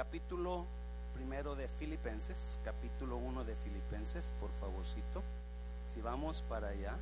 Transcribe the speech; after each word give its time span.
capítulo 0.00 0.64
primero 1.12 1.54
de 1.54 1.68
Filipenses, 1.68 2.58
capítulo 2.64 3.18
1 3.18 3.44
de 3.44 3.54
Filipenses, 3.54 4.32
por 4.40 4.48
favorcito. 4.58 5.22
Si 5.92 6.00
vamos 6.00 6.42
para 6.48 6.68
allá. 6.68 6.96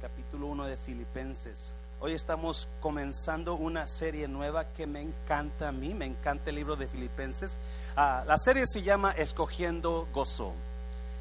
Capítulo 0.00 0.46
1 0.46 0.64
de 0.64 0.78
Filipenses. 0.78 1.74
Hoy 2.00 2.14
estamos 2.14 2.68
comenzando 2.80 3.54
una 3.54 3.86
serie 3.86 4.28
nueva 4.28 4.72
que 4.72 4.86
me 4.86 5.02
encanta 5.02 5.68
a 5.68 5.72
mí, 5.72 5.92
me 5.92 6.06
encanta 6.06 6.48
el 6.48 6.56
libro 6.56 6.74
de 6.74 6.88
Filipenses. 6.88 7.58
Ah, 7.94 8.24
la 8.26 8.38
serie 8.38 8.66
se 8.66 8.80
llama 8.80 9.12
Escogiendo 9.12 10.08
Gozo. 10.14 10.54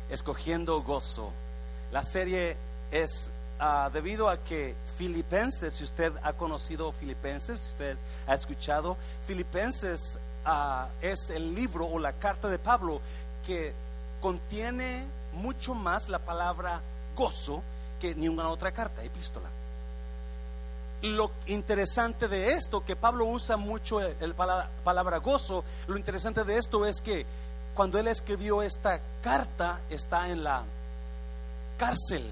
Escogiendo 0.09 0.81
Gozo. 0.81 1.33
La 1.91 2.03
serie 2.03 2.55
es 2.91 3.33
ah, 3.59 3.89
debido 3.93 4.29
a 4.29 4.37
que 4.37 4.75
Filipenses, 4.97 5.73
si 5.73 5.83
usted 5.83 6.13
ha 6.23 6.33
conocido 6.33 6.91
Filipenses, 6.91 7.59
si 7.59 7.69
usted 7.69 7.97
ha 8.27 8.33
escuchado, 8.33 8.97
Filipenses 9.25 10.19
ah, 10.45 10.87
es 11.01 11.29
el 11.29 11.53
libro 11.53 11.85
o 11.87 11.99
la 11.99 12.13
carta 12.13 12.49
de 12.49 12.59
Pablo 12.59 13.01
que 13.45 13.73
contiene 14.21 15.05
mucho 15.33 15.75
más 15.75 16.09
la 16.09 16.19
palabra 16.19 16.81
gozo 17.15 17.63
que 17.99 18.15
ninguna 18.15 18.49
otra 18.49 18.71
carta, 18.71 19.03
epístola. 19.03 19.49
Lo 21.01 21.31
interesante 21.45 22.27
de 22.27 22.53
esto, 22.53 22.83
que 22.83 22.95
Pablo 22.95 23.25
usa 23.25 23.55
mucho 23.55 24.01
el 24.01 24.33
palabra, 24.33 24.69
palabra 24.83 25.17
gozo, 25.17 25.63
lo 25.87 25.97
interesante 25.97 26.43
de 26.43 26.57
esto 26.57 26.85
es 26.85 27.01
que 27.01 27.25
cuando 27.75 27.99
él 27.99 28.07
escribió 28.07 28.63
esta 28.63 28.99
carta 29.21 29.79
está 29.91 30.29
en 30.29 30.43
la 30.43 30.63
cárcel. 31.77 32.27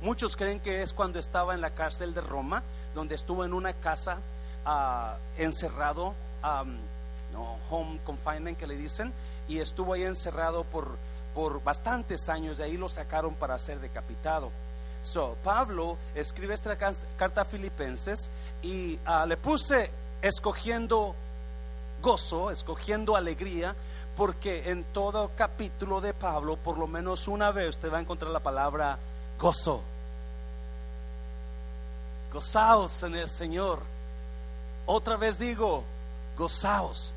Muchos 0.00 0.36
creen 0.36 0.60
que 0.60 0.82
es 0.82 0.92
cuando 0.92 1.18
estaba 1.18 1.54
en 1.54 1.60
la 1.60 1.70
cárcel 1.70 2.14
de 2.14 2.20
Roma, 2.20 2.62
donde 2.94 3.16
estuvo 3.16 3.44
en 3.44 3.52
una 3.52 3.72
casa 3.72 4.18
ah, 4.64 5.16
encerrado, 5.36 6.14
no, 7.32 7.56
home 7.68 7.98
confinement 8.04 8.56
que 8.56 8.66
le 8.66 8.76
dicen, 8.76 9.12
y 9.48 9.58
estuvo 9.58 9.94
ahí 9.94 10.04
encerrado 10.04 10.62
por, 10.64 10.96
por 11.34 11.62
bastantes 11.64 12.28
años, 12.28 12.58
de 12.58 12.64
ahí 12.64 12.76
lo 12.76 12.88
sacaron 12.88 13.34
para 13.34 13.58
ser 13.58 13.80
decapitado. 13.80 14.50
So, 15.02 15.36
Pablo 15.42 15.96
escribe 16.14 16.54
esta 16.54 16.76
carta 16.76 17.40
a 17.40 17.44
Filipenses 17.44 18.30
y 18.62 18.98
ah, 19.04 19.26
le 19.26 19.36
puse 19.36 19.90
escogiendo 20.22 21.14
gozo, 22.02 22.50
escogiendo 22.50 23.16
alegría, 23.16 23.74
porque 24.16 24.70
en 24.70 24.84
todo 24.84 25.30
capítulo 25.36 26.00
de 26.00 26.14
Pablo, 26.14 26.56
por 26.56 26.78
lo 26.78 26.86
menos 26.86 27.28
una 27.28 27.50
vez, 27.50 27.70
usted 27.70 27.92
va 27.92 27.98
a 27.98 28.00
encontrar 28.00 28.30
la 28.30 28.40
palabra 28.40 28.98
gozo. 29.38 29.82
Gozaos 32.32 33.02
en 33.02 33.14
el 33.14 33.28
Señor. 33.28 33.80
Otra 34.86 35.16
vez 35.16 35.38
digo, 35.38 35.84
gozaos. 36.36 37.14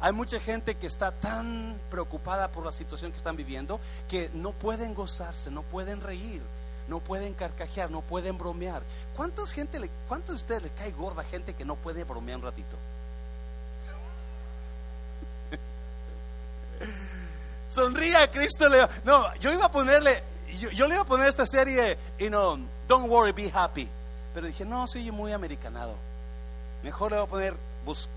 Hay 0.00 0.12
mucha 0.12 0.38
gente 0.38 0.74
que 0.74 0.86
está 0.86 1.10
tan 1.10 1.78
preocupada 1.90 2.48
por 2.48 2.64
la 2.64 2.72
situación 2.72 3.10
que 3.10 3.16
están 3.16 3.36
viviendo 3.36 3.80
que 4.08 4.30
no 4.34 4.52
pueden 4.52 4.94
gozarse, 4.94 5.50
no 5.50 5.62
pueden 5.62 6.02
reír, 6.02 6.42
no 6.86 7.00
pueden 7.00 7.32
carcajear, 7.32 7.90
no 7.90 8.02
pueden 8.02 8.36
bromear. 8.36 8.82
¿Cuántos 9.16 9.52
gente 9.52 9.80
cuántos 10.06 10.34
de 10.34 10.36
ustedes 10.36 10.62
le 10.64 10.70
cae 10.70 10.92
gorda 10.92 11.24
gente 11.24 11.54
que 11.54 11.64
no 11.64 11.76
puede 11.76 12.04
bromear 12.04 12.36
un 12.38 12.44
ratito? 12.44 12.76
Sonría 17.70 18.30
Cristo 18.30 18.68
le 18.68 18.86
No, 19.04 19.34
yo 19.36 19.50
iba 19.50 19.64
a 19.66 19.72
ponerle 19.72 20.22
yo, 20.58 20.86
le 20.86 20.94
iba 20.94 21.02
a 21.02 21.06
poner 21.06 21.28
esta 21.28 21.46
serie, 21.46 21.98
you 22.18 22.28
know, 22.28 22.58
Don't 22.88 23.08
worry, 23.10 23.32
be 23.32 23.50
happy. 23.52 23.88
Pero 24.32 24.46
dije, 24.46 24.64
no, 24.64 24.86
soy 24.86 25.10
muy 25.10 25.32
americanado. 25.32 25.94
Mejor 26.82 27.10
le 27.10 27.18
voy 27.18 27.26
a 27.26 27.30
poner 27.30 27.54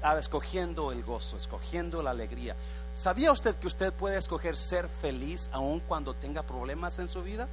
ah, 0.04 0.18
escogiendo 0.20 0.92
el 0.92 1.04
gozo, 1.04 1.38
escogiendo 1.38 2.04
la 2.04 2.12
alegría. 2.12 2.56
¿Sabía 2.94 3.32
usted 3.32 3.56
que 3.56 3.68
usted 3.68 3.94
puede 3.94 4.18
escoger 4.18 4.58
ser 4.58 4.88
feliz 4.88 5.50
aun 5.54 5.80
cuando 5.80 6.14
tenga 6.14 6.44
problemas 6.44 7.00
en 7.00 7.08
su 7.08 7.24
vida? 7.24 7.48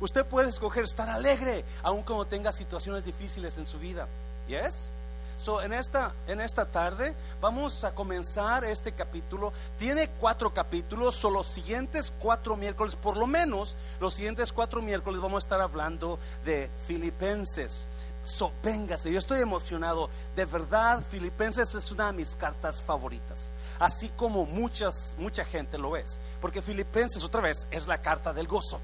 Usted 0.00 0.24
puede 0.26 0.48
escoger 0.48 0.84
estar 0.84 1.08
alegre 1.08 1.64
aun 1.82 2.02
cuando 2.02 2.26
tenga 2.26 2.52
situaciones 2.52 3.04
difíciles 3.04 3.58
en 3.58 3.66
su 3.66 3.78
vida. 3.78 4.06
¿Yes? 4.46 4.90
So, 5.38 5.62
en, 5.62 5.72
esta, 5.72 6.12
en 6.26 6.40
esta 6.40 6.66
tarde 6.66 7.14
vamos 7.40 7.84
a 7.84 7.94
comenzar 7.94 8.64
este 8.64 8.90
capítulo. 8.92 9.52
Tiene 9.78 10.08
cuatro 10.20 10.52
capítulos, 10.52 11.14
son 11.14 11.34
los 11.34 11.46
siguientes 11.46 12.12
cuatro 12.18 12.56
miércoles, 12.56 12.96
por 12.96 13.16
lo 13.16 13.26
menos 13.28 13.76
los 14.00 14.14
siguientes 14.14 14.52
cuatro 14.52 14.82
miércoles 14.82 15.20
vamos 15.20 15.44
a 15.44 15.46
estar 15.46 15.60
hablando 15.60 16.18
de 16.44 16.68
Filipenses. 16.86 17.86
So, 18.24 18.52
véngase, 18.62 19.12
yo 19.12 19.18
estoy 19.18 19.40
emocionado. 19.40 20.10
De 20.34 20.44
verdad, 20.44 21.02
Filipenses 21.08 21.72
es 21.74 21.92
una 21.92 22.08
de 22.08 22.14
mis 22.14 22.34
cartas 22.34 22.82
favoritas. 22.82 23.50
Así 23.78 24.08
como 24.10 24.44
muchas, 24.44 25.16
mucha 25.18 25.44
gente 25.44 25.78
lo 25.78 25.96
es. 25.96 26.18
Porque 26.40 26.60
Filipenses, 26.60 27.22
otra 27.22 27.40
vez, 27.40 27.68
es 27.70 27.86
la 27.86 28.02
carta 28.02 28.32
del 28.32 28.48
gozo 28.48 28.80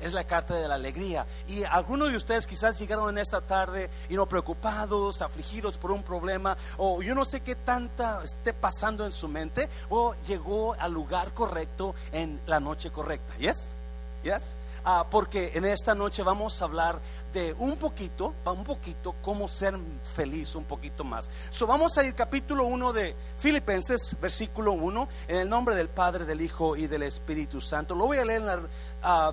es 0.00 0.12
la 0.12 0.24
carta 0.24 0.54
de 0.54 0.68
la 0.68 0.74
alegría. 0.74 1.26
Y 1.48 1.64
algunos 1.64 2.10
de 2.10 2.16
ustedes 2.16 2.46
quizás 2.46 2.78
llegaron 2.78 3.10
en 3.10 3.18
esta 3.18 3.40
tarde 3.40 3.90
y 4.08 4.14
no 4.14 4.26
preocupados, 4.26 5.22
afligidos 5.22 5.78
por 5.78 5.90
un 5.90 6.02
problema, 6.02 6.56
o 6.76 7.02
yo 7.02 7.14
no 7.14 7.24
sé 7.24 7.40
qué 7.40 7.54
tanta 7.54 8.22
esté 8.22 8.52
pasando 8.52 9.04
en 9.04 9.12
su 9.12 9.28
mente, 9.28 9.68
o 9.88 10.14
llegó 10.26 10.74
al 10.74 10.92
lugar 10.92 11.32
correcto 11.32 11.94
en 12.12 12.40
la 12.46 12.60
noche 12.60 12.90
correcta. 12.90 13.34
¿Yes? 13.38 13.76
¿Yes? 14.22 14.56
Ah, 14.86 15.06
porque 15.10 15.52
en 15.54 15.64
esta 15.64 15.94
noche 15.94 16.22
vamos 16.22 16.60
a 16.60 16.66
hablar 16.66 16.98
de 17.32 17.54
un 17.58 17.78
poquito, 17.78 18.34
un 18.44 18.64
poquito, 18.64 19.14
cómo 19.22 19.48
ser 19.48 19.78
feliz 20.14 20.54
un 20.54 20.64
poquito 20.64 21.04
más. 21.04 21.30
So, 21.50 21.66
vamos 21.66 21.96
a 21.96 22.04
ir 22.04 22.14
capítulo 22.14 22.66
1 22.66 22.92
de 22.92 23.16
Filipenses, 23.38 24.14
versículo 24.20 24.72
1, 24.72 25.08
en 25.28 25.36
el 25.36 25.48
nombre 25.48 25.74
del 25.74 25.88
Padre, 25.88 26.26
del 26.26 26.42
Hijo 26.42 26.76
y 26.76 26.86
del 26.86 27.04
Espíritu 27.04 27.62
Santo. 27.62 27.94
Lo 27.94 28.04
voy 28.04 28.18
a 28.18 28.26
leer 28.26 28.42
en 28.42 28.46
la 28.46 28.60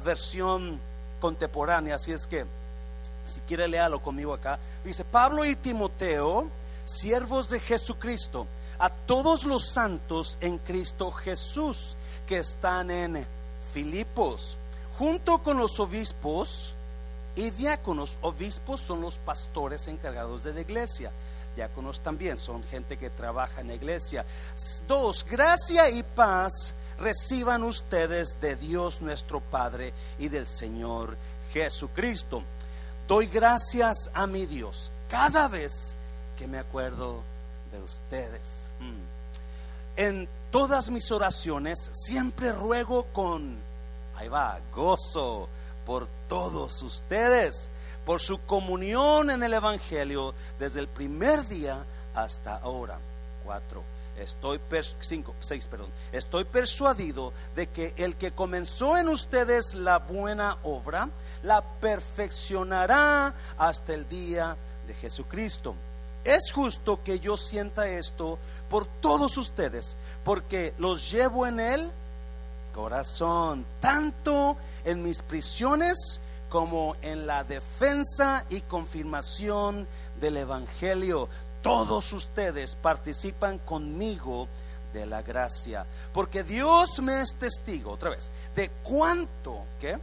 versión 0.04 0.80
contemporánea, 1.20 1.96
así 1.96 2.12
es 2.12 2.28
que 2.28 2.46
si 3.26 3.40
quiere 3.42 3.68
léalo 3.68 4.02
conmigo 4.02 4.34
acá. 4.34 4.60
Dice, 4.84 5.04
Pablo 5.06 5.46
y 5.46 5.56
Timoteo, 5.56 6.48
siervos 6.86 7.50
de 7.50 7.60
Jesucristo, 7.60 8.48
a 8.80 8.90
todos 8.90 9.44
los 9.44 9.72
santos 9.72 10.38
en 10.42 10.58
Cristo 10.58 11.12
Jesús 11.12 11.96
que 12.28 12.40
están 12.40 12.90
en 12.90 13.26
Filipos, 13.74 14.58
junto 14.98 15.38
con 15.40 15.58
los 15.58 15.80
obispos 15.80 16.74
y 17.36 17.52
diáconos. 17.52 18.18
Obispos 18.22 18.82
son 18.82 19.02
los 19.02 19.18
pastores 19.18 19.88
encargados 19.88 20.44
de 20.44 20.54
la 20.54 20.62
iglesia. 20.62 21.12
Diáconos 21.56 22.00
también 22.00 22.38
son 22.38 22.64
gente 22.64 22.98
que 22.98 23.10
trabaja 23.10 23.62
en 23.62 23.68
la 23.68 23.76
iglesia. 23.76 24.26
Dos, 24.88 25.26
gracia 25.26 25.90
y 25.90 26.02
paz 26.02 26.74
reciban 27.02 27.64
ustedes 27.64 28.40
de 28.40 28.56
Dios 28.56 29.02
nuestro 29.02 29.42
Padre 29.42 29.94
y 30.20 30.30
del 30.30 30.48
Señor 30.48 31.18
Jesucristo. 31.52 32.44
Doy 33.08 33.28
gracias 33.28 34.10
a 34.14 34.28
mi 34.28 34.46
Dios 34.46 34.92
cada 35.10 35.48
vez 35.48 35.96
que 36.38 36.48
me 36.48 36.60
acuerdo 36.60 37.24
de 37.72 37.80
ustedes. 37.82 38.70
Mm. 38.80 39.98
En 39.98 40.30
todas 40.52 40.90
mis 40.90 41.12
oraciones 41.12 41.92
siempre 41.94 42.54
ruego 42.54 43.06
con, 43.12 43.58
ahí 44.16 44.30
va, 44.30 44.60
gozo 44.74 45.50
por 45.86 46.08
todos 46.30 46.82
ustedes, 46.84 47.72
por 48.06 48.22
su 48.22 48.40
comunión 48.46 49.30
en 49.30 49.44
el 49.44 49.54
Evangelio 49.54 50.34
desde 50.60 50.80
el 50.80 50.88
primer 50.88 51.48
día 51.48 51.84
hasta 52.16 52.58
ahora. 52.58 52.98
Cuatro 53.44 53.84
Estoy 54.20 54.60
cinco, 55.00 55.34
seis, 55.40 55.66
perdón. 55.68 55.90
Estoy 56.12 56.44
persuadido 56.44 57.34
de 57.56 57.68
que 57.68 57.94
el 57.98 58.16
que 58.16 58.32
comenzó 58.32 58.98
en 58.98 59.10
ustedes 59.10 59.74
la 59.74 60.00
buena 60.00 60.58
obra 60.64 61.10
la 61.44 61.62
perfeccionará 61.62 63.34
hasta 63.58 63.94
el 63.94 64.08
día 64.08 64.58
de 64.88 64.94
Jesucristo. 64.94 65.76
Es 66.24 66.52
justo 66.52 67.02
que 67.04 67.20
yo 67.20 67.36
sienta 67.36 67.90
esto 67.90 68.38
por 68.70 68.86
todos 68.86 69.38
ustedes, 69.38 69.96
porque 70.24 70.74
los 70.78 71.10
llevo 71.12 71.48
en 71.48 71.60
el 71.60 71.92
corazón, 72.76 73.66
tanto 73.80 74.56
en 74.86 75.02
mis 75.02 75.24
prisiones 75.24 76.20
como 76.50 76.96
en 77.02 77.26
la 77.26 77.44
defensa 77.44 78.46
y 78.50 78.62
confirmación 78.62 79.88
del 80.20 80.38
Evangelio 80.38 81.28
todos 81.62 82.14
ustedes 82.14 82.76
participan 82.76 83.60
conmigo 83.60 84.48
de 84.94 85.06
la 85.06 85.22
gracia, 85.22 85.86
porque 86.14 86.44
Dios 86.44 87.02
me 87.02 87.22
es 87.22 87.36
testigo, 87.36 87.92
otra 87.92 88.10
vez, 88.10 88.30
de 88.56 88.70
cuánto 88.84 89.64
que 89.80 89.98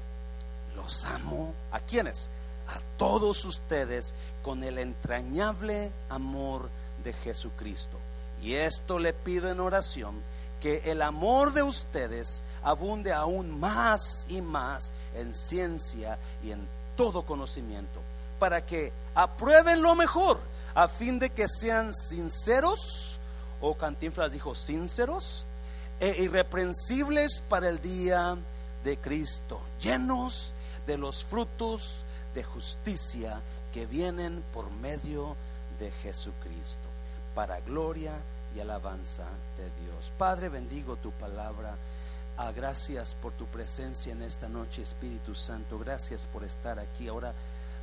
los 0.77 1.05
amo. 1.05 1.53
¿A 1.73 1.81
quiénes? 1.81 2.31
A 2.69 2.81
todos 2.97 3.45
ustedes 3.45 4.15
con 4.43 4.63
el 4.63 4.79
entrañable 4.79 5.91
amor 6.09 6.71
de 7.05 7.13
Jesucristo. 7.13 7.99
Y 8.43 8.55
esto 8.55 8.99
le 8.99 9.13
pido 9.13 9.51
en 9.51 9.61
oración, 9.61 10.15
que 10.61 10.91
el 10.91 11.03
amor 11.03 11.53
de 11.53 11.63
ustedes 11.63 12.43
abunde 12.63 13.13
aún 13.13 13.59
más 13.61 14.27
y 14.29 14.41
más 14.41 14.93
en 15.15 15.35
ciencia 15.35 16.19
y 16.43 16.51
en 16.51 16.67
todo 16.97 17.23
conocimiento, 17.23 18.01
para 18.39 18.65
que 18.65 18.93
aprueben 19.15 19.83
lo 19.83 19.95
mejor 19.95 20.39
a 20.79 20.87
fin 20.87 21.19
de 21.19 21.31
que 21.31 21.49
sean 21.49 21.93
sinceros, 21.93 23.19
o 23.61 23.75
Cantinflas 23.75 24.31
dijo, 24.31 24.55
sinceros 24.55 25.45
e 25.99 26.23
irreprensibles 26.23 27.43
para 27.49 27.69
el 27.69 27.83
día 27.83 28.39
de 28.85 28.97
Cristo, 28.97 29.61
llenos 29.81 30.55
de 30.87 30.97
los 30.97 31.25
frutos 31.25 32.05
de 32.33 32.45
justicia 32.45 33.41
que 33.73 33.87
vienen 33.87 34.45
por 34.55 34.71
medio 34.71 35.35
de 35.81 35.91
Jesucristo, 35.91 36.87
para 37.35 37.59
gloria 37.59 38.13
y 38.55 38.61
alabanza 38.61 39.25
de 39.57 39.65
Dios. 39.85 40.13
Padre, 40.17 40.49
bendigo 40.49 40.95
tu 40.95 41.11
palabra. 41.11 41.75
Ah, 42.37 42.53
gracias 42.53 43.17
por 43.17 43.33
tu 43.33 43.47
presencia 43.47 44.13
en 44.13 44.23
esta 44.23 44.49
noche, 44.49 44.83
Espíritu 44.83 45.35
Santo. 45.35 45.77
Gracias 45.77 46.25
por 46.33 46.45
estar 46.45 46.79
aquí. 46.79 47.09
Ahora 47.09 47.35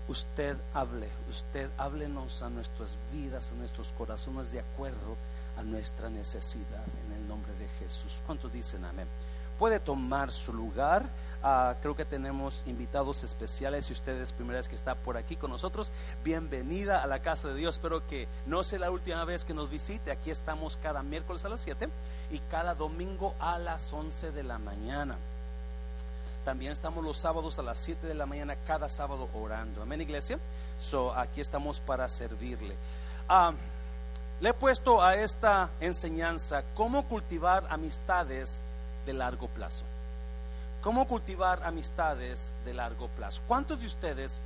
usted 0.07 0.57
hable, 0.73 1.09
usted 1.29 1.69
háblenos 1.77 2.41
a 2.43 2.49
nuestras 2.49 2.97
vidas, 3.11 3.51
a 3.51 3.55
nuestros 3.55 3.89
corazones 3.97 4.51
de 4.51 4.59
acuerdo 4.59 5.15
a 5.57 5.63
nuestra 5.63 6.09
necesidad 6.09 6.85
en 7.05 7.13
el 7.13 7.27
nombre 7.27 7.53
de 7.53 7.67
Jesús. 7.79 8.21
¿Cuántos 8.25 8.51
dicen 8.51 8.83
amén? 8.85 9.07
Puede 9.57 9.79
tomar 9.79 10.31
su 10.31 10.51
lugar. 10.51 11.05
Ah, 11.41 11.75
creo 11.81 11.95
que 11.95 12.03
tenemos 12.03 12.63
invitados 12.65 13.23
especiales. 13.23 13.85
Si 13.85 13.93
usted 13.93 14.19
es 14.21 14.33
primera 14.33 14.59
vez 14.59 14.67
que 14.67 14.75
está 14.75 14.95
por 14.95 15.15
aquí 15.15 15.37
con 15.37 15.49
nosotros, 15.49 15.91
bienvenida 16.25 17.01
a 17.01 17.07
la 17.07 17.21
casa 17.21 17.47
de 17.47 17.55
Dios. 17.55 17.75
Espero 17.75 18.05
que 18.05 18.27
no 18.45 18.65
sea 18.65 18.79
la 18.79 18.91
última 18.91 19.23
vez 19.23 19.45
que 19.45 19.53
nos 19.53 19.69
visite. 19.69 20.11
Aquí 20.11 20.29
estamos 20.29 20.75
cada 20.75 21.03
miércoles 21.03 21.45
a 21.45 21.49
las 21.49 21.61
7 21.61 21.87
y 22.31 22.39
cada 22.51 22.75
domingo 22.75 23.33
a 23.39 23.57
las 23.57 23.93
11 23.93 24.31
de 24.31 24.43
la 24.43 24.57
mañana. 24.57 25.15
También 26.45 26.71
estamos 26.71 27.03
los 27.03 27.17
sábados 27.17 27.57
a 27.57 27.63
las 27.63 27.79
7 27.79 28.05
de 28.05 28.13
la 28.13 28.27
mañana, 28.27 28.55
cada 28.67 28.87
sábado 28.87 29.27
orando. 29.33 29.81
Amén, 29.81 30.01
iglesia. 30.01 30.37
So, 30.79 31.11
aquí 31.11 31.41
estamos 31.41 31.79
para 31.79 32.07
servirle. 32.07 32.75
Ah, 33.27 33.51
le 34.39 34.49
he 34.49 34.53
puesto 34.53 35.01
a 35.01 35.15
esta 35.15 35.71
enseñanza 35.79 36.63
cómo 36.75 37.05
cultivar 37.05 37.65
amistades 37.71 38.61
de 39.07 39.13
largo 39.13 39.47
plazo. 39.47 39.85
¿Cómo 40.83 41.07
cultivar 41.07 41.63
amistades 41.63 42.53
de 42.63 42.75
largo 42.75 43.07
plazo? 43.07 43.41
¿Cuántos 43.47 43.79
de 43.79 43.87
ustedes 43.87 44.43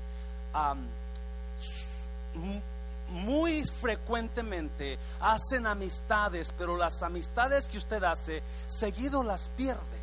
muy 3.10 3.66
frecuentemente 3.66 4.98
hacen 5.19 5.68
amistades, 5.68 6.54
pero 6.57 6.78
las 6.78 7.04
amistades 7.04 7.68
que 7.68 7.78
usted 7.78 8.02
hace 8.06 8.42
seguido 8.68 9.22
las 9.22 9.50
pierde? 9.50 9.99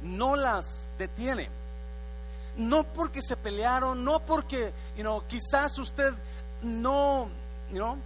No 0.00 0.36
las 0.36 0.88
detiene. 0.98 1.48
No 2.56 2.84
porque 2.84 3.20
se 3.22 3.36
pelearon, 3.36 4.02
no 4.04 4.20
porque, 4.20 4.72
you 4.96 5.22
quizás 5.28 5.78
usted 5.78 6.12
no, 6.62 7.28
you 7.70 7.98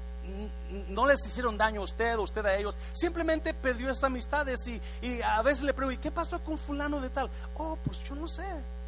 no 0.88 1.06
les 1.06 1.24
hicieron 1.26 1.56
daño 1.56 1.80
a 1.80 1.84
usted, 1.84 2.18
o 2.18 2.22
usted 2.22 2.44
a 2.46 2.56
ellos, 2.56 2.74
simplemente 2.92 3.54
perdió 3.54 3.90
esas 3.90 4.04
amistades 4.04 4.60
y, 4.66 5.22
a 5.22 5.42
veces 5.42 5.64
le 5.64 5.74
pregunto, 5.74 6.00
¿qué 6.00 6.10
pasó 6.10 6.38
con 6.40 6.58
fulano 6.58 7.00
de 7.00 7.10
tal? 7.10 7.30
Oh, 7.56 7.76
pues 7.84 8.02
yo 8.04 8.14
no 8.14 8.28
sé, 8.28 8.44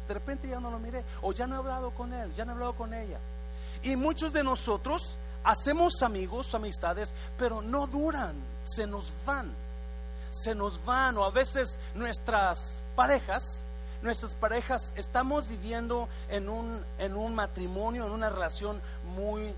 de 0.07 0.13
repente 0.13 0.47
ya 0.47 0.59
no 0.59 0.71
lo 0.71 0.79
miré, 0.79 1.03
o 1.21 1.31
ya 1.33 1.47
no 1.47 1.55
he 1.55 1.57
hablado 1.57 1.91
con 1.91 2.13
él, 2.13 2.33
ya 2.35 2.45
no 2.45 2.51
he 2.51 2.53
hablado 2.53 2.73
con 2.73 2.93
ella. 2.93 3.19
Y 3.83 3.95
muchos 3.95 4.31
de 4.31 4.43
nosotros 4.43 5.17
hacemos 5.43 6.01
amigos, 6.01 6.53
amistades, 6.55 7.13
pero 7.37 7.61
no 7.61 7.87
duran, 7.87 8.35
se 8.63 8.87
nos 8.87 9.11
van, 9.25 9.51
se 10.33 10.55
nos 10.55 10.83
van, 10.83 11.17
o 11.17 11.23
a 11.23 11.29
veces 11.29 11.79
nuestras 11.95 12.81
parejas, 12.95 13.63
nuestras 14.01 14.33
parejas, 14.33 14.93
estamos 14.97 15.47
viviendo 15.47 16.09
en 16.29 16.49
un, 16.49 16.83
en 16.97 17.15
un 17.15 17.35
matrimonio, 17.35 18.05
en 18.05 18.11
una 18.11 18.29
relación 18.29 18.81
muy 19.15 19.53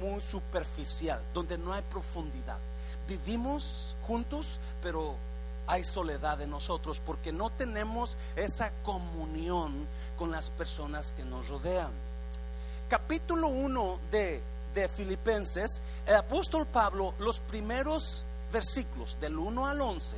muy 0.00 0.20
superficial, 0.20 1.20
donde 1.34 1.58
no 1.58 1.72
hay 1.72 1.82
profundidad. 1.82 2.58
Vivimos 3.08 3.96
juntos, 4.06 4.60
pero 4.82 5.16
hay 5.66 5.84
soledad 5.84 6.40
en 6.40 6.50
nosotros 6.50 7.00
porque 7.04 7.32
no 7.32 7.50
tenemos 7.50 8.16
esa 8.36 8.70
comunión 8.84 9.86
con 10.16 10.30
las 10.30 10.50
personas 10.50 11.12
que 11.12 11.24
nos 11.24 11.48
rodean. 11.48 11.90
Capítulo 12.88 13.48
1 13.48 13.98
de, 14.10 14.40
de 14.74 14.88
Filipenses, 14.88 15.82
el 16.06 16.16
apóstol 16.16 16.66
Pablo, 16.66 17.14
los 17.18 17.40
primeros 17.40 18.24
versículos 18.52 19.18
del 19.20 19.38
1 19.38 19.66
al 19.66 19.80
11, 19.80 20.16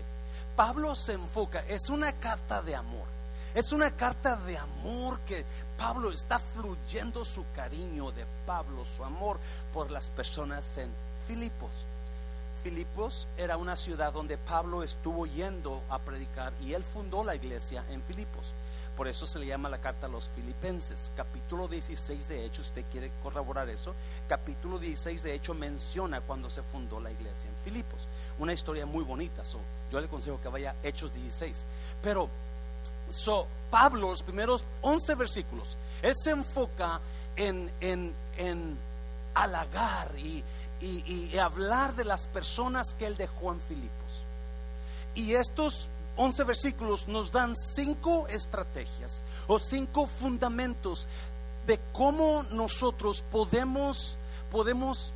Pablo 0.57 0.95
se 0.95 1.15
enfoca, 1.15 1.61
es 1.69 1.89
una 1.89 2.13
carta 2.13 2.63
de 2.63 2.75
amor. 2.75 3.09
Es 3.55 3.73
una 3.73 3.91
carta 3.91 4.37
de 4.37 4.57
amor 4.57 5.19
que 5.21 5.45
Pablo 5.77 6.13
está 6.13 6.39
fluyendo 6.39 7.25
su 7.25 7.45
cariño 7.57 8.13
de 8.13 8.25
Pablo, 8.47 8.85
su 8.85 9.05
amor 9.05 9.41
por 9.73 9.91
las 9.91 10.09
personas 10.09 10.79
en 10.79 10.89
Filipos. 11.27 11.71
Filipos 12.63 13.27
era 13.37 13.57
una 13.57 13.75
ciudad 13.75 14.13
donde 14.13 14.39
Pablo 14.39 14.85
estuvo 14.85 15.27
yendo 15.27 15.83
a 15.89 15.99
predicar 15.99 16.53
y 16.63 16.75
él 16.75 16.85
fundó 16.85 17.25
la 17.25 17.35
iglesia 17.35 17.85
en 17.91 18.03
Filipos. 18.03 18.55
Por 19.01 19.09
eso 19.09 19.27
se 19.27 19.39
le 19.39 19.47
llama 19.47 19.71
la 19.71 19.79
carta 19.79 20.09
a 20.09 20.11
los 20.11 20.29
filipenses. 20.29 21.11
Capítulo 21.17 21.69
16 21.69 22.29
de 22.29 22.45
Hechos, 22.45 22.67
usted 22.67 22.85
quiere 22.93 23.11
corroborar 23.23 23.67
eso. 23.71 23.95
Capítulo 24.29 24.79
16 24.79 25.23
de 25.23 25.35
Hechos 25.35 25.57
menciona 25.57 26.21
cuando 26.21 26.51
se 26.51 26.61
fundó 26.61 27.01
la 27.01 27.11
iglesia 27.11 27.49
en 27.49 27.57
Filipos. 27.65 28.09
Una 28.39 28.53
historia 28.53 28.85
muy 28.85 29.03
bonita. 29.03 29.43
yo 29.91 30.01
le 30.01 30.07
aconsejo 30.07 30.39
que 30.43 30.49
vaya 30.49 30.73
a 30.73 30.87
Hechos 30.87 31.15
16. 31.15 31.65
Pero 32.03 32.29
So, 33.11 33.47
Pablo, 33.71 34.11
los 34.11 34.23
primeros 34.23 34.67
11 34.83 35.15
versículos, 35.15 35.79
él 36.03 36.13
se 36.15 36.33
enfoca 36.33 37.01
en, 37.37 37.73
en, 37.81 38.77
halagar 39.33 40.13
y, 40.19 40.45
hablar 41.39 41.95
de 41.95 42.05
las 42.05 42.27
personas 42.27 42.93
que 42.93 43.07
él 43.07 43.17
dejó 43.17 43.51
en 43.51 43.63
Filipos. 43.63 44.27
Y 45.15 45.37
estos 45.37 45.89
11 46.21 46.45
versículos 46.45 47.09
nos 47.09 47.33
dan 47.33 47.57
cinco 47.57 48.29
estrategias 48.29 49.23
o 49.47 49.59
cinco 49.59 50.07
fundamentos 50.07 51.09
de 51.67 51.81
cómo 51.93 52.43
nosotros 52.51 53.25
podemos, 53.33 54.19
podemos 54.51 55.13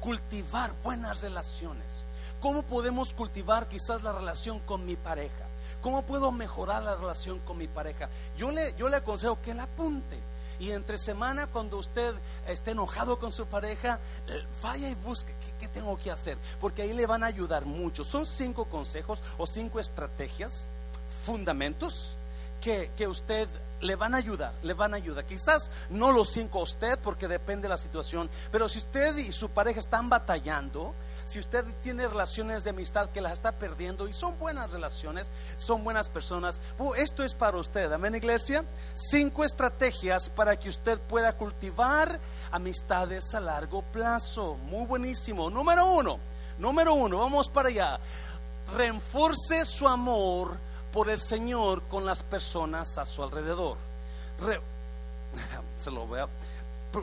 cultivar 0.00 0.72
buenas 0.82 1.20
relaciones. 1.20 2.04
Cómo 2.40 2.62
podemos 2.62 3.12
cultivar 3.12 3.68
quizás 3.68 4.02
la 4.02 4.12
relación 4.12 4.58
con 4.60 4.86
mi 4.86 4.96
pareja 4.96 5.46
¿Cómo 5.86 6.02
puedo 6.02 6.32
mejorar 6.32 6.82
la 6.82 6.96
relación 6.96 7.38
con 7.40 7.58
mi 7.58 7.68
pareja? 7.68 8.08
Yo 8.36 8.50
le, 8.50 8.74
yo 8.76 8.88
le 8.88 8.96
aconsejo 8.96 9.40
que 9.40 9.54
la 9.54 9.64
apunte. 9.64 10.18
Y 10.58 10.70
entre 10.70 10.98
semana, 10.98 11.46
cuando 11.46 11.78
usted 11.78 12.14
esté 12.48 12.72
enojado 12.72 13.18
con 13.18 13.32
su 13.32 13.46
pareja, 13.46 13.98
eh, 14.28 14.44
vaya 14.62 14.88
y 14.88 14.94
busque 14.94 15.34
qué, 15.60 15.68
tengo 15.68 15.98
que 15.98 16.10
hacer. 16.10 16.38
Porque 16.60 16.82
ahí 16.82 16.92
le 16.92 17.06
van 17.06 17.22
a 17.22 17.26
ayudar 17.26 17.66
mucho. 17.66 18.04
Son 18.04 18.24
cinco 18.24 18.66
consejos 18.66 19.22
o 19.38 19.46
cinco 19.46 19.80
estrategias, 19.80 20.68
fundamentos, 21.24 22.16
que, 22.60 22.90
que 22.96 23.06
usted 23.06 23.48
le 23.80 23.96
van 23.96 24.14
a 24.14 24.18
ayudar, 24.18 24.52
le 24.62 24.74
van 24.74 24.94
a 24.94 24.96
ayudar. 24.96 25.24
Quizás 25.24 25.70
no 25.90 26.12
los 26.12 26.30
cinco 26.30 26.60
a 26.60 26.62
usted 26.62 26.98
porque 26.98 27.28
depende 27.28 27.62
de 27.62 27.68
la 27.68 27.76
situación, 27.76 28.30
pero 28.50 28.68
si 28.68 28.78
usted 28.78 29.16
y 29.16 29.32
su 29.32 29.50
pareja 29.50 29.80
están 29.80 30.08
batallando, 30.08 30.94
si 31.26 31.40
usted 31.40 31.64
tiene 31.82 32.06
relaciones 32.06 32.62
de 32.62 32.70
amistad 32.70 33.10
que 33.10 33.20
las 33.20 33.32
está 33.32 33.50
perdiendo 33.50 34.06
y 34.06 34.12
son 34.12 34.38
buenas 34.38 34.70
relaciones, 34.70 35.28
son 35.56 35.82
buenas 35.82 36.08
personas, 36.08 36.60
uh, 36.78 36.94
esto 36.94 37.24
es 37.24 37.34
para 37.34 37.58
usted. 37.58 37.92
Amén, 37.92 38.14
iglesia. 38.14 38.64
Cinco 38.94 39.42
estrategias 39.42 40.28
para 40.28 40.56
que 40.56 40.68
usted 40.68 41.00
pueda 41.00 41.32
cultivar 41.32 42.20
amistades 42.52 43.34
a 43.34 43.40
largo 43.40 43.82
plazo. 43.82 44.54
Muy 44.68 44.86
buenísimo. 44.86 45.50
Número 45.50 45.84
uno, 45.84 46.20
número 46.58 46.94
uno, 46.94 47.18
vamos 47.18 47.48
para 47.48 47.70
allá. 47.70 47.98
Reenforce 48.76 49.64
su 49.64 49.88
amor 49.88 50.56
por 50.92 51.10
el 51.10 51.18
Señor 51.18 51.82
con 51.88 52.06
las 52.06 52.22
personas 52.22 52.98
a 52.98 53.04
su 53.04 53.24
alrededor. 53.24 53.78
se 55.76 55.90
lo 55.90 56.06
voy 56.06 56.20
a 56.20 56.28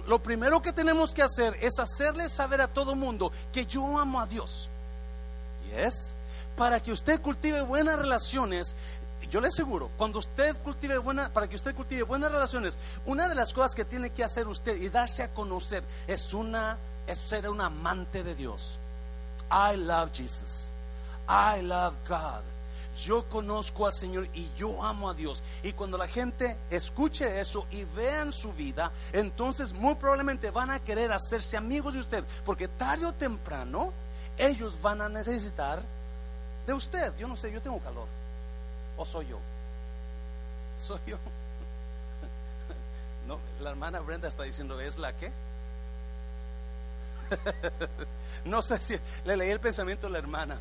lo 0.07 0.19
primero 0.19 0.61
que 0.61 0.73
tenemos 0.73 1.13
que 1.13 1.23
hacer 1.23 1.57
es 1.61 1.79
hacerle 1.79 2.29
saber 2.29 2.61
a 2.61 2.67
todo 2.67 2.95
mundo 2.95 3.31
que 3.51 3.65
yo 3.65 3.97
amo 3.97 4.19
a 4.19 4.25
Dios. 4.25 4.69
Y 5.69 5.75
es 5.75 6.15
para 6.57 6.79
que 6.79 6.91
usted 6.91 7.21
cultive 7.21 7.61
buenas 7.61 7.97
relaciones. 7.97 8.75
Yo 9.29 9.41
le 9.41 9.47
aseguro, 9.47 9.89
cuando 9.97 10.19
usted 10.19 10.55
cultive 10.57 10.97
buenas, 10.97 11.29
para 11.29 11.47
que 11.47 11.55
usted 11.55 11.73
cultive 11.75 12.03
buenas 12.03 12.31
relaciones, 12.31 12.77
una 13.05 13.27
de 13.27 13.35
las 13.35 13.53
cosas 13.53 13.73
que 13.73 13.85
tiene 13.85 14.11
que 14.11 14.23
hacer 14.23 14.47
usted 14.47 14.79
y 14.79 14.89
darse 14.89 15.23
a 15.23 15.33
conocer 15.33 15.83
es 16.07 16.33
una 16.33 16.77
es 17.07 17.17
ser 17.17 17.49
un 17.49 17.59
amante 17.59 18.23
de 18.23 18.35
Dios. 18.35 18.79
I 19.51 19.75
love 19.77 20.11
Jesus. 20.13 20.71
I 21.27 21.61
love 21.61 21.95
God 22.07 22.52
yo 22.95 23.23
conozco 23.29 23.85
al 23.85 23.93
Señor 23.93 24.27
y 24.33 24.49
yo 24.57 24.83
amo 24.83 25.09
a 25.09 25.13
Dios. 25.13 25.43
Y 25.63 25.73
cuando 25.73 25.97
la 25.97 26.07
gente 26.07 26.57
escuche 26.69 27.39
eso 27.39 27.67
y 27.71 27.83
vean 27.83 28.31
su 28.31 28.53
vida, 28.53 28.91
entonces 29.11 29.73
muy 29.73 29.95
probablemente 29.95 30.51
van 30.51 30.69
a 30.71 30.79
querer 30.79 31.11
hacerse 31.11 31.57
amigos 31.57 31.93
de 31.93 31.99
usted, 31.99 32.23
porque 32.45 32.67
tarde 32.67 33.05
o 33.05 33.13
temprano 33.13 33.91
ellos 34.37 34.81
van 34.81 35.01
a 35.01 35.09
necesitar 35.09 35.81
de 36.65 36.73
usted. 36.73 37.13
Yo 37.17 37.27
no 37.27 37.35
sé, 37.35 37.51
yo 37.51 37.61
tengo 37.61 37.79
calor. 37.79 38.07
¿O 38.97 39.05
soy 39.05 39.27
yo? 39.27 39.39
Soy 40.79 40.99
yo. 41.05 41.17
No, 43.27 43.39
la 43.61 43.69
hermana 43.69 44.01
Brenda 44.01 44.27
está 44.27 44.43
diciendo, 44.43 44.81
¿es 44.81 44.97
la 44.97 45.13
que? 45.13 45.31
no 48.45 48.61
sé 48.61 48.79
si 48.79 48.99
le 49.23 49.37
leí 49.37 49.49
el 49.49 49.61
pensamiento 49.61 50.07
de 50.07 50.13
la 50.13 50.19
hermana. 50.19 50.57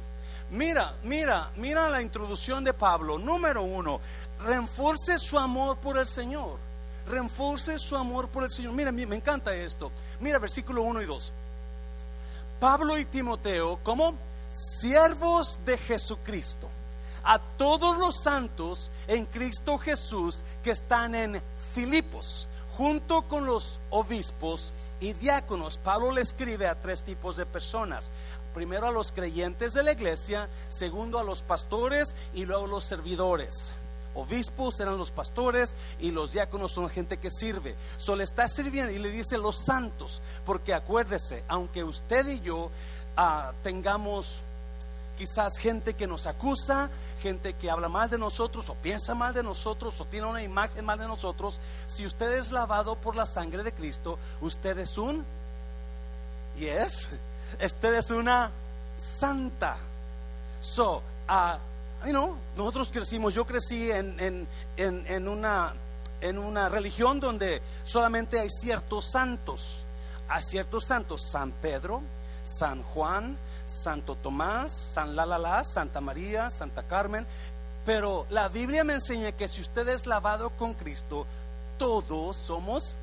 Mira, 0.52 0.94
mira, 1.02 1.50
mira 1.56 1.88
la 1.88 2.02
introducción 2.02 2.62
de 2.62 2.74
Pablo. 2.74 3.18
Número 3.18 3.62
uno, 3.62 4.00
reenforce 4.44 5.18
su 5.18 5.38
amor 5.38 5.78
por 5.78 5.96
el 5.96 6.06
Señor. 6.06 6.58
Reenforce 7.08 7.78
su 7.78 7.96
amor 7.96 8.28
por 8.28 8.44
el 8.44 8.50
Señor. 8.50 8.74
Mira, 8.74 8.92
me 8.92 9.16
encanta 9.16 9.54
esto. 9.54 9.90
Mira, 10.20 10.38
versículo 10.38 10.82
1 10.82 11.00
y 11.02 11.06
2. 11.06 11.32
Pablo 12.60 12.98
y 12.98 13.06
Timoteo, 13.06 13.78
como 13.82 14.14
siervos 14.52 15.58
de 15.64 15.78
Jesucristo, 15.78 16.68
a 17.24 17.38
todos 17.38 17.96
los 17.96 18.22
santos 18.22 18.90
en 19.08 19.24
Cristo 19.24 19.78
Jesús 19.78 20.44
que 20.62 20.72
están 20.72 21.14
en 21.14 21.42
Filipos, 21.74 22.46
junto 22.76 23.22
con 23.22 23.46
los 23.46 23.80
obispos 23.88 24.74
y 25.00 25.14
diáconos. 25.14 25.78
Pablo 25.78 26.12
le 26.12 26.20
escribe 26.20 26.68
a 26.68 26.74
tres 26.74 27.02
tipos 27.02 27.36
de 27.36 27.46
personas. 27.46 28.10
Primero 28.54 28.86
a 28.86 28.92
los 28.92 29.12
creyentes 29.12 29.72
de 29.72 29.82
la 29.82 29.92
iglesia, 29.92 30.48
segundo 30.68 31.18
a 31.18 31.24
los 31.24 31.42
pastores 31.42 32.14
y 32.34 32.44
luego 32.44 32.64
a 32.64 32.68
los 32.68 32.84
servidores. 32.84 33.72
Obispos 34.14 34.78
eran 34.80 34.98
los 34.98 35.10
pastores 35.10 35.74
y 35.98 36.10
los 36.10 36.32
diáconos 36.32 36.72
son 36.72 36.88
gente 36.88 37.18
que 37.18 37.30
sirve. 37.30 37.74
So 37.96 38.14
le 38.14 38.24
está 38.24 38.46
sirviendo 38.46 38.92
y 38.92 38.98
le 38.98 39.10
dice 39.10 39.38
los 39.38 39.64
santos, 39.64 40.20
porque 40.44 40.74
acuérdese, 40.74 41.42
aunque 41.48 41.82
usted 41.82 42.28
y 42.28 42.40
yo 42.40 42.70
ah, 43.16 43.52
tengamos 43.62 44.42
quizás 45.16 45.56
gente 45.58 45.94
que 45.94 46.06
nos 46.06 46.26
acusa, 46.26 46.90
gente 47.20 47.54
que 47.54 47.70
habla 47.70 47.88
mal 47.88 48.10
de 48.10 48.18
nosotros 48.18 48.68
o 48.68 48.74
piensa 48.74 49.14
mal 49.14 49.32
de 49.32 49.42
nosotros 49.42 50.00
o 50.00 50.04
tiene 50.04 50.26
una 50.26 50.42
imagen 50.42 50.84
mal 50.84 50.98
de 50.98 51.06
nosotros, 51.06 51.60
si 51.86 52.04
usted 52.04 52.38
es 52.38 52.50
lavado 52.50 52.96
por 52.96 53.16
la 53.16 53.24
sangre 53.24 53.62
de 53.62 53.72
Cristo, 53.72 54.18
usted 54.40 54.78
es 54.78 54.98
un 54.98 55.24
yes, 56.58 57.10
usted 57.64 57.94
es 57.94 58.10
una 58.10 58.50
santa. 58.96 59.76
So, 60.60 61.02
uh, 61.28 62.06
you 62.06 62.36
nosotros 62.56 62.90
crecimos, 62.92 63.34
yo 63.34 63.44
crecí 63.44 63.90
en, 63.90 64.18
en, 64.18 64.46
en, 64.76 65.28
una, 65.28 65.72
en 66.20 66.38
una 66.38 66.68
religión 66.68 67.20
donde 67.20 67.62
solamente 67.84 68.38
hay 68.38 68.50
ciertos 68.50 69.10
santos, 69.10 69.84
hay 70.28 70.42
ciertos 70.42 70.84
santos, 70.84 71.22
San 71.30 71.50
Pedro, 71.50 72.02
San 72.44 72.82
Juan, 72.82 73.36
Santo 73.66 74.16
Tomás, 74.16 74.72
San 74.72 75.16
Lalala, 75.16 75.64
Santa 75.64 76.00
María, 76.00 76.50
Santa 76.50 76.82
Carmen. 76.82 77.26
Pero 77.84 78.26
la 78.30 78.48
Biblia 78.48 78.84
me 78.84 78.94
enseña 78.94 79.32
que 79.32 79.48
si 79.48 79.60
usted 79.60 79.88
es 79.88 80.06
lavado 80.06 80.50
con 80.50 80.74
Cristo, 80.74 81.26
todos 81.78 82.36
somos 82.36 82.96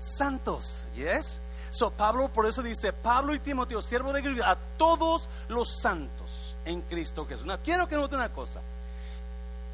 santos. 0.00 0.86
¿Yes? 0.96 1.40
So 1.72 1.90
Pablo 1.90 2.28
por 2.28 2.44
eso 2.46 2.62
dice, 2.62 2.92
Pablo 2.92 3.34
y 3.34 3.40
Timoteo, 3.40 3.80
siervo 3.80 4.12
de 4.12 4.22
Cristo, 4.22 4.44
a 4.44 4.56
todos 4.76 5.26
los 5.48 5.80
santos 5.80 6.54
en 6.66 6.82
Cristo 6.82 7.26
Jesús. 7.26 7.46
quiero 7.64 7.88
que 7.88 7.96
note 7.96 8.14
una 8.14 8.28
cosa. 8.28 8.60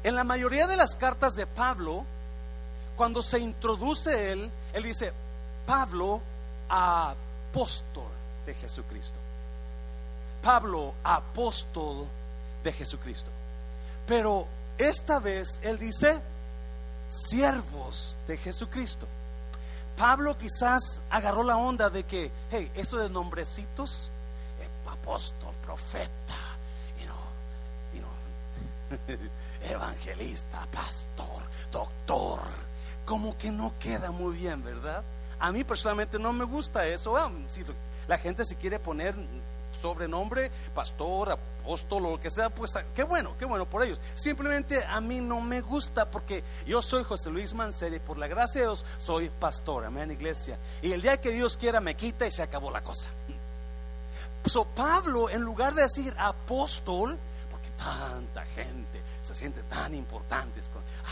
En 0.01 0.15
la 0.15 0.23
mayoría 0.23 0.65
de 0.65 0.77
las 0.77 0.95
cartas 0.95 1.35
de 1.35 1.45
Pablo, 1.45 2.05
cuando 2.95 3.21
se 3.21 3.39
introduce 3.39 4.31
él, 4.31 4.49
él 4.71 4.83
dice, 4.83 5.11
Pablo, 5.65 6.21
apóstol 6.69 8.07
de 8.45 8.53
Jesucristo. 8.53 9.17
Pablo, 10.41 10.93
apóstol 11.03 12.05
de 12.63 12.71
Jesucristo. 12.71 13.29
Pero 14.07 14.47
esta 14.77 15.19
vez 15.19 15.59
él 15.63 15.77
dice, 15.77 16.17
siervos 17.09 18.15
de 18.25 18.37
Jesucristo. 18.37 19.05
Pablo 19.99 20.37
quizás 20.37 21.01
agarró 21.09 21.43
la 21.43 21.57
onda 21.57 21.89
de 21.89 22.05
que, 22.05 22.31
hey, 22.51 22.71
eso 22.73 22.97
de 22.99 23.09
nombrecitos, 23.09 24.13
eh, 24.61 24.89
apóstol, 24.89 25.53
profeta, 25.61 26.37
you 27.93 28.01
know, 28.01 29.19
evangelista, 29.69 30.65
pastor, 30.71 31.43
doctor, 31.69 32.39
como 33.03 33.37
que 33.37 33.51
no 33.51 33.73
queda 33.77 34.11
muy 34.11 34.37
bien, 34.37 34.63
¿verdad? 34.63 35.03
A 35.37 35.51
mí 35.51 35.65
personalmente 35.65 36.17
no 36.17 36.31
me 36.31 36.45
gusta 36.45 36.87
eso. 36.87 37.15
la 38.07 38.17
gente 38.17 38.45
se 38.45 38.55
quiere 38.55 38.79
poner 38.79 39.15
sobrenombre, 39.79 40.51
pastor, 40.73 41.31
apóstol 41.31 42.05
o 42.05 42.11
lo 42.11 42.19
que 42.19 42.29
sea, 42.29 42.49
pues 42.49 42.73
qué 42.95 43.03
bueno, 43.03 43.35
qué 43.37 43.45
bueno 43.45 43.65
por 43.65 43.83
ellos. 43.83 43.99
Simplemente 44.15 44.83
a 44.83 45.01
mí 45.01 45.21
no 45.21 45.41
me 45.41 45.61
gusta 45.61 46.09
porque 46.09 46.43
yo 46.65 46.81
soy 46.81 47.03
José 47.03 47.29
Luis 47.29 47.53
Mancera 47.53 47.95
y 47.95 47.99
por 47.99 48.17
la 48.17 48.27
gracia 48.27 48.61
de 48.61 48.67
Dios 48.67 48.85
soy 48.99 49.29
pastor, 49.29 49.85
amén, 49.85 50.11
iglesia. 50.11 50.57
Y 50.81 50.91
el 50.91 51.01
día 51.01 51.19
que 51.19 51.31
Dios 51.31 51.57
quiera 51.57 51.81
me 51.81 51.95
quita 51.95 52.25
y 52.25 52.31
se 52.31 52.43
acabó 52.43 52.71
la 52.71 52.81
cosa. 52.81 53.09
So 54.45 54.65
Pablo, 54.65 55.29
en 55.29 55.41
lugar 55.41 55.75
de 55.75 55.83
decir 55.83 56.13
apóstol, 56.17 57.17
porque 57.51 57.69
tanta 57.77 58.45
gente 58.45 59.01
se 59.21 59.35
siente 59.35 59.61
tan 59.63 59.93
importante, 59.93 60.61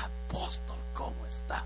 apóstol, 0.03 0.77
¿cómo 0.93 1.25
está? 1.25 1.63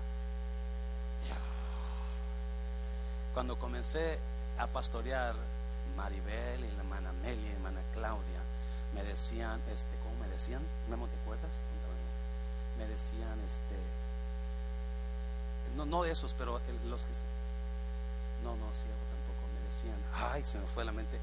Cuando 3.32 3.58
comencé 3.58 4.18
a 4.58 4.66
pastorear 4.66 5.34
Maribel 5.96 6.64
y 6.64 6.70
la 6.72 6.78
hermana 6.82 7.10
Amelia 7.10 7.46
y 7.46 7.48
la 7.50 7.54
hermana 7.54 7.80
Claudia 7.92 8.40
me 8.94 9.02
decían, 9.04 9.60
este, 9.72 9.96
¿cómo 9.96 10.16
me 10.16 10.28
decían? 10.28 10.62
¿Memo 10.88 11.06
te 11.08 11.16
acuerdas? 11.16 11.62
Me 12.78 12.86
decían, 12.86 13.38
este, 13.44 13.76
no, 15.76 15.86
no 15.86 16.02
de 16.02 16.12
esos, 16.12 16.34
pero 16.34 16.60
los 16.86 17.04
que, 17.04 17.12
no, 18.42 18.56
no, 18.56 18.72
ciego 18.74 18.96
tampoco, 19.10 19.42
me 19.54 19.66
decían, 19.66 19.96
ay, 20.14 20.42
se 20.44 20.58
me 20.58 20.66
fue 20.66 20.84
la 20.84 20.92
mente. 20.92 21.18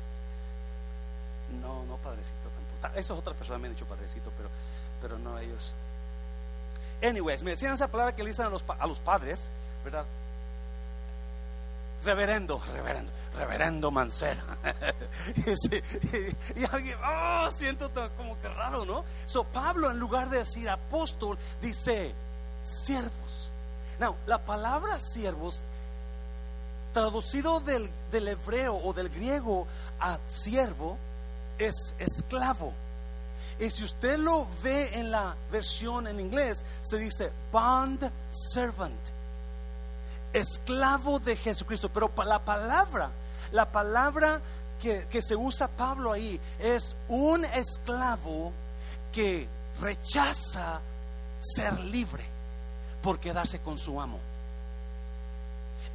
No, 1.61 1.83
no, 1.85 1.97
padrecito 1.97 2.49
tampoco. 2.49 2.99
Esas 2.99 3.17
otras 3.17 3.35
personas 3.35 3.61
me 3.61 3.67
han 3.67 3.73
dicho 3.73 3.85
padrecito, 3.85 4.31
pero, 4.37 4.49
pero 5.01 5.19
no 5.19 5.37
ellos. 5.39 5.73
Anyways, 7.01 7.43
me 7.43 7.51
decían 7.51 7.73
esa 7.73 7.87
palabra 7.87 8.15
que 8.15 8.23
le 8.23 8.29
dicen 8.29 8.45
a 8.45 8.49
los, 8.49 8.63
a 8.67 8.87
los 8.87 8.99
padres, 8.99 9.51
¿verdad? 9.83 10.05
Reverendo, 12.03 12.61
reverendo, 12.73 13.11
reverendo 13.35 13.91
Mancera. 13.91 14.43
y, 16.55 16.65
alguien, 16.71 16.97
oh, 17.03 17.49
siento 17.51 17.89
como 18.17 18.39
que 18.39 18.49
raro, 18.49 18.85
¿no? 18.85 19.03
So 19.25 19.43
Pablo, 19.43 19.91
en 19.91 19.99
lugar 19.99 20.29
de 20.29 20.39
decir 20.39 20.69
apóstol, 20.69 21.37
dice 21.61 22.13
siervos. 22.63 23.51
Now, 23.99 24.15
la 24.27 24.37
palabra 24.39 24.99
siervos, 24.99 25.65
traducido 26.93 27.59
del, 27.59 27.89
del 28.11 28.29
hebreo 28.29 28.75
o 28.75 28.93
del 28.93 29.09
griego 29.09 29.67
a 29.99 30.17
siervo, 30.27 30.97
es 31.57 31.93
esclavo. 31.99 32.73
Y 33.59 33.69
si 33.69 33.83
usted 33.83 34.17
lo 34.17 34.47
ve 34.63 34.97
en 34.97 35.11
la 35.11 35.35
versión 35.51 36.07
en 36.07 36.19
inglés, 36.21 36.63
se 36.81 36.97
dice 36.97 37.29
bond 37.51 38.09
servant 38.31 39.18
esclavo 40.33 41.19
de 41.19 41.35
Jesucristo. 41.35 41.89
Pero 41.89 42.11
la 42.25 42.39
palabra, 42.39 43.11
la 43.51 43.71
palabra 43.71 44.41
que, 44.81 45.05
que, 45.09 45.21
se 45.21 45.35
usa 45.35 45.67
Pablo 45.67 46.11
ahí 46.11 46.39
es 46.59 46.95
un 47.07 47.45
esclavo 47.45 48.51
que 49.11 49.47
rechaza 49.81 50.79
ser 51.39 51.79
libre 51.79 52.23
por 53.01 53.19
quedarse 53.19 53.59
con 53.59 53.77
su 53.77 53.99
amo. 53.99 54.19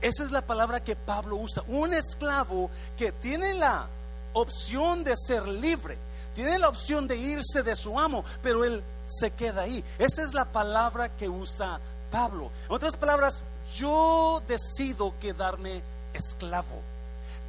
Esa 0.01 0.25
es 0.25 0.31
la 0.31 0.43
palabra 0.43 0.85
que 0.85 0.97
Pablo 0.97 1.37
usa. 1.37 1.63
Un 1.69 1.95
esclavo 1.95 2.71
que 2.97 3.13
tiene 3.13 3.55
la 3.55 3.87
opción 4.35 5.05
de 5.05 5.17
ser 5.17 5.47
libre, 5.47 5.97
tiene 6.35 6.59
la 6.59 6.69
opción 6.69 7.09
de 7.09 7.17
irse 7.17 7.63
de 7.63 7.75
su 7.77 7.99
amo, 7.99 8.25
pero 8.43 8.65
él 8.65 8.83
se 9.07 9.31
queda 9.31 9.63
ahí. 9.63 9.83
Esa 9.99 10.23
es 10.23 10.35
la 10.35 10.45
palabra 10.45 11.09
que 11.09 11.29
usa 11.29 11.81
Pablo. 12.15 12.53
En 12.69 12.77
otras 12.77 12.97
palabras, 12.97 13.43
yo 13.77 14.41
decido 14.47 15.13
quedarme 15.21 15.83
esclavo. 16.13 16.81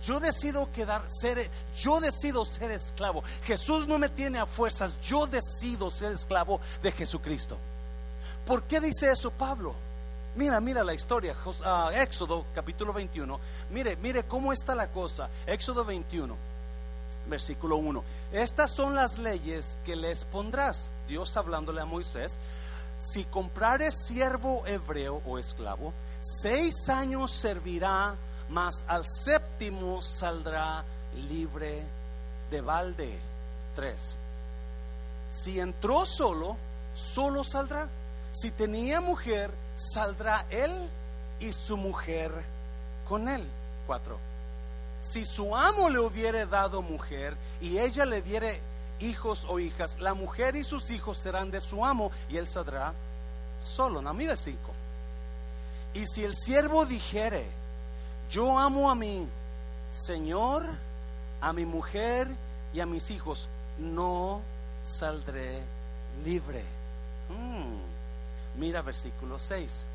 Yo 0.04 0.20
decido 0.20 0.72
quedar 0.72 1.04
ser 1.08 1.52
yo 1.78 2.00
decido 2.00 2.44
ser 2.46 2.72
esclavo. 2.72 3.24
Jesús 3.44 3.88
no 3.88 4.00
me 4.00 4.10
tiene 4.10 4.40
a 4.40 4.48
fuerzas, 4.48 5.00
yo 5.02 5.28
decido 5.28 5.92
ser 5.92 6.14
esclavo 6.14 6.60
de 6.82 6.92
Jesucristo. 6.92 7.58
¿Por 8.48 8.64
qué 8.64 8.80
dice 8.80 9.12
eso 9.12 9.30
Pablo? 9.30 9.76
Mira, 10.36 10.60
mira 10.60 10.84
la 10.84 10.96
historia, 10.96 11.36
ah, 11.64 11.92
Éxodo 11.94 12.46
capítulo 12.56 12.92
21. 12.92 13.40
Mire, 13.70 13.98
mire 13.98 14.24
cómo 14.24 14.52
está 14.52 14.74
la 14.74 14.88
cosa. 14.88 15.30
Éxodo 15.46 15.86
21, 15.86 16.36
versículo 17.28 17.78
1. 17.78 18.04
Estas 18.34 18.72
son 18.72 18.96
las 18.96 19.20
leyes 19.20 19.78
que 19.86 19.96
les 19.96 20.26
pondrás. 20.26 20.90
Dios 21.08 21.38
hablándole 21.38 21.82
a 21.82 21.86
Moisés. 21.86 22.40
Si 23.00 23.24
comprares 23.26 23.96
siervo 24.08 24.66
hebreo 24.66 25.22
o 25.26 25.38
esclavo, 25.38 25.94
seis 26.22 26.90
años 26.90 27.32
servirá, 27.32 28.16
mas 28.50 28.86
al 28.88 29.06
séptimo 29.06 30.02
saldrá 30.02 30.84
libre 31.30 31.84
de 32.50 32.62
balde. 32.62 33.20
Tres. 33.76 34.16
Si 35.30 35.60
entró 35.60 36.06
solo, 36.06 36.56
solo 36.94 37.44
saldrá. 37.44 37.90
Si 38.32 38.52
tenía 38.52 39.02
mujer, 39.02 39.52
saldrá 39.76 40.46
él 40.50 40.72
y 41.40 41.52
su 41.52 41.78
mujer 41.78 42.32
con 43.08 43.28
él. 43.28 43.46
Cuatro. 43.86 44.18
si 45.02 45.24
su 45.24 45.56
amo 45.56 45.92
le 45.92 46.00
hubiere 46.00 46.48
dado 46.48 46.82
mujer 46.82 47.38
y 47.62 47.78
ella 47.78 48.06
le 48.06 48.24
diere 48.24 48.60
hijos 49.00 49.46
o 49.48 49.60
hijas, 49.60 50.00
la 50.00 50.14
mujer 50.14 50.56
y 50.56 50.64
sus 50.64 50.92
hijos 50.92 51.18
serán 51.18 51.52
de 51.52 51.62
su 51.62 51.86
amo 51.86 52.12
y 52.30 52.38
él 52.38 52.48
saldrá 52.48 52.94
solo. 53.62 54.02
No, 54.02 54.14
mira 54.14 54.34
el 54.34 54.38
5. 54.38 54.58
Y 55.94 56.06
si 56.08 56.24
el 56.24 56.36
siervo 56.36 56.86
dijere, 56.86 57.46
yo 58.30 58.58
amo 58.58 58.90
a 58.90 58.96
mi 58.96 59.28
Señor, 59.92 60.64
a 61.42 61.54
mi 61.54 61.66
mujer 61.66 62.28
y 62.74 62.80
a 62.80 62.86
mis 62.86 63.12
hijos, 63.12 63.48
no 63.78 64.42
saldré 64.84 65.62
libre. 66.24 66.64
Hmm. 67.30 68.60
Mira 68.60 68.82
versículo 68.82 69.40
6. 69.40 69.86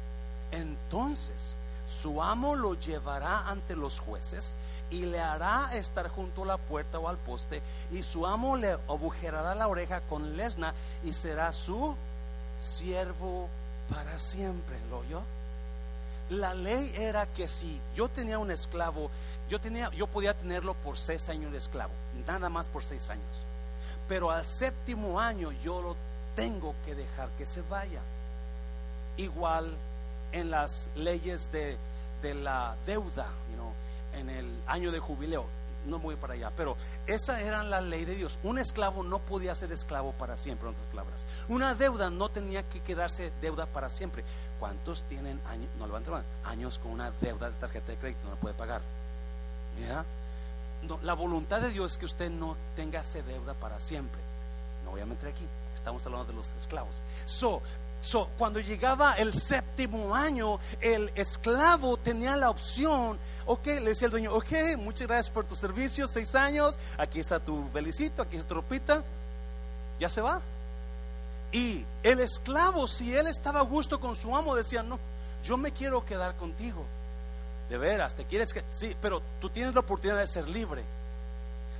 Entonces 0.52 1.54
su 1.90 2.22
amo 2.22 2.54
lo 2.54 2.74
llevará 2.74 3.48
ante 3.48 3.74
los 3.74 4.00
jueces 4.00 4.56
y 4.90 5.06
le 5.06 5.20
hará 5.20 5.70
estar 5.74 6.08
junto 6.08 6.42
a 6.42 6.46
la 6.46 6.56
puerta 6.56 6.98
o 6.98 7.08
al 7.08 7.16
poste 7.16 7.62
y 7.92 8.02
su 8.02 8.26
amo 8.26 8.56
le 8.56 8.72
agujerará 8.72 9.54
la 9.54 9.68
oreja 9.68 10.00
con 10.02 10.36
lesna 10.36 10.74
y 11.04 11.12
será 11.12 11.52
su 11.52 11.94
siervo 12.58 13.48
para 13.92 14.18
siempre. 14.18 14.76
¿Lo 14.90 15.04
yo? 15.04 15.22
La 16.30 16.54
ley 16.54 16.92
era 16.96 17.26
que 17.26 17.48
si 17.48 17.80
yo 17.94 18.08
tenía 18.08 18.38
un 18.38 18.50
esclavo, 18.50 19.10
yo 19.48 19.60
tenía, 19.60 19.90
yo 19.90 20.06
podía 20.06 20.34
tenerlo 20.34 20.74
por 20.74 20.96
seis 20.96 21.28
años 21.28 21.50
de 21.50 21.58
esclavo, 21.58 21.92
nada 22.26 22.48
más 22.48 22.66
por 22.66 22.84
seis 22.84 23.10
años. 23.10 23.44
Pero 24.08 24.30
al 24.30 24.44
séptimo 24.44 25.20
año 25.20 25.50
yo 25.64 25.82
lo 25.82 25.96
tengo 26.36 26.74
que 26.84 26.94
dejar 26.94 27.28
que 27.30 27.46
se 27.46 27.62
vaya. 27.62 28.00
Igual 29.16 29.72
en 30.32 30.50
las 30.50 30.90
leyes 30.94 31.50
de, 31.50 31.76
de 32.22 32.34
la 32.34 32.76
deuda, 32.86 33.26
en 34.14 34.30
el 34.30 34.46
año 34.66 34.92
de 34.92 34.98
jubileo. 34.98 35.46
No 35.86 35.98
voy 35.98 36.14
para 36.16 36.34
allá, 36.34 36.52
pero 36.54 36.76
esa 37.06 37.40
era 37.40 37.62
la 37.62 37.80
ley 37.80 38.04
de 38.04 38.14
Dios. 38.14 38.38
Un 38.42 38.58
esclavo 38.58 39.02
no 39.02 39.18
podía 39.18 39.54
ser 39.54 39.72
esclavo 39.72 40.12
para 40.12 40.36
siempre, 40.36 40.68
en 40.68 40.74
otras 40.74 40.88
palabras. 40.88 41.26
Una 41.48 41.74
deuda 41.74 42.10
no 42.10 42.28
tenía 42.28 42.62
que 42.68 42.80
quedarse 42.80 43.32
deuda 43.40 43.66
para 43.66 43.88
siempre. 43.88 44.22
¿Cuántos 44.58 45.02
tienen 45.04 45.40
años, 45.48 45.70
no 45.78 45.86
levanten 45.86 46.14
años 46.44 46.78
con 46.78 46.92
una 46.92 47.10
deuda 47.22 47.50
de 47.50 47.56
tarjeta 47.56 47.92
de 47.92 47.98
crédito? 47.98 48.24
No 48.24 48.30
la 48.30 48.36
puede 48.36 48.54
pagar. 48.54 48.82
la 51.02 51.14
voluntad 51.14 51.62
de 51.62 51.70
Dios 51.70 51.92
es 51.92 51.98
que 51.98 52.06
usted 52.06 52.30
no 52.30 52.56
tenga 52.76 53.00
esa 53.00 53.22
deuda 53.22 53.54
para 53.54 53.80
siempre. 53.80 54.20
No 54.84 54.90
voy 54.90 55.00
a 55.00 55.06
meter 55.06 55.30
aquí. 55.30 55.46
Estamos 55.74 56.04
hablando 56.04 56.26
de 56.26 56.34
los 56.34 56.52
esclavos. 56.52 57.00
So, 57.24 57.62
So, 58.02 58.28
cuando 58.38 58.60
llegaba 58.60 59.14
el 59.14 59.34
séptimo 59.34 60.14
año, 60.14 60.58
el 60.80 61.10
esclavo 61.14 61.98
tenía 61.98 62.34
la 62.36 62.48
opción, 62.48 63.18
ok, 63.44 63.66
le 63.66 63.90
decía 63.90 64.06
el 64.06 64.12
dueño, 64.12 64.34
ok, 64.34 64.76
muchas 64.78 65.06
gracias 65.06 65.30
por 65.30 65.44
tu 65.44 65.54
servicio, 65.54 66.06
seis 66.06 66.34
años, 66.34 66.78
aquí 66.96 67.20
está 67.20 67.38
tu 67.40 67.70
belicito, 67.70 68.22
aquí 68.22 68.36
está 68.36 68.48
tu 68.48 68.54
ropita, 68.54 69.04
ya 69.98 70.08
se 70.08 70.22
va. 70.22 70.40
Y 71.52 71.84
el 72.02 72.20
esclavo, 72.20 72.86
si 72.86 73.14
él 73.14 73.26
estaba 73.26 73.60
a 73.60 73.64
gusto 73.64 74.00
con 74.00 74.14
su 74.14 74.34
amo, 74.34 74.54
decía, 74.54 74.82
no, 74.82 74.98
yo 75.44 75.56
me 75.56 75.72
quiero 75.72 76.04
quedar 76.04 76.36
contigo. 76.36 76.84
De 77.68 77.76
veras, 77.78 78.14
te 78.14 78.24
quieres 78.24 78.52
que... 78.52 78.64
Sí, 78.70 78.96
pero 79.00 79.22
tú 79.40 79.50
tienes 79.50 79.74
la 79.74 79.80
oportunidad 79.80 80.18
de 80.18 80.26
ser 80.26 80.48
libre. 80.48 80.82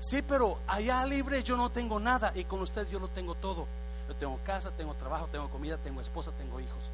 Sí, 0.01 0.23
pero 0.23 0.59
allá 0.67 1.05
libre 1.07 1.43
yo 1.43 1.57
no 1.57 1.71
tengo 1.71 1.99
nada 1.99 2.33
y 2.35 2.45
con 2.45 2.61
usted 2.61 2.89
yo 2.89 2.99
lo 2.99 3.09
tengo 3.09 3.35
todo. 3.35 3.67
Yo 4.11 4.17
tengo 4.17 4.41
casa, 4.45 4.73
tengo 4.77 4.93
trabajo, 4.95 5.29
tengo 5.31 5.49
comida, 5.51 5.77
tengo 5.77 6.01
esposa, 6.01 6.33
tengo 6.37 6.59
hijos. 6.59 6.91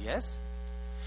¿Y 0.00 0.06
es? 0.06 0.38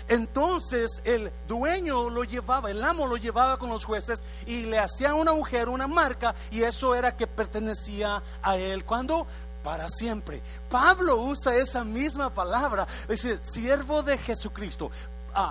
Entonces 0.10 1.02
el 1.06 1.32
dueño 1.48 2.10
lo 2.10 2.26
llevaba, 2.26 2.70
el 2.70 2.84
amo 2.84 3.08
lo 3.08 3.16
llevaba 3.16 3.58
con 3.58 3.70
los 3.70 3.86
jueces 3.86 4.22
y 4.46 4.64
le 4.64 4.80
hacía 4.80 5.14
una 5.14 5.32
mujer, 5.32 5.70
una 5.70 5.88
marca, 5.88 6.36
y 6.52 6.64
eso 6.64 6.94
era 6.94 7.16
que 7.16 7.26
pertenecía 7.26 8.22
a 8.42 8.58
él. 8.58 8.84
Cuando 8.84 9.26
para 9.64 9.88
siempre. 9.88 10.42
Pablo 10.70 11.16
usa 11.16 11.56
esa 11.56 11.86
misma 11.86 12.30
palabra, 12.30 12.86
dice, 13.08 13.40
siervo 13.42 14.04
de 14.04 14.18
Jesucristo 14.18 14.92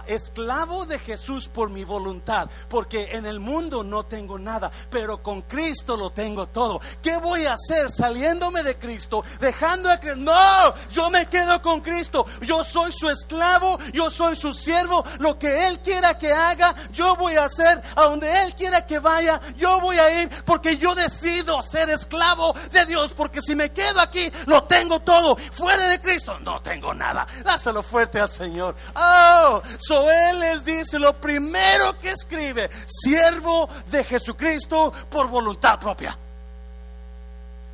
esclavo 0.07 0.87
de 0.87 0.99
Jesús 0.99 1.49
por 1.49 1.71
mi 1.71 1.85
voluntad, 1.85 2.49
porque 2.69 3.13
en 3.13 3.27
el 3.27 3.41
mundo 3.41 3.83
no 3.85 4.05
tengo 4.05 4.39
nada, 4.39 4.71
pero 4.91 5.23
con 5.23 5.43
Cristo 5.43 5.97
lo 5.97 6.11
tengo 6.11 6.47
todo. 6.47 6.81
¿Qué 7.03 7.17
voy 7.17 7.47
a 7.47 7.55
hacer 7.55 7.91
saliéndome 7.91 8.63
de 8.63 8.79
Cristo, 8.79 9.25
dejando 9.41 9.89
de 9.89 9.99
creer? 9.99 10.19
No, 10.19 10.75
yo 10.91 11.11
me 11.11 11.27
quedo 11.27 11.61
con 11.63 11.81
Cristo. 11.81 12.27
Yo 12.43 12.65
soy 12.65 12.93
su 12.93 13.09
esclavo, 13.09 13.79
yo 13.93 14.11
soy 14.11 14.37
su 14.37 14.53
siervo. 14.53 15.05
Lo 15.19 15.39
que 15.39 15.67
Él 15.67 15.81
quiera 15.81 16.19
que 16.19 16.33
haga, 16.33 16.75
yo 16.93 17.17
voy 17.17 17.37
a 17.37 17.45
hacer. 17.45 17.83
A 17.97 18.03
donde 18.05 18.45
Él 18.45 18.55
quiera 18.55 18.87
que 18.87 18.99
vaya, 18.99 19.41
yo 19.57 19.81
voy 19.81 19.99
a 19.99 20.23
ir, 20.23 20.29
porque 20.45 20.77
yo 20.77 20.95
decido 20.95 21.63
ser 21.63 21.91
esclavo 21.91 22.55
de 22.71 22.85
Dios, 22.87 23.13
porque 23.13 23.41
si 23.41 23.55
me 23.55 23.73
quedo 23.73 24.01
aquí, 24.01 24.31
lo 24.47 24.65
tengo 24.65 25.01
todo. 25.01 25.37
Fuera 25.37 25.89
de 25.89 26.01
Cristo, 26.01 26.39
no 26.41 26.61
tengo 26.61 26.95
nada. 26.95 27.27
Dáselo 27.45 27.83
fuerte 27.83 28.21
al 28.21 28.29
Señor. 28.29 28.77
Oh, 28.95 29.63
So 29.79 30.11
él 30.11 30.41
les 30.41 30.65
dice 30.65 30.99
lo 30.99 31.15
primero 31.21 31.99
que 32.01 32.11
escribe, 32.11 32.71
siervo 32.87 33.69
de 33.91 34.05
Jesucristo 34.05 34.93
por 35.11 35.29
voluntad 35.29 35.79
propia. 35.79 36.17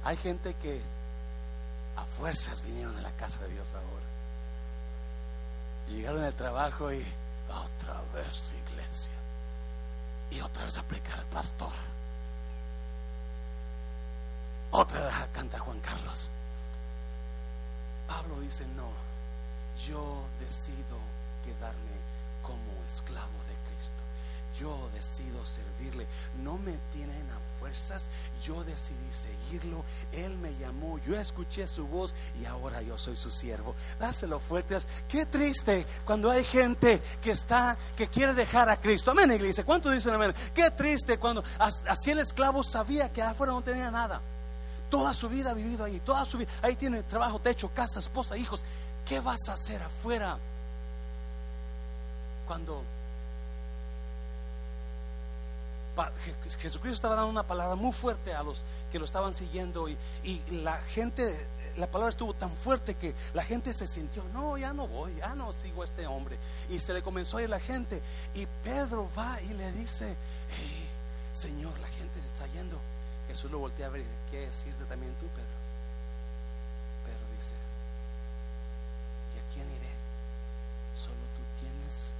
Hay 0.04 0.16
gente 0.16 0.54
que 0.54 0.80
a 1.96 2.04
fuerzas 2.04 2.62
vinieron 2.62 2.96
a 2.96 3.02
la 3.02 3.12
casa 3.12 3.42
de 3.42 3.48
Dios 3.48 3.74
ahora. 3.74 4.06
Llegaron 5.88 6.22
al 6.22 6.34
trabajo 6.34 6.92
y 6.92 7.04
otra 7.48 8.00
vez 8.14 8.50
iglesia. 8.70 9.12
Y 10.30 10.40
otra 10.40 10.64
vez 10.64 10.78
aplicar 10.78 11.18
al 11.18 11.26
pastor. 11.26 11.72
Otra 14.70 15.06
vez 15.06 15.14
a 15.14 15.26
cantar 15.28 15.60
Juan 15.60 15.80
Carlos. 15.80 16.30
Pablo 18.06 18.40
dice, 18.40 18.64
no, 18.76 18.88
yo 19.86 20.22
decido 20.40 20.96
quedarme 21.48 21.98
como 22.42 22.84
esclavo 22.86 23.38
de 23.48 23.56
Cristo. 23.68 24.02
Yo 24.60 24.90
decido 24.92 25.44
servirle. 25.46 26.06
No 26.42 26.58
me 26.58 26.76
tienen 26.92 27.30
a 27.30 27.60
fuerzas. 27.60 28.08
Yo 28.42 28.64
decidí 28.64 29.12
seguirlo. 29.12 29.84
Él 30.12 30.36
me 30.38 30.54
llamó. 30.58 30.98
Yo 30.98 31.18
escuché 31.18 31.66
su 31.66 31.86
voz 31.86 32.14
y 32.40 32.44
ahora 32.46 32.82
yo 32.82 32.98
soy 32.98 33.16
su 33.16 33.30
siervo. 33.30 33.74
Dáselo 33.98 34.40
fuertes. 34.40 34.86
Qué 35.08 35.26
triste 35.26 35.86
cuando 36.04 36.30
hay 36.30 36.44
gente 36.44 37.00
que 37.22 37.30
está, 37.30 37.76
que 37.96 38.08
quiere 38.08 38.34
dejar 38.34 38.68
a 38.68 38.80
Cristo. 38.80 39.12
Amén, 39.12 39.32
iglesia. 39.32 39.64
¿Cuánto 39.64 39.90
dicen 39.90 40.14
amén? 40.14 40.34
Qué 40.54 40.70
triste 40.70 41.18
cuando 41.18 41.42
así 41.58 42.10
el 42.10 42.18
esclavo 42.18 42.62
sabía 42.62 43.12
que 43.12 43.22
afuera 43.22 43.52
no 43.52 43.62
tenía 43.62 43.90
nada. 43.90 44.20
Toda 44.90 45.12
su 45.12 45.28
vida 45.28 45.50
ha 45.50 45.54
vivido 45.54 45.84
ahí. 45.84 46.00
Toda 46.00 46.24
su 46.24 46.38
vida. 46.38 46.50
Ahí 46.62 46.76
tiene 46.76 47.02
trabajo, 47.02 47.38
techo, 47.38 47.68
casa, 47.72 48.00
esposa, 48.00 48.36
hijos. 48.36 48.64
¿Qué 49.06 49.20
vas 49.20 49.48
a 49.48 49.54
hacer 49.54 49.82
afuera? 49.82 50.38
Cuando 52.48 52.82
Jesucristo 56.58 56.94
estaba 56.94 57.16
dando 57.16 57.30
una 57.30 57.42
palabra 57.42 57.74
muy 57.74 57.92
fuerte 57.92 58.32
a 58.32 58.42
los 58.42 58.62
que 58.90 58.98
lo 58.98 59.04
estaban 59.04 59.34
siguiendo 59.34 59.88
y, 59.88 59.96
la 60.50 60.78
gente, 60.78 61.46
la 61.76 61.88
palabra 61.88 62.10
estuvo 62.10 62.34
tan 62.34 62.52
fuerte 62.52 62.94
que 62.94 63.14
la 63.34 63.44
gente 63.44 63.72
se 63.72 63.86
sintió, 63.86 64.22
no, 64.32 64.56
ya 64.56 64.72
no 64.72 64.86
voy, 64.86 65.14
ya 65.16 65.34
no 65.34 65.52
sigo 65.52 65.82
a 65.82 65.84
este 65.84 66.06
hombre. 66.06 66.38
Y 66.70 66.78
se 66.78 66.94
le 66.94 67.02
comenzó 67.02 67.36
a 67.36 67.42
ir 67.42 67.50
la 67.50 67.60
gente. 67.60 68.00
Y 68.34 68.46
Pedro 68.64 69.10
va 69.16 69.40
y 69.42 69.52
le 69.54 69.70
dice, 69.72 70.16
Señor, 71.32 71.76
la 71.80 71.88
gente 71.88 72.20
se 72.20 72.26
está 72.28 72.46
yendo. 72.54 72.78
Jesús 73.26 73.50
lo 73.50 73.58
voltea 73.58 73.86
a 73.86 73.90
ver 73.90 74.04
¿qué 74.30 74.40
decirte 74.40 74.84
también 74.84 75.12
tú? 75.14 75.26
Pedro 75.26 75.46
dice, 77.36 77.54
¿y 79.34 79.38
a 79.38 79.42
quién 79.52 79.68
iré? 79.68 79.92
Solo 80.94 81.20
tú 81.36 81.42
tienes 81.60 82.12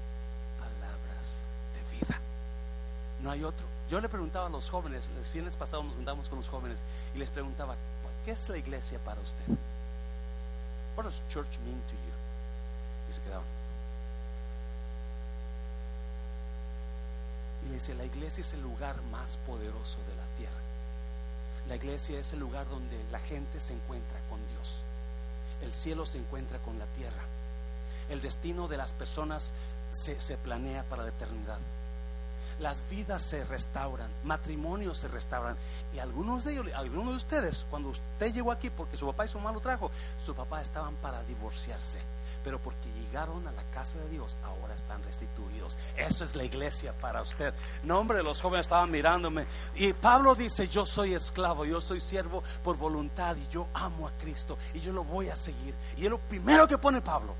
No 3.22 3.30
hay 3.30 3.44
otro. 3.44 3.66
Yo 3.88 4.00
le 4.00 4.08
preguntaba 4.08 4.46
a 4.46 4.50
los 4.50 4.68
jóvenes, 4.70 5.08
los 5.16 5.28
fines 5.28 5.56
pasados 5.56 5.84
nos 5.84 5.94
juntamos 5.94 6.28
con 6.28 6.38
los 6.38 6.48
jóvenes 6.48 6.84
y 7.14 7.18
les 7.18 7.30
preguntaba, 7.30 7.74
¿qué 8.24 8.32
es 8.32 8.48
la 8.48 8.58
iglesia 8.58 8.98
para 8.98 9.20
usted? 9.20 9.44
What 10.96 11.04
does 11.04 11.22
church 11.28 11.58
mean 11.64 11.80
to 11.88 11.94
you? 11.94 13.08
Y 13.08 13.12
se 13.12 13.20
quedaban. 13.22 13.46
Y 17.64 17.68
le 17.68 17.74
dice, 17.74 17.94
la 17.94 18.04
iglesia 18.04 18.42
es 18.42 18.52
el 18.52 18.62
lugar 18.62 19.00
más 19.10 19.38
poderoso 19.46 19.98
de 20.06 20.16
la 20.16 20.26
tierra. 20.36 20.60
La 21.68 21.76
iglesia 21.76 22.20
es 22.20 22.32
el 22.32 22.40
lugar 22.40 22.68
donde 22.68 23.02
la 23.10 23.18
gente 23.18 23.58
se 23.58 23.72
encuentra 23.72 24.18
con 24.28 24.38
Dios. 24.48 24.80
El 25.62 25.72
cielo 25.72 26.06
se 26.06 26.18
encuentra 26.18 26.58
con 26.58 26.78
la 26.78 26.86
tierra. 26.86 27.22
El 28.10 28.20
destino 28.20 28.68
de 28.68 28.76
las 28.76 28.92
personas 28.92 29.52
se, 29.92 30.20
se 30.20 30.36
planea 30.36 30.82
para 30.84 31.02
la 31.02 31.08
eternidad 31.08 31.58
las 32.60 32.88
vidas 32.90 33.22
se 33.22 33.44
restauran, 33.44 34.10
matrimonios 34.24 34.98
se 34.98 35.08
restauran. 35.08 35.56
Y 35.94 35.98
algunos 35.98 36.44
de 36.44 36.52
ellos, 36.52 36.66
algunos 36.74 37.10
de 37.10 37.16
ustedes, 37.16 37.66
cuando 37.70 37.90
usted 37.90 38.32
llegó 38.32 38.52
aquí 38.52 38.70
porque 38.70 38.96
su 38.96 39.06
papá 39.06 39.24
y 39.24 39.28
su 39.28 39.38
mamá 39.38 39.52
lo 39.52 39.60
trajo, 39.60 39.90
su 40.24 40.34
papá 40.34 40.60
estaban 40.60 40.94
para 40.96 41.22
divorciarse. 41.24 41.98
pero 42.44 42.58
porque 42.58 42.88
llegaron 43.02 43.46
a 43.46 43.52
la 43.52 43.62
casa 43.74 43.98
de 43.98 44.08
Dios, 44.08 44.38
ahora 44.44 44.74
están 44.74 45.02
restituidos. 45.04 45.76
Eso 45.96 46.24
es 46.24 46.34
la 46.36 46.44
iglesia 46.44 46.92
para 46.94 47.20
usted. 47.20 47.52
No, 47.82 47.98
hombre, 47.98 48.22
los 48.22 48.40
jóvenes 48.40 48.66
estaban 48.66 48.90
mirándome. 48.90 49.44
Y 49.74 49.92
Pablo 49.92 50.34
dice, 50.34 50.68
yo 50.68 50.86
soy 50.86 51.14
esclavo, 51.14 51.64
yo 51.64 51.80
soy 51.80 52.00
siervo 52.00 52.42
por 52.62 52.76
voluntad 52.76 53.36
y 53.36 53.46
yo 53.48 53.66
amo 53.74 54.08
a 54.08 54.12
Cristo 54.12 54.56
y 54.72 54.80
yo 54.80 54.92
lo 54.92 55.04
voy 55.04 55.28
a 55.28 55.36
seguir. 55.36 55.74
Y 55.96 56.04
es 56.04 56.10
lo 56.10 56.18
primero 56.18 56.66
que 56.66 56.78
pone 56.78 57.02
Pablo. 57.02 57.34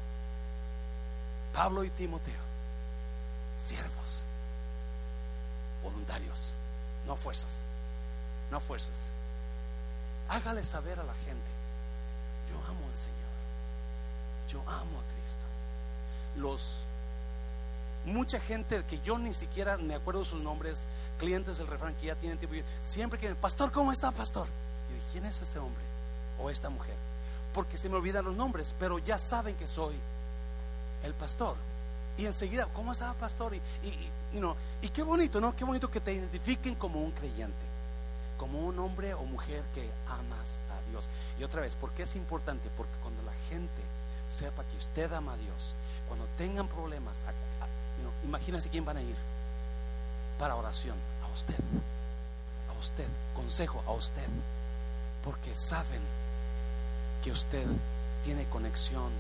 Pablo 1.54 1.84
y 1.84 1.90
Timoteo, 1.90 2.40
siervos, 3.58 4.22
voluntarios, 5.88 6.52
no 7.06 7.16
fuerzas, 7.16 7.66
no 8.50 8.60
fuerzas. 8.60 9.08
Hágale 10.28 10.62
saber 10.62 11.00
a 11.00 11.04
la 11.04 11.14
gente, 11.14 11.50
yo 12.50 12.56
amo 12.68 12.86
al 12.86 12.96
Señor, 12.96 13.16
yo 14.50 14.60
amo 14.60 15.00
a 15.00 15.14
Cristo. 15.14 15.42
Los 16.36 16.82
mucha 18.04 18.40
gente 18.40 18.84
que 18.84 19.00
yo 19.00 19.18
ni 19.18 19.32
siquiera 19.34 19.76
me 19.76 19.94
acuerdo 19.94 20.24
sus 20.24 20.40
nombres, 20.40 20.86
clientes 21.18 21.58
del 21.58 21.66
refrán 21.66 21.94
que 21.94 22.06
ya 22.06 22.14
tienen 22.14 22.38
tiempo, 22.38 22.56
siempre 22.82 23.18
que, 23.18 23.34
pastor, 23.34 23.72
¿cómo 23.72 23.92
está, 23.92 24.10
pastor? 24.10 24.46
Y 24.90 25.12
¿quién 25.12 25.24
es 25.24 25.40
este 25.40 25.58
hombre 25.58 25.82
o 26.38 26.50
esta 26.50 26.68
mujer? 26.68 26.94
Porque 27.54 27.76
se 27.76 27.88
me 27.88 27.96
olvidan 27.96 28.24
los 28.24 28.36
nombres, 28.36 28.74
pero 28.78 28.98
ya 28.98 29.18
saben 29.18 29.56
que 29.56 29.66
soy 29.66 29.96
el 31.02 31.14
pastor. 31.14 31.56
Y 32.18 32.26
enseguida, 32.26 32.66
¿cómo 32.74 32.92
estaba 32.92 33.14
pastor? 33.14 33.54
Y 33.54 33.60
qué 34.92 35.02
bonito, 35.02 35.40
¿no? 35.40 35.54
Qué 35.54 35.64
bonito 35.64 35.90
que 35.90 36.00
te 36.00 36.12
identifiquen 36.12 36.74
como 36.74 37.00
un 37.00 37.10
creyente, 37.12 37.66
como 38.36 38.60
un 38.66 38.78
hombre 38.78 39.14
o 39.14 39.24
mujer 39.24 39.62
que 39.74 39.88
amas 40.06 40.60
a 40.70 40.90
Dios. 40.90 41.08
Y 41.38 41.44
otra 41.44 41.60
vez, 41.60 41.74
¿por 41.74 41.90
qué 41.92 42.02
es 42.02 42.16
importante? 42.16 42.68
Porque 42.76 42.96
cuando 43.02 43.22
la 43.22 43.32
gente 43.48 43.82
sepa 44.28 44.64
que 44.64 44.76
usted 44.76 45.12
ama 45.12 45.34
a 45.34 45.36
Dios, 45.36 45.74
cuando 46.08 46.26
tengan 46.36 46.68
problemas, 46.68 47.24
imagínense 48.24 48.68
quién 48.68 48.84
van 48.84 48.96
a 48.96 49.02
ir 49.02 49.16
para 50.38 50.54
oración, 50.56 50.96
a 51.24 51.34
usted, 51.34 51.56
a 52.68 52.78
usted, 52.80 53.06
consejo 53.34 53.82
a 53.86 53.92
usted, 53.92 54.28
porque 55.24 55.54
saben 55.54 56.00
que 57.22 57.32
usted 57.32 57.66
tiene 58.24 58.44
conexión 58.46 59.10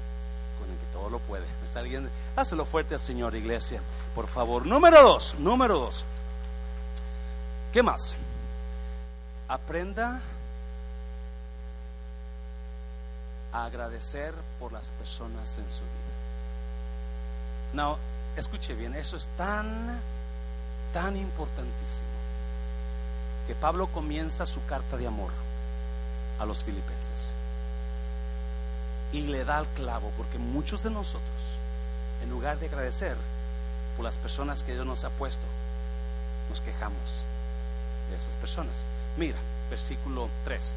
con 0.58 0.70
el 0.70 0.76
que 0.76 0.86
todo 0.92 1.10
lo 1.10 1.18
puede. 1.20 1.46
¿Me 1.60 1.64
está 1.64 1.80
alguien? 1.80 2.08
Hácelo 2.36 2.64
fuerte 2.64 2.94
al 2.94 3.00
Señor, 3.00 3.34
iglesia, 3.34 3.80
por 4.18 4.26
favor. 4.26 4.66
Número 4.66 5.00
dos, 5.00 5.36
número 5.38 5.78
dos. 5.78 6.04
¿Qué 7.72 7.84
más? 7.84 8.16
Aprenda 9.46 10.20
a 13.52 13.64
agradecer 13.64 14.34
por 14.58 14.72
las 14.72 14.90
personas 14.90 15.56
en 15.58 15.70
su 15.70 15.82
vida. 15.82 16.14
No, 17.74 17.96
escuche 18.34 18.74
bien, 18.74 18.96
eso 18.96 19.16
es 19.16 19.28
tan, 19.36 20.00
tan 20.92 21.16
importantísimo 21.16 22.08
que 23.46 23.54
Pablo 23.54 23.86
comienza 23.86 24.46
su 24.46 24.64
carta 24.66 24.96
de 24.96 25.06
amor 25.06 25.30
a 26.40 26.44
los 26.44 26.64
filipenses 26.64 27.34
y 29.12 29.20
le 29.28 29.44
da 29.44 29.58
al 29.58 29.68
clavo, 29.76 30.10
porque 30.16 30.38
muchos 30.38 30.82
de 30.82 30.90
nosotros, 30.90 31.22
en 32.24 32.30
lugar 32.30 32.58
de 32.58 32.66
agradecer 32.66 33.16
por 33.98 34.04
las 34.04 34.16
personas 34.16 34.62
que 34.62 34.74
Dios 34.74 34.86
nos 34.86 35.02
ha 35.02 35.10
puesto, 35.10 35.42
nos 36.48 36.60
quejamos 36.60 37.26
de 38.08 38.16
esas 38.16 38.36
personas. 38.36 38.84
Mira, 39.16 39.36
versículo 39.68 40.28
3. 40.44 40.74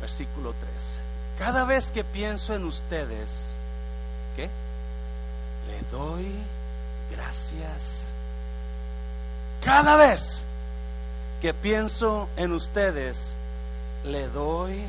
Versículo 0.00 0.54
3. 0.54 0.98
Cada 1.36 1.64
vez 1.64 1.90
que 1.90 2.04
pienso 2.04 2.54
en 2.54 2.64
ustedes, 2.64 3.58
¿qué? 4.36 4.48
Le 5.66 5.80
doy 5.90 6.32
gracias. 7.10 8.12
Cada 9.62 9.96
vez 9.96 10.44
que 11.42 11.52
pienso 11.52 12.28
en 12.36 12.52
ustedes, 12.52 13.36
le 14.04 14.28
doy 14.28 14.80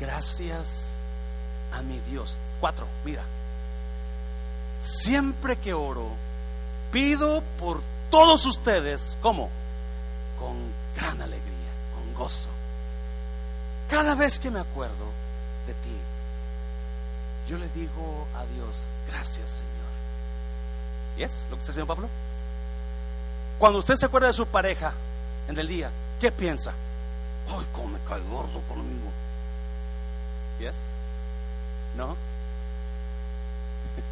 gracias 0.00 0.94
a 1.74 1.82
mi 1.82 2.00
Dios. 2.00 2.38
Cuatro, 2.58 2.86
mira. 3.04 3.22
Siempre 4.80 5.56
que 5.56 5.74
oro, 5.74 6.08
pido 6.92 7.42
por 7.58 7.82
todos 8.10 8.46
ustedes, 8.46 9.18
¿cómo? 9.20 9.50
Con 10.38 10.56
gran 10.96 11.20
alegría, 11.20 11.70
con 11.94 12.14
gozo. 12.14 12.50
Cada 13.90 14.14
vez 14.14 14.38
que 14.38 14.50
me 14.50 14.60
acuerdo 14.60 15.06
de 15.66 15.74
ti, 15.74 15.96
yo 17.48 17.58
le 17.58 17.68
digo 17.70 18.26
a 18.36 18.44
Dios, 18.54 18.90
gracias 19.08 19.50
Señor. 19.50 19.72
¿Y 21.16 21.22
es 21.22 21.48
lo 21.50 21.56
que 21.56 21.62
está 21.62 21.72
diciendo 21.72 21.92
Pablo? 21.92 22.08
Cuando 23.58 23.78
usted 23.80 23.96
se 23.96 24.06
acuerda 24.06 24.28
de 24.28 24.34
su 24.34 24.46
pareja 24.46 24.92
en 25.48 25.58
el 25.58 25.66
día, 25.66 25.90
¿qué 26.20 26.30
piensa? 26.30 26.72
Ay, 27.48 27.66
cómo 27.72 27.88
me 27.88 27.98
cae 28.00 28.20
gordo 28.30 28.60
por 28.68 28.76
lo 28.76 28.84
mismo. 28.84 29.10
¿Yes? 30.60 30.92
¿No? 31.96 32.16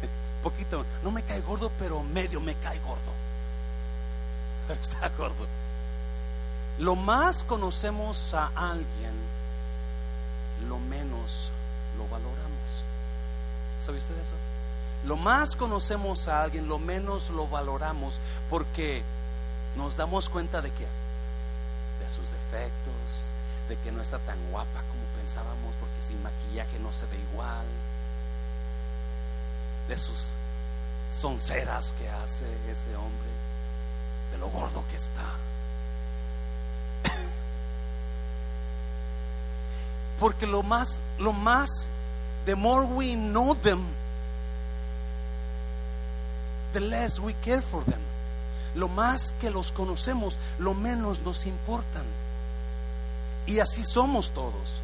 Poquito, 0.43 0.85
no 1.03 1.11
me 1.11 1.23
cae 1.23 1.41
gordo, 1.41 1.71
pero 1.79 2.03
medio 2.03 2.39
me 2.39 2.55
cae 2.55 2.79
gordo. 2.79 3.11
Pero 4.67 4.81
está 4.81 5.09
gordo. 5.09 5.45
Lo 6.79 6.95
más 6.95 7.43
conocemos 7.43 8.33
a 8.33 8.51
alguien, 8.55 9.13
lo 10.69 10.79
menos 10.79 11.49
lo 11.97 12.03
valoramos. 12.07 12.83
¿Sabe 13.83 13.97
usted 13.97 14.17
eso? 14.19 14.35
Lo 15.05 15.15
más 15.15 15.55
conocemos 15.55 16.27
a 16.27 16.43
alguien, 16.43 16.67
lo 16.67 16.79
menos 16.79 17.29
lo 17.29 17.47
valoramos 17.47 18.19
porque 18.49 19.03
nos 19.75 19.97
damos 19.97 20.29
cuenta 20.29 20.61
de 20.61 20.71
que 20.71 20.83
de 20.83 22.09
sus 22.09 22.31
defectos, 22.31 23.31
de 23.69 23.75
que 23.77 23.91
no 23.91 24.01
está 24.01 24.19
tan 24.19 24.37
guapa 24.51 24.81
como 24.89 25.03
pensábamos, 25.17 25.73
porque 25.79 26.01
sin 26.01 26.21
maquillaje 26.21 26.79
no 26.79 26.91
se 26.91 27.05
ve 27.07 27.17
igual, 27.31 27.65
de 29.87 29.97
sus 29.97 30.33
sonceras 31.09 31.93
que 31.97 32.09
hace 32.09 32.45
ese 32.71 32.95
hombre, 32.95 33.29
de 34.31 34.37
lo 34.37 34.49
gordo 34.49 34.83
que 34.89 34.97
está. 34.97 35.23
Porque 40.19 40.45
lo 40.45 40.63
más, 40.63 40.99
lo 41.17 41.33
más, 41.33 41.89
the 42.45 42.55
more 42.55 42.85
we 42.85 43.15
know 43.15 43.55
them, 43.55 43.83
the 46.73 46.81
less 46.81 47.19
we 47.19 47.33
care 47.43 47.61
for 47.61 47.83
them. 47.85 48.01
Lo 48.75 48.87
más 48.87 49.33
que 49.39 49.49
los 49.49 49.71
conocemos, 49.71 50.37
lo 50.59 50.73
menos 50.75 51.21
nos 51.21 51.45
importan. 51.47 52.03
Y 53.47 53.59
así 53.59 53.83
somos 53.83 54.29
todos. 54.31 54.83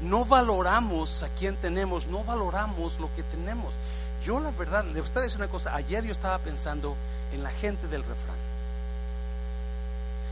No 0.00 0.24
valoramos 0.24 1.22
a 1.22 1.28
quien 1.28 1.56
tenemos, 1.56 2.06
no 2.06 2.22
valoramos 2.24 3.00
lo 3.00 3.12
que 3.14 3.22
tenemos. 3.22 3.72
Yo 4.24 4.40
la 4.40 4.50
verdad, 4.50 4.84
le 4.84 5.00
voy 5.00 5.10
a 5.14 5.20
decir 5.20 5.38
una 5.38 5.48
cosa, 5.48 5.74
ayer 5.74 6.04
yo 6.04 6.12
estaba 6.12 6.38
pensando 6.38 6.96
en 7.32 7.42
la 7.42 7.50
gente 7.50 7.86
del 7.88 8.02
refrán. 8.02 8.36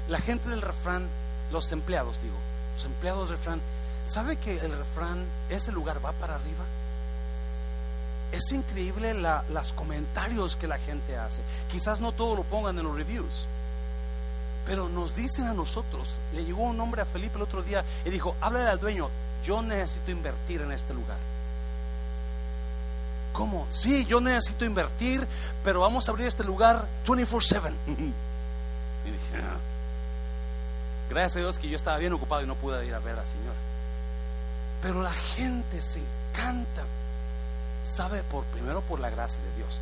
La 0.09 0.20
gente 0.20 0.48
del 0.50 0.61
refrán, 0.61 1.09
los 1.50 1.72
empleados 1.72 2.20
digo, 2.22 2.37
los 2.74 2.85
empleados 2.85 3.29
del 3.29 3.38
refrán, 3.38 3.61
¿sabe 4.05 4.37
que 4.37 4.59
el 4.59 4.77
refrán, 4.77 5.24
ese 5.48 5.72
lugar 5.72 6.05
va 6.05 6.12
para 6.12 6.35
arriba? 6.35 6.64
Es 8.33 8.50
increíble 8.53 9.14
los 9.14 9.72
comentarios 9.72 10.57
que 10.57 10.66
la 10.66 10.79
gente 10.79 11.16
hace. 11.16 11.40
Quizás 11.70 12.00
no 12.00 12.12
todo 12.12 12.37
lo 12.37 12.42
pongan 12.42 12.79
en 12.79 12.85
los 12.85 12.96
reviews. 12.96 13.46
Pero 14.66 14.88
nos 14.88 15.14
dicen 15.14 15.46
a 15.46 15.55
nosotros, 15.55 16.20
le 16.33 16.44
llegó 16.44 16.62
un 16.62 16.81
hombre 16.81 17.03
a 17.03 17.05
Felipe 17.05 17.37
el 17.37 17.42
otro 17.42 17.62
día 17.62 17.85
y 18.05 18.11
dijo, 18.11 18.35
háblale 18.40 18.70
al 18.70 18.81
dueño, 18.81 19.11
yo 19.44 19.62
necesito 19.62 20.11
invertir 20.11 20.62
en 20.62 20.72
este 20.72 20.94
lugar. 20.94 21.18
¿Cómo? 23.35 23.66
Sí, 23.68 24.07
yo 24.07 24.20
necesito 24.20 24.64
invertir, 24.64 25.27
pero 25.64 25.81
vamos 25.81 26.09
a 26.09 26.12
abrir 26.12 26.29
este 26.29 26.44
lugar 26.44 26.87
24/7. 27.05 27.72
y 27.87 29.11
dije, 29.11 29.37
ah". 29.37 29.59
gracias 31.11 31.37
a 31.37 31.40
Dios 31.40 31.59
que 31.59 31.68
yo 31.68 31.77
estaba 31.77 31.98
bien 31.98 32.12
ocupado 32.12 32.42
y 32.42 32.46
no 32.46 32.55
pude 32.55 32.87
ir 32.87 32.94
a 32.94 33.00
ver 33.00 33.18
al 33.18 33.27
Señor. 33.27 33.55
Pero 34.81 35.03
la 35.03 35.12
gente 35.12 35.83
se 35.83 36.00
encanta, 36.00 36.85
sabe 37.83 38.22
por 38.22 38.44
primero 38.44 38.81
por 38.83 39.00
la 39.00 39.11
gracia 39.11 39.42
de 39.42 39.57
Dios, 39.57 39.81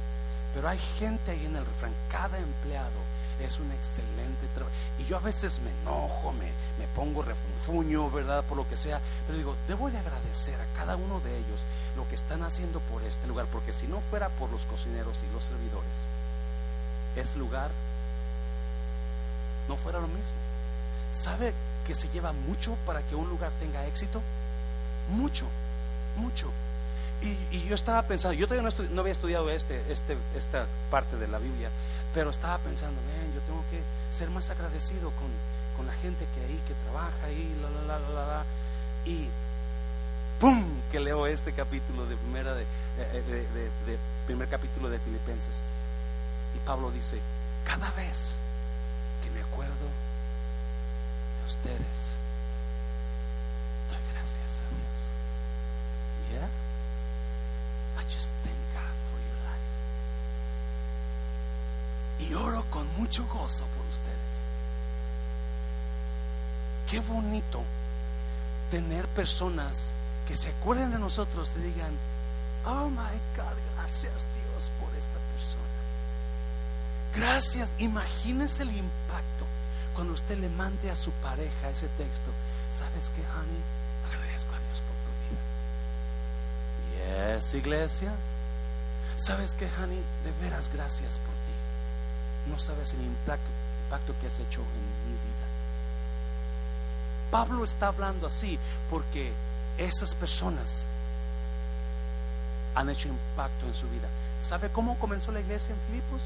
pero 0.54 0.68
hay 0.68 0.78
gente 0.78 1.32
ahí 1.32 1.44
en 1.44 1.54
el 1.54 1.66
refrán, 1.66 1.92
cada 2.10 2.38
empleado 2.38 3.11
es 3.44 3.60
un 3.60 3.70
excelente 3.72 4.46
trabajo. 4.54 4.74
Y 4.98 5.04
yo 5.04 5.16
a 5.16 5.20
veces 5.20 5.60
me 5.60 5.70
enojo, 5.82 6.32
me, 6.32 6.46
me 6.78 6.86
pongo 6.94 7.22
refunfuño, 7.22 8.10
¿verdad? 8.10 8.44
Por 8.44 8.56
lo 8.56 8.68
que 8.68 8.76
sea. 8.76 9.00
Pero 9.26 9.38
digo, 9.38 9.56
debo 9.68 9.90
de 9.90 9.98
agradecer 9.98 10.60
a 10.60 10.78
cada 10.78 10.96
uno 10.96 11.20
de 11.20 11.36
ellos 11.36 11.64
lo 11.96 12.08
que 12.08 12.14
están 12.14 12.42
haciendo 12.42 12.80
por 12.80 13.02
este 13.04 13.26
lugar. 13.26 13.46
Porque 13.46 13.72
si 13.72 13.86
no 13.86 14.00
fuera 14.10 14.28
por 14.28 14.50
los 14.50 14.62
cocineros 14.66 15.24
y 15.28 15.32
los 15.34 15.44
servidores, 15.44 16.02
ese 17.16 17.38
lugar 17.38 17.70
no 19.68 19.76
fuera 19.76 20.00
lo 20.00 20.08
mismo. 20.08 20.36
¿Sabe 21.12 21.52
que 21.86 21.94
se 21.94 22.08
lleva 22.08 22.32
mucho 22.32 22.76
para 22.86 23.02
que 23.02 23.14
un 23.14 23.28
lugar 23.28 23.50
tenga 23.60 23.86
éxito? 23.86 24.22
Mucho, 25.10 25.46
mucho. 26.16 26.50
Y, 27.22 27.60
yo 27.68 27.74
estaba 27.76 28.02
pensando, 28.02 28.34
yo 28.34 28.48
todavía 28.48 28.68
no, 28.90 29.00
había 29.00 29.12
estudiado 29.12 29.48
este, 29.50 29.80
este, 29.92 30.16
esta 30.36 30.66
parte 30.90 31.16
de 31.16 31.28
la 31.28 31.38
Biblia, 31.38 31.70
pero 32.12 32.30
estaba 32.30 32.58
pensando, 32.58 33.00
yo 33.31 33.31
tengo 33.42 33.64
que 33.70 33.82
ser 34.14 34.30
más 34.30 34.50
agradecido 34.50 35.10
con, 35.10 35.30
con 35.76 35.86
la 35.86 35.92
gente 35.94 36.26
que 36.34 36.40
ahí, 36.42 36.60
que 36.66 36.74
trabaja 36.74 37.26
ahí, 37.26 37.56
la, 37.62 37.70
la, 37.70 37.98
la, 37.98 38.08
la, 38.08 38.26
la. 38.26 38.44
Y 39.04 39.28
¡pum! 40.42 40.66
que 40.90 40.98
leo 40.98 41.26
este 41.26 41.52
capítulo 41.52 42.04
de 42.06 42.16
primera 42.16 42.52
de, 42.54 42.66
de, 42.96 43.98
primer 44.26 44.48
capítulo 44.48 44.90
de 44.90 44.98
Filipenses. 44.98 45.62
Y 46.56 46.58
Pablo 46.66 46.90
dice, 46.90 47.18
cada 47.64 47.90
vez 47.92 48.34
que 49.22 49.30
me 49.30 49.40
acuerdo 49.40 49.86
de 51.38 51.46
ustedes, 51.46 52.16
doy 53.88 53.98
gracias 54.12 54.62
a 54.62 54.68
Dios. 54.74 54.98
Yeah? 56.32 56.48
I 57.98 58.04
just 58.04 58.32
thank 58.42 58.58
God 58.74 58.94
for 59.10 59.18
your 59.22 59.38
life. 59.46 59.68
Y 62.28 62.34
oro 62.34 62.64
con 62.70 62.86
mucho 62.96 63.26
gozo 63.26 63.64
por 63.76 63.86
ustedes. 63.86 64.44
Qué 66.90 67.00
bonito 67.00 67.62
tener 68.70 69.06
personas 69.08 69.94
que 70.28 70.36
se 70.36 70.50
acuerden 70.50 70.92
de 70.92 70.98
nosotros 70.98 71.52
y 71.56 71.60
digan, 71.60 71.92
oh 72.66 72.88
my 72.88 73.18
God, 73.36 73.56
gracias 73.74 74.28
Dios 74.34 74.70
por 74.80 74.94
esta 74.98 75.18
persona. 75.34 75.62
Gracias, 77.14 77.74
imagínense 77.78 78.62
el 78.62 78.70
impacto 78.70 79.46
cuando 79.94 80.14
usted 80.14 80.38
le 80.38 80.48
mande 80.50 80.90
a 80.90 80.94
su 80.94 81.10
pareja 81.12 81.70
ese 81.70 81.88
texto. 81.98 82.30
¿Sabes 82.70 83.10
qué, 83.14 83.20
honey? 83.20 83.62
Agradezco 84.08 84.50
a 84.54 84.58
Dios 84.58 84.80
por 84.80 84.96
tu 85.04 85.10
vida. 87.10 87.36
Yes, 87.36 87.54
iglesia. 87.54 88.12
¿Sabes 89.16 89.54
qué, 89.54 89.68
honey? 89.78 90.02
De 90.24 90.32
veras, 90.42 90.70
gracias 90.72 91.18
por. 91.18 91.41
No 92.48 92.58
sabes 92.58 92.92
el 92.94 93.02
impacto, 93.02 94.14
que 94.20 94.26
has 94.26 94.40
hecho 94.40 94.60
en 94.60 95.10
mi 95.10 95.12
vida. 95.12 95.46
Pablo 97.30 97.64
está 97.64 97.88
hablando 97.88 98.26
así 98.26 98.58
porque 98.90 99.32
esas 99.78 100.14
personas 100.14 100.84
han 102.74 102.88
hecho 102.88 103.08
impacto 103.08 103.66
en 103.66 103.74
su 103.74 103.88
vida. 103.88 104.08
¿Sabe 104.40 104.70
cómo 104.70 104.98
comenzó 104.98 105.30
la 105.32 105.40
iglesia 105.40 105.74
en 105.74 105.80
Filipos? 105.88 106.20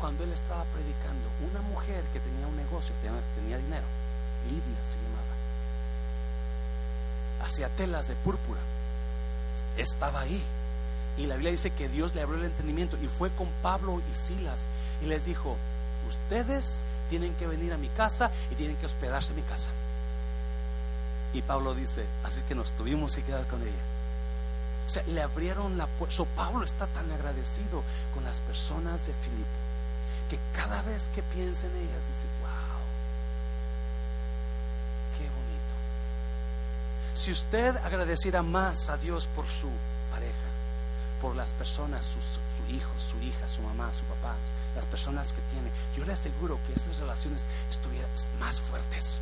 Cuando 0.00 0.24
él 0.24 0.32
estaba 0.32 0.64
predicando, 0.64 1.28
una 1.50 1.60
mujer 1.62 2.02
que 2.12 2.20
tenía 2.20 2.46
un 2.46 2.56
negocio, 2.56 2.94
tenía, 3.02 3.58
dinero, 3.58 3.86
Lidia 4.44 4.84
se 4.84 4.96
llamaba, 4.96 5.34
hacía 7.44 7.68
telas 7.70 8.08
de 8.08 8.14
púrpura, 8.16 8.60
estaba 9.76 10.20
ahí. 10.20 10.42
Y 11.16 11.26
la 11.26 11.34
Biblia 11.34 11.50
dice 11.50 11.70
que 11.70 11.88
Dios 11.88 12.14
le 12.14 12.22
abrió 12.22 12.38
el 12.38 12.44
entendimiento 12.44 12.98
y 13.02 13.06
fue 13.06 13.30
con 13.30 13.48
Pablo 13.62 14.02
y 14.10 14.14
Silas 14.14 14.68
y 15.02 15.06
les 15.06 15.24
dijo, 15.24 15.56
ustedes 16.08 16.84
tienen 17.08 17.34
que 17.34 17.46
venir 17.46 17.72
a 17.72 17.78
mi 17.78 17.88
casa 17.88 18.30
y 18.50 18.54
tienen 18.54 18.76
que 18.76 18.86
hospedarse 18.86 19.30
en 19.30 19.36
mi 19.36 19.42
casa. 19.42 19.70
Y 21.32 21.42
Pablo 21.42 21.74
dice, 21.74 22.04
así 22.24 22.42
que 22.42 22.54
nos 22.54 22.72
tuvimos 22.72 23.16
que 23.16 23.22
quedar 23.22 23.46
con 23.46 23.62
ella. 23.62 23.72
O 24.86 24.90
sea, 24.90 25.02
le 25.08 25.20
abrieron 25.20 25.78
la 25.78 25.86
puerta. 25.86 26.24
Pablo 26.36 26.64
está 26.64 26.86
tan 26.86 27.10
agradecido 27.10 27.82
con 28.14 28.24
las 28.24 28.40
personas 28.40 29.06
de 29.06 29.12
Filipo 29.14 29.66
que 30.28 30.38
cada 30.54 30.82
vez 30.82 31.08
que 31.14 31.22
piensa 31.22 31.66
en 31.66 31.76
ellas 31.76 32.08
dice, 32.08 32.26
wow, 32.40 32.80
qué 35.16 35.24
bonito. 35.24 35.74
Si 37.14 37.30
usted 37.30 37.76
agradeciera 37.78 38.42
más 38.42 38.88
a 38.88 38.96
Dios 38.96 39.28
por 39.34 39.46
su 39.46 39.68
pareja, 40.10 40.45
por 41.26 41.34
las 41.34 41.50
personas, 41.50 42.06
su, 42.06 42.20
su 42.20 42.72
hijo, 42.72 42.92
su 43.00 43.18
hija, 43.20 43.48
su 43.48 43.60
mamá, 43.60 43.90
su 43.98 44.04
papá, 44.04 44.36
las 44.76 44.86
personas 44.86 45.32
que 45.32 45.40
tiene, 45.50 45.72
yo 45.96 46.04
le 46.04 46.12
aseguro 46.12 46.56
que 46.64 46.72
esas 46.72 46.98
relaciones 46.98 47.46
estuvieran 47.68 48.08
más 48.38 48.60
fuertes 48.60 49.18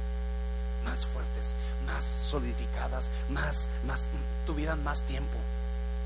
más 0.85 1.07
fuertes, 1.07 1.57
más 1.87 2.05
solidificadas, 2.05 3.11
más, 3.31 3.71
más, 3.87 4.11
tuvieran 4.45 4.85
más 4.85 5.01
tiempo, 5.05 5.39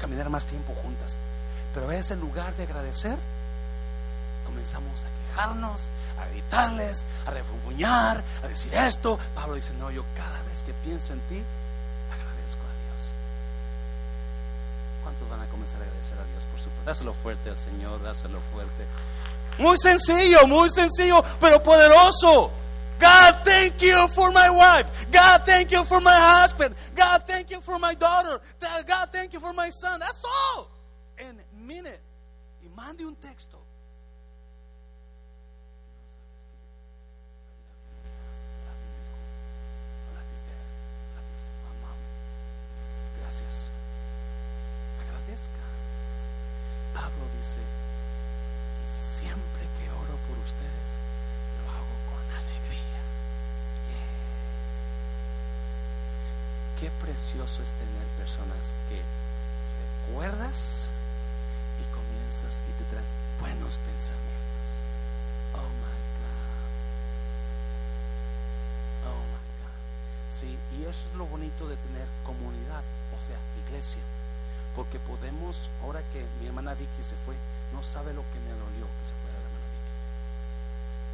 caminar 0.00 0.30
más 0.30 0.46
tiempo 0.46 0.72
juntas. 0.72 1.18
Pero 1.74 1.86
a 1.86 1.88
veces 1.88 2.12
en 2.12 2.20
lugar 2.20 2.54
de 2.54 2.62
agradecer, 2.62 3.18
comenzamos 4.46 5.04
a 5.04 5.08
quejarnos, 5.08 5.90
a 6.16 6.28
gritarles, 6.28 7.06
a 7.26 7.32
refunfuñar, 7.32 8.22
a 8.44 8.46
decir 8.46 8.72
esto. 8.72 9.18
Pablo 9.34 9.56
dice, 9.56 9.74
no, 9.74 9.90
yo 9.90 10.04
cada 10.14 10.44
vez 10.44 10.62
que 10.62 10.72
pienso 10.74 11.12
en 11.12 11.18
ti, 11.22 11.42
agradezco 12.12 12.62
a 12.62 12.74
Dios. 12.86 13.14
¿Cuántos 15.18 15.28
van 15.30 15.40
a 15.40 15.50
comenzar 15.50 15.80
a 15.80 15.84
agradecer 15.84 16.18
a 16.18 16.24
Dios 16.24 16.44
por 16.44 16.60
su 16.60 16.68
Dáselo 16.84 17.12
fuerte 17.12 17.50
al 17.50 17.58
Señor, 17.58 18.02
dáselo 18.02 18.40
fuerte. 18.52 18.86
Muy 19.58 19.76
sencillo, 19.76 20.46
muy 20.46 20.70
sencillo, 20.70 21.22
pero 21.40 21.62
poderoso. 21.62 22.52
God, 23.00 23.44
thank 23.44 23.78
you 23.80 24.08
for 24.14 24.32
my 24.32 24.48
wife. 24.50 24.86
God, 25.12 25.44
thank 25.44 25.70
you 25.70 25.84
for 25.84 26.00
my 26.00 26.14
husband. 26.14 26.74
God, 26.96 27.22
thank 27.26 27.50
you 27.50 27.60
for 27.60 27.78
my 27.78 27.94
daughter. 27.94 28.40
God, 28.60 29.10
thank 29.12 29.32
you 29.32 29.40
for 29.40 29.52
my 29.52 29.70
son. 29.70 30.00
That's 30.00 30.22
all. 30.24 30.68
And 31.18 31.38
minute. 31.66 32.00
Y 32.62 32.68
mande 32.74 33.04
un 33.06 33.16
texto. 33.16 33.58
Gracias. 43.28 43.70
Agradezca. 45.02 45.60
Pablo 46.94 47.24
dice, 47.38 47.60
siempre 48.90 49.62
que 49.78 49.90
oro 49.90 50.16
por 50.26 50.38
ustedes, 50.38 50.98
qué 56.78 56.90
precioso 57.02 57.62
es 57.62 57.72
tener 57.72 58.06
personas 58.16 58.74
que 58.88 59.02
recuerdas 60.06 60.90
y 61.80 61.84
comienzas 61.92 62.62
y 62.68 62.72
te 62.78 62.84
traes 62.90 63.08
buenos 63.40 63.78
pensamientos. 63.78 64.78
Oh 65.54 65.70
my 65.82 65.98
God. 66.22 66.70
Oh 69.10 69.22
my 69.26 69.42
God. 69.58 69.74
Sí, 70.30 70.56
y 70.78 70.82
eso 70.84 71.02
es 71.10 71.14
lo 71.16 71.26
bonito 71.26 71.66
de 71.66 71.76
tener 71.76 72.06
comunidad, 72.24 72.84
o 73.18 73.22
sea, 73.22 73.38
iglesia. 73.66 74.02
Porque 74.78 75.00
podemos, 75.00 75.70
ahora 75.82 76.06
que 76.12 76.22
mi 76.38 76.46
hermana 76.46 76.74
Vicky 76.74 77.02
se 77.02 77.16
fue, 77.26 77.34
no 77.74 77.82
sabe 77.82 78.14
lo 78.14 78.22
que 78.22 78.38
me 78.46 78.54
dolió 78.54 78.86
que 78.86 79.04
se 79.10 79.14
fuera 79.18 79.34
la 79.34 79.50
hermana 79.50 79.66
Vicky. 79.74 79.94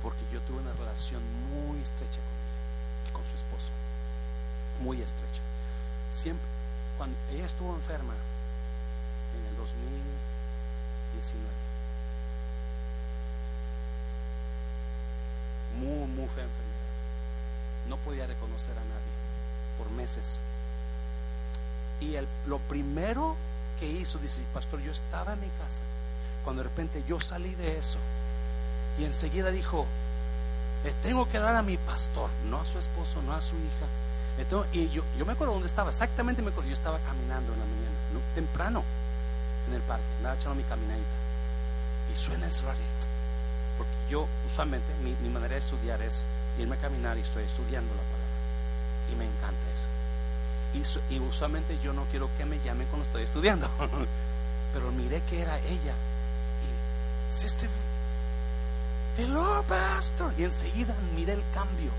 Porque 0.05 0.25
yo 0.29 0.41
tuve 0.45 0.61
una 0.61 0.75
relación 0.75 1.23
muy 1.49 1.81
estrecha 1.81 2.21
con 2.21 2.37
ella 2.45 3.09
y 3.09 3.13
con 3.17 3.25
su 3.25 3.37
esposo. 3.37 3.73
Muy 4.83 5.01
estrecha 5.01 5.41
siempre, 6.15 6.47
cuando 6.97 7.17
ella 7.33 7.45
estuvo 7.45 7.75
enferma 7.75 8.15
en 8.15 9.47
el 9.47 9.57
2019, 9.57 11.45
muy, 15.81 16.07
muy 16.07 16.29
fea 16.29 16.45
enfermedad, 16.45 16.75
no 17.89 17.97
podía 17.99 18.27
reconocer 18.27 18.79
a 18.79 18.85
nadie 18.85 19.13
por 19.77 19.91
meses. 19.91 20.41
Y 22.01 22.15
el, 22.15 22.29
lo 22.47 22.59
primero 22.61 23.37
que 23.79 23.87
hizo, 23.87 24.19
dice, 24.19 24.41
pastor, 24.53 24.81
yo 24.81 24.93
estaba 24.93 25.35
en 25.35 25.41
mi 25.41 25.49
casa, 25.63 25.83
cuando 26.45 26.63
de 26.63 26.69
repente 26.69 27.03
yo 27.07 27.21
salí 27.21 27.55
de 27.55 27.79
eso, 27.79 27.99
y 28.99 29.05
enseguida 29.05 29.51
dijo, 29.51 29.87
tengo 31.03 31.29
que 31.29 31.39
dar 31.39 31.57
a 31.57 31.63
mi 31.63 31.77
pastor, 31.79 32.31
no 32.49 32.61
a 32.61 32.65
su 32.65 32.79
esposo, 32.79 33.23
no 33.23 33.33
a 33.33 33.41
su 33.41 33.57
hija, 33.57 33.87
y 34.73 34.89
yo, 34.91 35.05
yo 35.17 35.25
me 35.25 35.33
acuerdo 35.33 35.53
dónde 35.53 35.69
estaba, 35.69 35.91
exactamente 35.91 36.43
me 36.43 36.51
acuerdo. 36.51 36.69
Yo 36.69 36.75
estaba 36.75 36.99
caminando 36.99 37.53
en 37.53 37.59
la 37.61 37.67
mañana, 37.67 38.35
temprano, 38.35 38.83
en 39.69 39.75
el 39.75 39.83
parque, 39.83 40.05
andaba 40.19 40.35
echando 40.35 40.57
mi 40.57 40.65
caminadita. 40.65 41.17
Y 42.13 42.19
suena 42.19 42.49
ese 42.49 42.63
radio. 42.63 42.83
Porque 43.79 43.93
yo, 44.11 44.27
usualmente, 44.51 44.87
mi, 45.03 45.15
mi, 45.23 45.29
manera 45.29 45.55
de 45.55 45.61
estudiar 45.61 46.03
es 46.03 46.25
irme 46.59 46.77
a 46.77 46.81
caminar 46.81 47.17
y 47.17 47.21
estoy 47.21 47.45
estudiando 47.45 47.95
la 47.95 48.03
palabra. 48.03 49.13
Y 49.13 49.17
me 49.17 49.25
encanta 49.25 49.63
eso. 49.73 49.94
Y, 50.75 51.19
usualmente 51.19 51.79
yo 51.83 51.93
no 51.93 52.05
quiero 52.11 52.29
que 52.37 52.45
me 52.45 52.59
llamen 52.61 52.87
cuando 52.89 53.05
estoy 53.05 53.23
estudiando. 53.23 53.69
Pero 54.73 54.91
miré 54.93 55.23
que 55.23 55.41
era 55.41 55.59
ella. 55.61 55.95
Y, 56.63 57.33
Sister, 57.33 57.71
hello, 59.19 59.65
pastor. 59.69 60.33
Y 60.37 60.45
enseguida 60.45 60.95
miré 61.15 61.35
el 61.35 61.43
cambio 61.55 61.91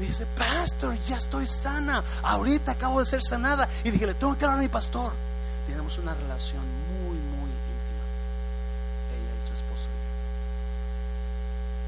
dice, 0.00 0.26
pastor, 0.26 0.98
ya 1.02 1.16
estoy 1.16 1.46
sana. 1.46 2.02
Ahorita 2.22 2.72
acabo 2.72 3.00
de 3.00 3.06
ser 3.06 3.22
sanada. 3.22 3.68
Y 3.84 3.90
dije, 3.90 4.06
le 4.06 4.14
tengo 4.14 4.36
que 4.36 4.44
hablar 4.44 4.58
a 4.58 4.62
mi 4.62 4.68
pastor. 4.68 5.12
Tenemos 5.66 5.98
una 5.98 6.14
relación 6.14 6.62
muy, 6.88 7.16
muy 7.16 7.50
íntima. 7.50 8.04
Ella 9.14 9.32
y 9.44 9.48
su 9.48 9.54
esposo. 9.54 9.88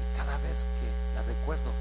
Y 0.01 0.17
cada 0.17 0.37
vez 0.37 0.65
que 0.79 1.15
la 1.15 1.23
recuerdo, 1.23 1.71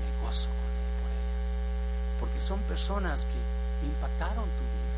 me 0.00 0.26
gozo 0.26 0.48
con 0.48 0.70
él 0.70 0.90
por 1.02 1.10
ella. 1.10 2.20
Porque 2.20 2.40
son 2.40 2.60
personas 2.60 3.24
que 3.26 3.86
impactaron 3.86 4.44
tu 4.44 4.64
vida. 4.64 4.94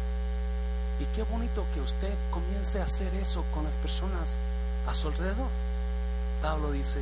Y 1.00 1.04
qué 1.16 1.22
bonito 1.22 1.64
que 1.72 1.80
usted 1.80 2.12
comience 2.30 2.78
a 2.78 2.84
hacer 2.84 3.12
eso 3.14 3.42
con 3.54 3.64
las 3.64 3.74
personas 3.76 4.36
a 4.86 4.92
su 4.92 5.08
alrededor. 5.08 5.48
Pablo 6.42 6.70
dice, 6.72 7.00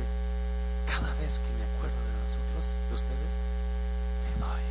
cada 0.87 1.13
vez 1.15 1.39
que 1.39 1.51
me 1.59 1.65
acuerdo 1.75 1.97
de 1.99 2.23
nosotros, 2.23 2.75
de 2.87 2.95
ustedes, 2.95 3.35
le 4.23 4.39
doy 4.39 4.63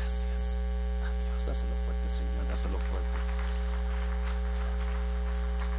gracias 0.00 0.56
a 1.04 1.08
Dios. 1.20 1.46
Dáselo 1.46 1.74
fuerte, 1.84 2.08
Señor, 2.08 2.48
dáselo 2.48 2.78
fuerte. 2.78 3.18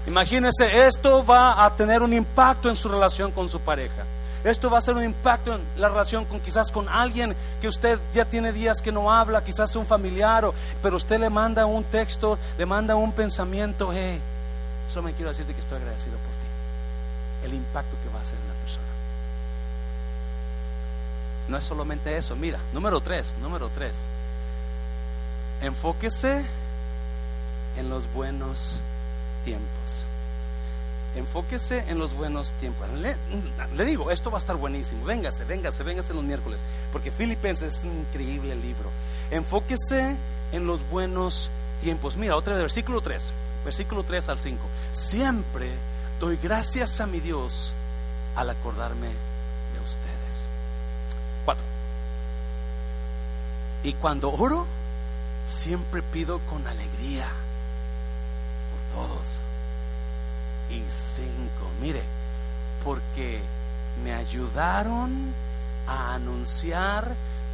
Imagínese, 0.06 0.86
esto 0.86 1.26
va 1.26 1.66
a 1.66 1.76
tener 1.76 2.04
un 2.04 2.14
impacto 2.14 2.70
en 2.70 2.76
su 2.76 2.90
relación 2.90 3.32
con 3.32 3.50
su 3.50 3.60
pareja. 3.60 4.04
Esto 4.44 4.70
va 4.70 4.80
a 4.80 4.82
ser 4.82 4.96
un 4.96 5.04
impacto 5.04 5.56
en 5.56 5.62
la 5.78 5.88
relación 5.88 6.26
con 6.26 6.42
quizás 6.42 6.70
con 6.72 6.90
alguien 6.90 7.34
que 7.62 7.68
usted 7.70 7.98
ya 8.14 8.26
tiene 8.26 8.52
días 8.52 8.82
que 8.82 8.92
no 8.92 9.12
habla, 9.12 9.44
quizás 9.44 9.76
un 9.76 9.86
familiar, 9.86 10.46
pero 10.82 10.98
usted 10.98 11.20
le 11.20 11.30
manda 11.30 11.66
un 11.66 11.84
texto, 11.86 12.38
le 12.58 12.66
manda 12.66 12.96
un 12.96 13.14
pensamiento, 13.14 13.92
hey, 13.94 14.20
solo 14.90 15.04
me 15.04 15.14
quiero 15.14 15.30
decirte 15.30 15.54
que 15.54 15.62
estoy 15.62 15.78
agradecido 15.78 16.18
por 16.18 16.28
ti. 16.28 17.48
El 17.48 17.54
impacto 17.54 17.96
que 18.04 18.10
va 18.14 18.20
a 18.20 18.22
hacer 18.22 18.38
en 18.38 18.48
la 18.48 18.54
persona. 18.56 18.86
No 21.48 21.58
es 21.58 21.64
solamente 21.64 22.18
eso, 22.18 22.36
mira, 22.36 22.60
número 22.74 23.00
tres, 23.00 23.38
número 23.42 23.70
tres. 23.74 24.08
Enfóquese 25.62 26.44
en 27.78 27.90
los 27.90 28.12
buenos 28.14 28.80
tiempos. 29.46 30.06
Enfóquese 31.16 31.86
en 31.90 32.00
los 32.00 32.16
buenos 32.16 32.54
tiempos. 32.54 32.88
Le, 32.92 33.86
digo, 33.86 34.10
esto 34.10 34.32
va 34.32 34.38
a 34.38 34.40
estar 34.40 34.56
buenísimo. 34.56 35.06
Véngase, 35.06 35.46
véngase, 35.46 35.84
véngase 35.84 36.14
los 36.14 36.24
miércoles. 36.24 36.66
Porque 36.92 37.12
Filipenses 37.12 37.76
es 37.76 37.86
un 37.86 38.00
increíble 38.00 38.56
libro. 38.56 38.90
Enfóquese 39.30 40.16
en 40.52 40.66
los 40.66 40.88
buenos 40.90 41.52
tiempos. 41.82 42.18
Mira, 42.18 42.36
otra 42.36 42.54
vez, 42.54 42.64
versículo 42.64 43.02
3. 43.02 43.34
Versículo 43.64 44.04
3 44.04 44.30
al 44.30 44.40
5. 44.40 44.60
Siempre 44.92 45.72
doy 46.20 46.38
gracias 46.42 47.00
a 47.00 47.06
mi 47.06 47.20
Dios 47.20 47.74
al 48.36 48.50
acordarme 48.50 49.08
de 49.08 49.80
ustedes. 49.84 50.48
4. 51.46 51.64
Y 53.84 53.94
cuando 53.94 54.32
oro, 54.32 54.66
siempre 55.46 56.02
pido 56.02 56.40
con 56.50 56.66
alegría 56.66 57.28
por 58.92 59.08
todos. 59.08 59.42
Mire, 61.82 62.02
porque 62.84 63.42
me 64.04 64.14
ayudaron 64.14 65.34
a 65.88 66.16
anunciar 66.16 67.08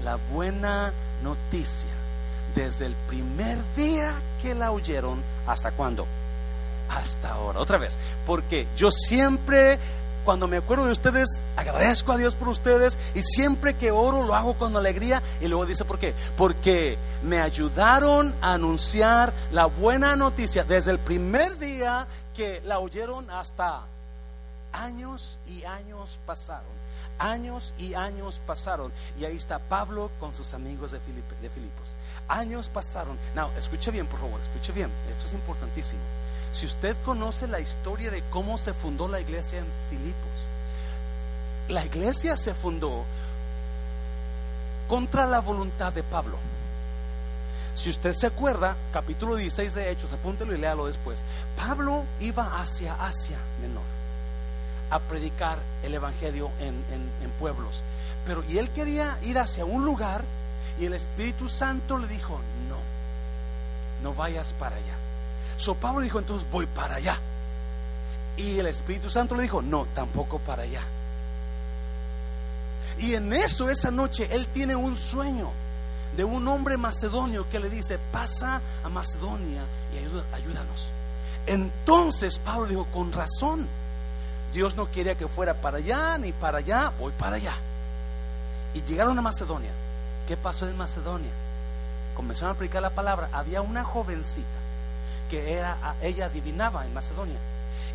la 0.03 0.17
buena 0.31 0.93
noticia 1.23 1.89
desde 2.55 2.85
el 2.85 2.95
primer 3.07 3.57
día 3.75 4.13
que 4.41 4.55
la 4.55 4.71
oyeron 4.71 5.21
hasta 5.47 5.71
cuándo? 5.71 6.05
Hasta 6.89 7.31
ahora. 7.31 7.59
Otra 7.59 7.77
vez, 7.77 7.97
porque 8.25 8.67
yo 8.77 8.91
siempre 8.91 9.79
cuando 10.25 10.47
me 10.47 10.57
acuerdo 10.57 10.85
de 10.85 10.91
ustedes, 10.91 11.39
agradezco 11.55 12.11
a 12.11 12.17
Dios 12.17 12.35
por 12.35 12.49
ustedes 12.49 12.99
y 13.15 13.21
siempre 13.23 13.73
que 13.73 13.89
oro 13.89 14.23
lo 14.23 14.35
hago 14.35 14.53
con 14.53 14.75
alegría. 14.75 15.23
Y 15.41 15.47
luego 15.47 15.65
dice, 15.65 15.85
¿por 15.85 15.97
qué? 15.97 16.13
Porque 16.37 16.99
me 17.23 17.39
ayudaron 17.41 18.35
a 18.41 18.53
anunciar 18.53 19.33
la 19.51 19.65
buena 19.65 20.15
noticia 20.15 20.63
desde 20.63 20.91
el 20.91 20.99
primer 20.99 21.57
día 21.57 22.05
la 22.63 22.79
oyeron 22.79 23.29
hasta 23.29 23.81
años 24.71 25.39
y 25.47 25.63
años 25.63 26.19
pasaron. 26.25 26.79
Años 27.17 27.73
y 27.77 27.95
años 27.95 28.39
pasaron. 28.45 28.91
Y 29.19 29.25
ahí 29.25 29.35
está 29.35 29.59
Pablo 29.59 30.09
con 30.19 30.33
sus 30.33 30.53
amigos 30.53 30.91
de, 30.91 30.99
de 30.99 31.49
Filipos. 31.49 31.95
Años 32.27 32.69
pasaron. 32.69 33.17
Now, 33.35 33.49
escuche 33.57 33.91
bien, 33.91 34.07
por 34.07 34.19
favor, 34.19 34.39
escuche 34.39 34.71
bien. 34.71 34.89
Esto 35.11 35.25
es 35.25 35.33
importantísimo. 35.33 36.01
Si 36.51 36.65
usted 36.65 36.95
conoce 37.05 37.47
la 37.47 37.59
historia 37.59 38.09
de 38.09 38.23
cómo 38.29 38.57
se 38.57 38.73
fundó 38.73 39.07
la 39.07 39.19
iglesia 39.19 39.59
en 39.59 39.65
Filipos, 39.89 40.47
la 41.67 41.85
iglesia 41.85 42.35
se 42.35 42.53
fundó 42.53 43.03
contra 44.87 45.27
la 45.27 45.39
voluntad 45.39 45.93
de 45.93 46.03
Pablo. 46.03 46.37
Si 47.75 47.89
usted 47.89 48.13
se 48.13 48.27
acuerda, 48.27 48.75
capítulo 48.91 49.35
16 49.35 49.73
de 49.73 49.91
Hechos, 49.91 50.13
apúntelo 50.13 50.53
y 50.53 50.57
léalo 50.57 50.87
después. 50.87 51.23
Pablo 51.55 52.03
iba 52.19 52.59
hacia 52.59 52.93
Asia 52.95 53.37
Menor 53.61 53.83
a 54.89 54.99
predicar 54.99 55.59
el 55.83 55.93
Evangelio 55.93 56.49
en, 56.59 56.73
en 56.91 57.29
pueblos. 57.39 57.81
Pero 58.25 58.43
y 58.49 58.57
él 58.57 58.69
quería 58.69 59.17
ir 59.23 59.37
hacia 59.37 59.65
un 59.65 59.85
lugar 59.85 60.23
y 60.79 60.85
el 60.85 60.93
Espíritu 60.93 61.49
Santo 61.49 61.97
le 61.97 62.07
dijo, 62.07 62.39
no, 62.69 64.09
no 64.09 64.15
vayas 64.15 64.53
para 64.53 64.75
allá. 64.75 64.95
So 65.57 65.75
Pablo 65.75 66.01
dijo, 66.01 66.19
entonces 66.19 66.49
voy 66.49 66.65
para 66.67 66.95
allá. 66.95 67.17
Y 68.37 68.57
el 68.57 68.67
Espíritu 68.67 69.09
Santo 69.09 69.35
le 69.35 69.43
dijo, 69.43 69.61
no, 69.61 69.85
tampoco 69.93 70.39
para 70.39 70.63
allá. 70.63 70.81
Y 72.97 73.13
en 73.13 73.33
eso, 73.33 73.69
esa 73.69 73.91
noche, 73.91 74.29
él 74.31 74.47
tiene 74.47 74.75
un 74.75 74.95
sueño 74.95 75.51
de 76.19 76.25
un 76.25 76.45
hombre 76.49 76.75
macedonio 76.75 77.49
que 77.49 77.61
le 77.61 77.69
dice, 77.69 77.97
pasa 78.11 78.59
a 78.83 78.89
Macedonia 78.89 79.61
y 79.93 80.35
ayúdanos. 80.35 80.89
Entonces 81.45 82.39
Pablo 82.39 82.67
dijo, 82.67 82.85
con 82.87 83.13
razón, 83.13 83.65
Dios 84.53 84.75
no 84.75 84.91
quería 84.91 85.15
que 85.15 85.29
fuera 85.29 85.53
para 85.53 85.77
allá 85.77 86.17
ni 86.17 86.33
para 86.33 86.57
allá, 86.57 86.91
voy 86.99 87.13
para 87.13 87.37
allá. 87.37 87.53
Y 88.73 88.81
llegaron 88.81 89.17
a 89.17 89.21
Macedonia. 89.21 89.71
¿Qué 90.27 90.35
pasó 90.35 90.67
en 90.67 90.75
Macedonia? 90.75 91.31
Comenzaron 92.17 92.49
a 92.49 92.55
aplicar 92.55 92.81
la 92.81 92.89
palabra. 92.89 93.29
Había 93.31 93.61
una 93.61 93.85
jovencita 93.85 94.59
que 95.29 95.53
era, 95.53 95.95
ella 96.01 96.25
adivinaba 96.25 96.85
en 96.85 96.93
Macedonia. 96.93 97.37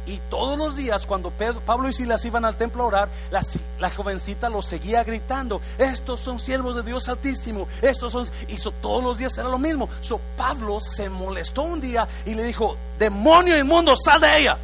Y 0.06 0.18
todos 0.28 0.58
los 0.58 0.76
días 0.76 1.06
cuando 1.06 1.30
Pablo 1.30 1.88
y 1.88 1.92
Silas 1.92 2.24
iban 2.24 2.44
al 2.44 2.56
templo 2.56 2.82
a 2.82 2.86
orar, 2.86 3.08
la, 3.30 3.90
jovencita 3.90 4.50
lo 4.50 4.60
seguía 4.60 5.02
gritando, 5.02 5.60
estos 5.78 6.20
son 6.20 6.38
siervos 6.38 6.76
de 6.76 6.82
Dios 6.82 7.08
altísimo, 7.08 7.66
estos 7.80 8.12
son... 8.12 8.28
Hizo 8.48 8.70
todos 8.70 9.02
los 9.02 9.18
días 9.18 9.36
era 9.38 9.48
lo 9.48 9.58
mismo. 9.58 9.88
So, 10.00 10.20
Pablo 10.36 10.78
se 10.80 11.08
molestó 11.08 11.62
un 11.62 11.80
día 11.80 12.06
y 12.26 12.34
le 12.34 12.44
dijo, 12.44 12.76
demonio 12.98 13.58
inmundo, 13.58 13.94
sal 13.96 14.20
de 14.20 14.38
ella. 14.38 14.58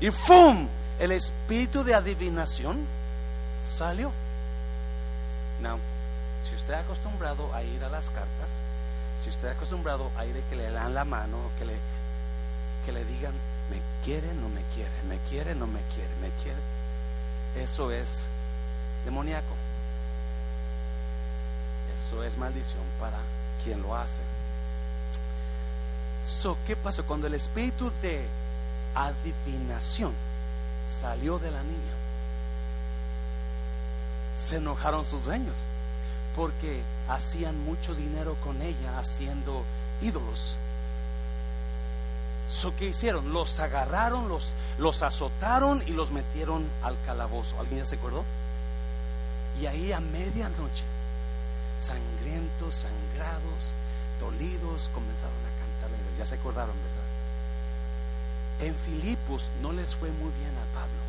Y 0.00 0.10
¡fum! 0.10 0.68
El 0.98 1.12
espíritu 1.12 1.84
de 1.84 1.94
adivinación 1.94 2.78
salió. 3.60 4.10
Now, 5.60 5.78
si 6.48 6.54
usted 6.54 6.74
ha 6.74 6.80
acostumbrado 6.80 7.52
a 7.54 7.62
ir 7.62 7.82
a 7.84 7.88
las 7.88 8.10
cartas, 8.10 8.62
si 9.22 9.30
usted 9.30 9.48
está 9.48 9.56
acostumbrado 9.56 10.10
a 10.18 10.26
ir 10.26 10.36
y 10.36 10.42
que 10.50 10.56
le 10.56 10.70
dan 10.70 10.94
la 10.94 11.04
mano, 11.04 11.36
que 11.58 11.64
le, 11.64 11.74
que 12.84 12.92
le 12.92 13.04
digan, 13.04 13.32
quiere, 14.04 14.28
no 14.34 14.48
me 14.48 14.62
quiere, 14.74 14.90
me 15.08 15.18
quiere, 15.28 15.54
no 15.54 15.66
me 15.66 15.80
quiere, 15.94 16.14
me 16.20 16.30
quiere, 16.42 16.58
eso 17.56 17.90
es 17.90 18.28
demoníaco. 19.04 19.54
Eso 21.98 22.22
es 22.22 22.36
maldición 22.36 22.82
para 23.00 23.18
quien 23.62 23.80
lo 23.82 23.96
hace. 23.96 24.22
So, 26.24 26.56
¿Qué 26.66 26.76
pasó? 26.76 27.04
Cuando 27.04 27.26
el 27.26 27.34
espíritu 27.34 27.90
de 28.02 28.26
adivinación 28.94 30.12
salió 30.88 31.38
de 31.38 31.50
la 31.50 31.62
niña, 31.62 31.94
se 34.36 34.56
enojaron 34.56 35.04
sus 35.04 35.24
dueños 35.24 35.66
porque 36.34 36.82
hacían 37.08 37.58
mucho 37.64 37.94
dinero 37.94 38.36
con 38.42 38.60
ella 38.60 38.98
haciendo 38.98 39.62
ídolos. 40.02 40.56
¿Qué 42.78 42.86
hicieron? 42.86 43.32
Los 43.32 43.58
agarraron, 43.60 44.28
los, 44.28 44.54
los 44.78 45.02
azotaron 45.02 45.82
y 45.86 45.92
los 45.92 46.10
metieron 46.10 46.66
al 46.82 46.96
calabozo. 47.04 47.58
¿Alguien 47.58 47.80
ya 47.80 47.84
se 47.84 47.96
acordó? 47.96 48.24
Y 49.60 49.66
ahí 49.66 49.92
a 49.92 50.00
medianoche, 50.00 50.84
sangrientos, 51.78 52.74
sangrados, 52.74 53.74
dolidos, 54.20 54.90
comenzaron 54.94 55.36
a 55.36 55.52
cantarle. 55.60 55.96
Ya 56.18 56.26
se 56.26 56.36
acordaron, 56.36 56.74
¿verdad? 56.74 58.68
En 58.68 58.74
Filipos 58.76 59.50
no 59.62 59.72
les 59.72 59.94
fue 59.94 60.10
muy 60.10 60.30
bien 60.32 60.52
a 60.56 60.74
Pablo 60.74 61.04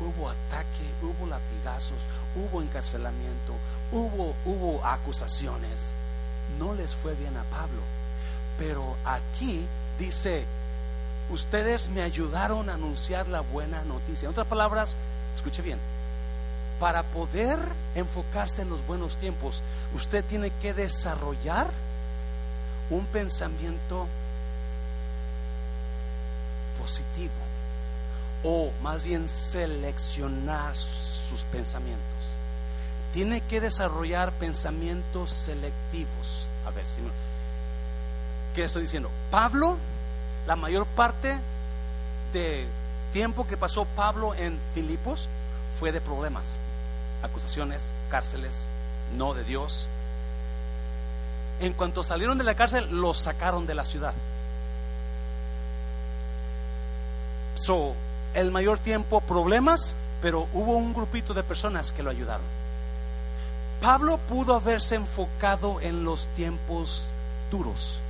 hubo 0.00 0.28
ataque, 0.28 0.84
hubo 1.02 1.26
latigazos, 1.26 1.98
hubo 2.34 2.62
encarcelamiento, 2.62 3.54
hubo, 3.92 4.34
hubo 4.44 4.84
acusaciones. 4.84 5.94
No 6.58 6.74
les 6.74 6.94
fue 6.94 7.14
bien 7.14 7.36
a 7.36 7.42
Pablo. 7.44 7.80
Pero 8.58 8.96
aquí 9.04 9.64
dice, 9.98 10.44
ustedes 11.30 11.90
me 11.90 12.02
ayudaron 12.02 12.70
a 12.70 12.74
anunciar 12.74 13.28
la 13.28 13.40
buena 13.40 13.82
noticia. 13.84 14.26
En 14.26 14.32
otras 14.32 14.46
palabras, 14.46 14.96
escuche 15.34 15.62
bien, 15.62 15.78
para 16.80 17.02
poder 17.02 17.58
enfocarse 17.94 18.62
en 18.62 18.70
los 18.70 18.86
buenos 18.86 19.16
tiempos, 19.16 19.62
usted 19.94 20.24
tiene 20.24 20.50
que 20.62 20.74
desarrollar 20.74 21.68
un 22.90 23.04
pensamiento 23.06 24.06
positivo 26.80 27.32
o 28.44 28.70
más 28.82 29.04
bien 29.04 29.28
seleccionar 29.28 30.76
sus 30.76 31.42
pensamientos. 31.50 32.04
Tiene 33.12 33.40
que 33.40 33.60
desarrollar 33.60 34.30
pensamientos 34.32 35.30
selectivos. 35.30 36.48
A 36.66 36.70
ver, 36.70 36.86
si 36.86 37.00
¿Qué 38.56 38.64
estoy 38.64 38.80
diciendo? 38.80 39.10
Pablo, 39.30 39.76
la 40.46 40.56
mayor 40.56 40.86
parte 40.86 41.36
de 42.32 42.66
tiempo 43.12 43.46
que 43.46 43.58
pasó 43.58 43.84
Pablo 43.84 44.34
en 44.34 44.58
Filipos 44.72 45.28
fue 45.78 45.92
de 45.92 46.00
problemas, 46.00 46.58
acusaciones, 47.22 47.92
cárceles, 48.10 48.64
no 49.14 49.34
de 49.34 49.44
Dios. 49.44 49.90
En 51.60 51.74
cuanto 51.74 52.02
salieron 52.02 52.38
de 52.38 52.44
la 52.44 52.54
cárcel, 52.54 52.88
los 52.98 53.18
sacaron 53.18 53.66
de 53.66 53.74
la 53.74 53.84
ciudad. 53.84 54.14
So, 57.56 57.92
el 58.32 58.52
mayor 58.52 58.78
tiempo 58.78 59.20
problemas, 59.20 59.96
pero 60.22 60.48
hubo 60.54 60.78
un 60.78 60.94
grupito 60.94 61.34
de 61.34 61.42
personas 61.42 61.92
que 61.92 62.02
lo 62.02 62.08
ayudaron. 62.08 62.46
Pablo 63.82 64.16
pudo 64.16 64.54
haberse 64.54 64.94
enfocado 64.94 65.78
en 65.82 66.04
los 66.04 66.28
tiempos 66.28 67.10
duros 67.50 68.00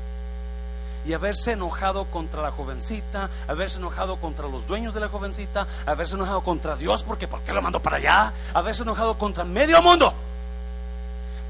y 1.07 1.12
haberse 1.12 1.52
enojado 1.52 2.07
contra 2.07 2.42
la 2.42 2.50
jovencita, 2.50 3.30
haberse 3.46 3.78
enojado 3.78 4.16
contra 4.16 4.48
los 4.48 4.66
dueños 4.66 4.92
de 4.92 5.00
la 5.00 5.09
jovencita, 5.09 5.66
haberse 5.86 6.16
enojado 6.16 6.42
contra 6.42 6.76
Dios 6.76 7.04
porque 7.04 7.28
¿por 7.28 7.40
qué 7.42 7.52
lo 7.52 7.62
mandó 7.62 7.80
para 7.80 7.96
allá? 7.96 8.32
Haberse 8.54 8.82
enojado 8.82 9.16
contra 9.16 9.44
medio 9.44 9.80
mundo. 9.82 10.12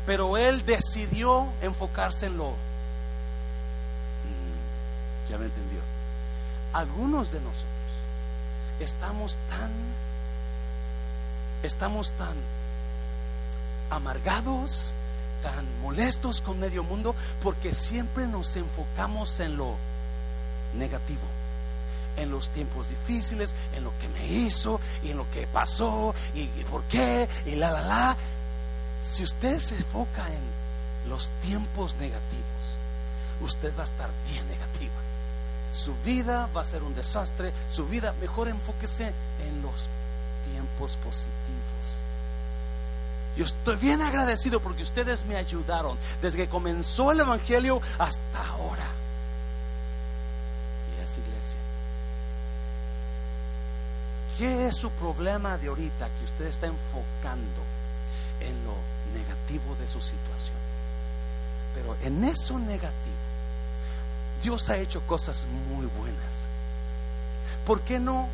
Pero 0.05 0.37
él 0.37 0.65
decidió 0.67 1.47
enfocarse 1.63 2.27
en 2.27 2.37
lo... 2.37 2.51
Mm, 4.25 5.31
ya 5.31 5.39
me 5.39 5.47
entendió. 5.47 5.81
Algunos 6.75 7.33
de 7.33 7.41
nosotros 7.41 7.67
estamos 8.79 9.39
tan, 9.49 9.71
estamos 11.63 12.13
tan 12.13 12.35
amargados, 13.91 14.93
tan 15.47 15.81
molestos 15.81 16.41
con 16.41 16.59
medio 16.59 16.83
mundo, 16.83 17.15
porque 17.41 17.73
siempre 17.73 18.27
nos 18.27 18.57
enfocamos 18.57 19.39
en 19.39 19.57
lo 19.57 19.77
negativo, 20.75 21.21
en 22.17 22.33
los 22.33 22.51
tiempos 22.51 22.89
difíciles, 22.89 23.55
en 23.77 23.85
lo 23.85 23.93
que 24.01 24.09
me 24.09 24.27
hizo 24.27 24.81
y 25.05 25.11
en 25.11 25.19
lo 25.19 25.31
que 25.31 25.47
pasó 25.47 26.17
y, 26.35 26.47
por 26.65 26.83
qué 26.85 27.29
y 27.47 27.55
la, 27.55 27.71
la, 27.71 27.83
la. 27.83 28.17
Si 29.01 29.23
usted 29.23 29.61
se 29.61 29.77
enfoca 29.77 30.27
en 30.27 31.09
los 31.09 31.31
tiempos 31.43 31.95
negativos, 31.95 32.79
usted 33.41 33.73
va 33.79 33.83
a 33.83 33.85
estar 33.85 34.11
bien 34.33 34.49
negativa. 34.49 34.95
Su 35.71 35.95
vida 36.05 36.49
va 36.57 36.63
a 36.63 36.65
ser 36.65 36.83
un 36.83 36.95
desastre, 36.97 37.53
su 37.71 37.87
vida, 37.87 38.15
mejor 38.21 38.49
enfóquese 38.49 39.13
en 39.47 39.63
los 39.63 39.89
tiempos 40.51 40.97
positivos. 40.97 41.66
Yo 43.37 43.45
estoy 43.45 43.77
bien 43.77 44.01
agradecido 44.01 44.61
porque 44.61 44.83
ustedes 44.83 45.27
me 45.27 45.37
ayudaron 45.37 45.99
desde 46.23 46.39
que 46.39 46.49
comenzó 46.49 47.13
el 47.13 47.21
Evangelio 47.21 47.83
hasta 47.99 48.49
ahora. 48.49 48.87
Y 50.97 51.05
es 51.05 51.19
iglesia. 51.19 51.59
¿Qué 54.39 54.69
es 54.69 54.77
su 54.77 54.91
problema 54.91 55.59
de 55.59 55.69
ahorita 55.69 56.09
que 56.19 56.25
usted 56.25 56.47
está 56.47 56.67
enfocando 56.67 57.63
en 58.41 58.55
lo 58.65 58.75
negativo 59.19 59.75
de 59.81 59.87
su 59.87 60.01
situación? 60.01 60.57
Pero 61.75 61.95
en 62.03 62.25
eso 62.25 62.59
negativo, 62.59 63.17
Dios 64.43 64.71
ha 64.71 64.79
hecho 64.79 65.03
cosas 65.03 65.47
muy 65.69 65.87
buenas. 65.99 66.45
¿Por 67.67 67.83
qué 67.83 68.01
no 68.01 68.29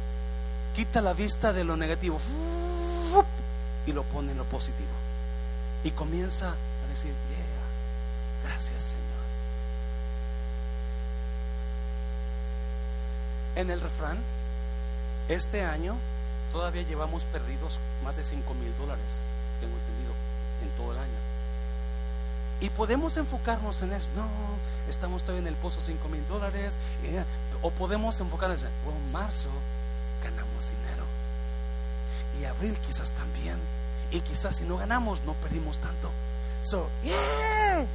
quita 0.76 1.00
la 1.00 1.12
vista 1.12 1.52
de 1.52 1.64
lo 1.64 1.76
negativo? 1.76 2.20
Y 3.86 3.92
lo 3.92 4.02
pone 4.04 4.32
en 4.32 4.38
lo 4.38 4.44
positivo. 4.44 4.90
Y 5.84 5.90
comienza 5.90 6.48
a 6.50 6.88
decir, 6.88 7.12
yeah, 7.28 8.50
gracias 8.50 8.82
Señor. 8.82 9.02
En 13.56 13.70
el 13.70 13.80
refrán, 13.80 14.18
este 15.28 15.62
año 15.62 15.96
todavía 16.52 16.82
llevamos 16.82 17.24
perdidos 17.24 17.80
más 18.04 18.16
de 18.16 18.24
5 18.24 18.54
mil 18.54 18.72
dólares, 18.78 19.20
tengo 19.60 19.74
entendido, 19.74 20.12
en 20.62 20.70
todo 20.76 20.92
el 20.92 20.98
año. 20.98 21.32
Y 22.60 22.70
podemos 22.70 23.16
enfocarnos 23.16 23.82
en 23.82 23.92
eso, 23.92 24.08
no, 24.14 24.28
estamos 24.88 25.22
todavía 25.22 25.40
en 25.40 25.48
el 25.48 25.56
pozo 25.56 25.80
5 25.80 26.08
mil 26.08 26.26
dólares, 26.28 26.76
o 27.60 27.70
podemos 27.72 28.18
enfocarnos 28.20 28.62
en, 28.62 28.68
oh, 28.68 29.12
marzo 29.12 29.50
ganamos 30.22 30.70
dinero 30.70 31.01
y 32.42 32.44
abril 32.44 32.76
quizás 32.86 33.10
también. 33.12 33.56
Y 34.10 34.20
quizás 34.20 34.56
si 34.56 34.64
no 34.64 34.76
ganamos, 34.76 35.22
no 35.22 35.34
perdimos 35.34 35.78
tanto. 35.78 36.10
So, 36.62 36.88
yeah. 37.04 37.86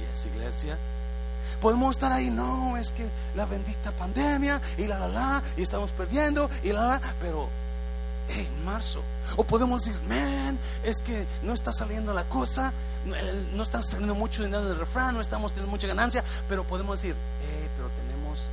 Yes, 0.00 0.26
iglesia. 0.26 0.76
Podemos 1.60 1.96
estar 1.96 2.12
ahí, 2.12 2.30
no, 2.30 2.76
es 2.76 2.92
que 2.92 3.08
la 3.34 3.46
bendita 3.46 3.90
pandemia 3.92 4.60
y 4.76 4.86
la 4.86 4.98
la 4.98 5.08
la, 5.08 5.42
y 5.56 5.62
estamos 5.62 5.92
perdiendo 5.92 6.48
y 6.62 6.72
la 6.72 6.86
la, 6.86 7.00
pero 7.20 7.48
en 8.28 8.64
marzo. 8.64 9.02
O 9.36 9.44
podemos 9.44 9.84
decir, 9.84 10.00
man, 10.02 10.58
es 10.84 11.00
que 11.00 11.26
no 11.42 11.54
está 11.54 11.72
saliendo 11.72 12.12
la 12.12 12.24
cosa, 12.24 12.72
no 13.54 13.62
está 13.62 13.82
saliendo 13.82 14.14
mucho 14.14 14.44
dinero 14.44 14.64
del 14.64 14.78
refrán, 14.78 15.14
no 15.14 15.20
estamos 15.20 15.52
teniendo 15.52 15.70
mucha 15.70 15.86
ganancia, 15.86 16.22
pero 16.48 16.64
podemos 16.64 17.00
decir, 17.00 17.14
eh, 17.14 17.68
pero 17.76 17.88
tenemos 17.88 18.50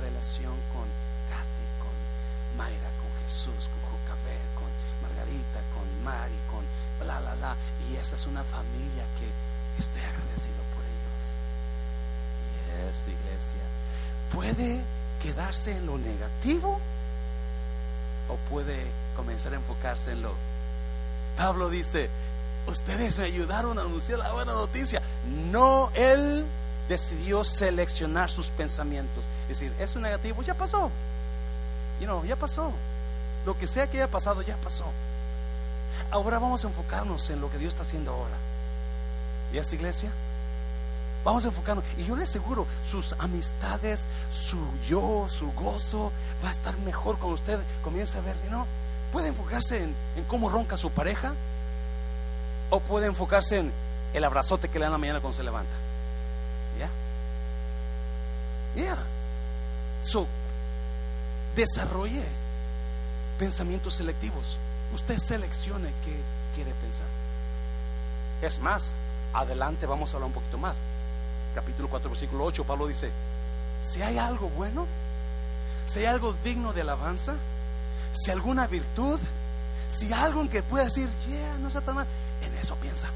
relación 0.00 0.54
con 0.72 0.86
Katy, 1.28 1.66
con 1.82 2.58
Mayra, 2.58 2.90
con 3.00 3.24
Jesús, 3.24 3.68
y 6.28 6.38
con 6.50 6.64
bla, 7.04 7.20
bla, 7.20 7.34
bla. 7.34 7.56
Y 7.90 7.96
esa 7.96 8.14
es 8.14 8.26
una 8.26 8.44
familia 8.44 9.04
que 9.18 9.28
estoy 9.78 10.02
agradecido 10.02 10.62
por 10.74 10.84
ellos. 10.84 11.36
es 12.90 13.08
iglesia. 13.08 13.60
Puede 14.32 14.82
quedarse 15.22 15.76
en 15.76 15.86
lo 15.86 15.98
negativo 15.98 16.80
o 18.28 18.36
puede 18.50 18.86
comenzar 19.16 19.52
a 19.52 19.56
enfocarse 19.56 20.12
en 20.12 20.22
lo. 20.22 20.34
Pablo 21.36 21.68
dice, 21.68 22.08
ustedes 22.66 23.18
me 23.18 23.24
ayudaron 23.24 23.78
a 23.78 23.82
anunciar 23.82 24.18
la 24.18 24.32
buena 24.32 24.52
noticia. 24.52 25.02
No, 25.50 25.90
él 25.94 26.46
decidió 26.88 27.44
seleccionar 27.44 28.30
sus 28.30 28.50
pensamientos. 28.50 29.24
Es 29.42 29.60
decir, 29.60 29.72
eso 29.78 30.00
negativo 30.00 30.42
ya 30.42 30.54
pasó. 30.54 30.90
You 32.00 32.06
know, 32.06 32.24
ya 32.24 32.36
pasó. 32.36 32.72
Lo 33.44 33.56
que 33.58 33.66
sea 33.66 33.88
que 33.88 33.98
haya 33.98 34.10
pasado, 34.10 34.42
ya 34.42 34.56
pasó. 34.56 34.86
Ahora 36.10 36.38
vamos 36.38 36.64
a 36.64 36.68
enfocarnos 36.68 37.28
en 37.30 37.40
lo 37.40 37.50
que 37.50 37.58
Dios 37.58 37.74
está 37.74 37.82
haciendo 37.82 38.12
ahora. 38.12 38.34
¿Y 39.52 39.58
esa 39.58 39.74
iglesia? 39.74 40.10
Vamos 41.24 41.44
a 41.44 41.48
enfocarnos. 41.48 41.84
Y 41.96 42.04
yo 42.04 42.16
le 42.16 42.22
aseguro, 42.22 42.66
sus 42.88 43.14
amistades, 43.18 44.06
su 44.30 44.58
yo, 44.88 45.26
su 45.28 45.52
gozo, 45.52 46.12
va 46.44 46.50
a 46.50 46.52
estar 46.52 46.78
mejor 46.78 47.18
cuando 47.18 47.34
usted 47.34 47.58
comience 47.82 48.16
a 48.16 48.20
ver, 48.20 48.36
¿no? 48.50 48.66
Puede 49.12 49.28
enfocarse 49.28 49.82
en, 49.82 50.24
cómo 50.28 50.48
ronca 50.48 50.76
su 50.76 50.90
pareja. 50.90 51.34
O 52.70 52.80
puede 52.80 53.06
enfocarse 53.06 53.58
en 53.58 53.72
el 54.14 54.24
abrazote 54.24 54.68
que 54.68 54.78
le 54.78 54.84
dan 54.84 54.92
la 54.92 54.98
mañana 54.98 55.20
cuando 55.20 55.36
se 55.36 55.42
levanta. 55.42 55.72
¿Ya? 56.78 56.88
¿Ya? 58.82 58.96
So, 60.02 60.26
desarrolle 61.56 62.24
pensamientos 63.38 63.94
selectivos 63.94 64.58
usted 64.94 65.18
seleccione 65.18 65.92
qué 66.04 66.16
quiere 66.54 66.72
pensar. 66.82 67.06
Es 68.42 68.60
más, 68.60 68.94
adelante 69.32 69.86
vamos 69.86 70.12
a 70.12 70.16
hablar 70.16 70.28
un 70.28 70.34
poquito 70.34 70.58
más. 70.58 70.76
Capítulo 71.54 71.88
4, 71.88 72.10
versículo 72.10 72.44
8, 72.44 72.64
Pablo 72.64 72.86
dice, 72.86 73.10
si 73.82 74.02
hay 74.02 74.18
algo 74.18 74.48
bueno, 74.50 74.86
si 75.86 76.00
hay 76.00 76.06
algo 76.06 76.34
digno 76.44 76.72
de 76.72 76.82
alabanza, 76.82 77.34
si 78.12 78.30
alguna 78.30 78.66
virtud, 78.66 79.18
si 79.88 80.12
algo 80.12 80.42
en 80.42 80.48
que 80.48 80.62
pueda 80.62 80.84
decir, 80.84 81.08
yeah, 81.28 81.58
no 81.58 81.68
está 81.68 81.80
tan 81.80 81.94
mal, 81.94 82.06
en 82.42 82.54
eso 82.56 82.74
piensa. 82.76 83.08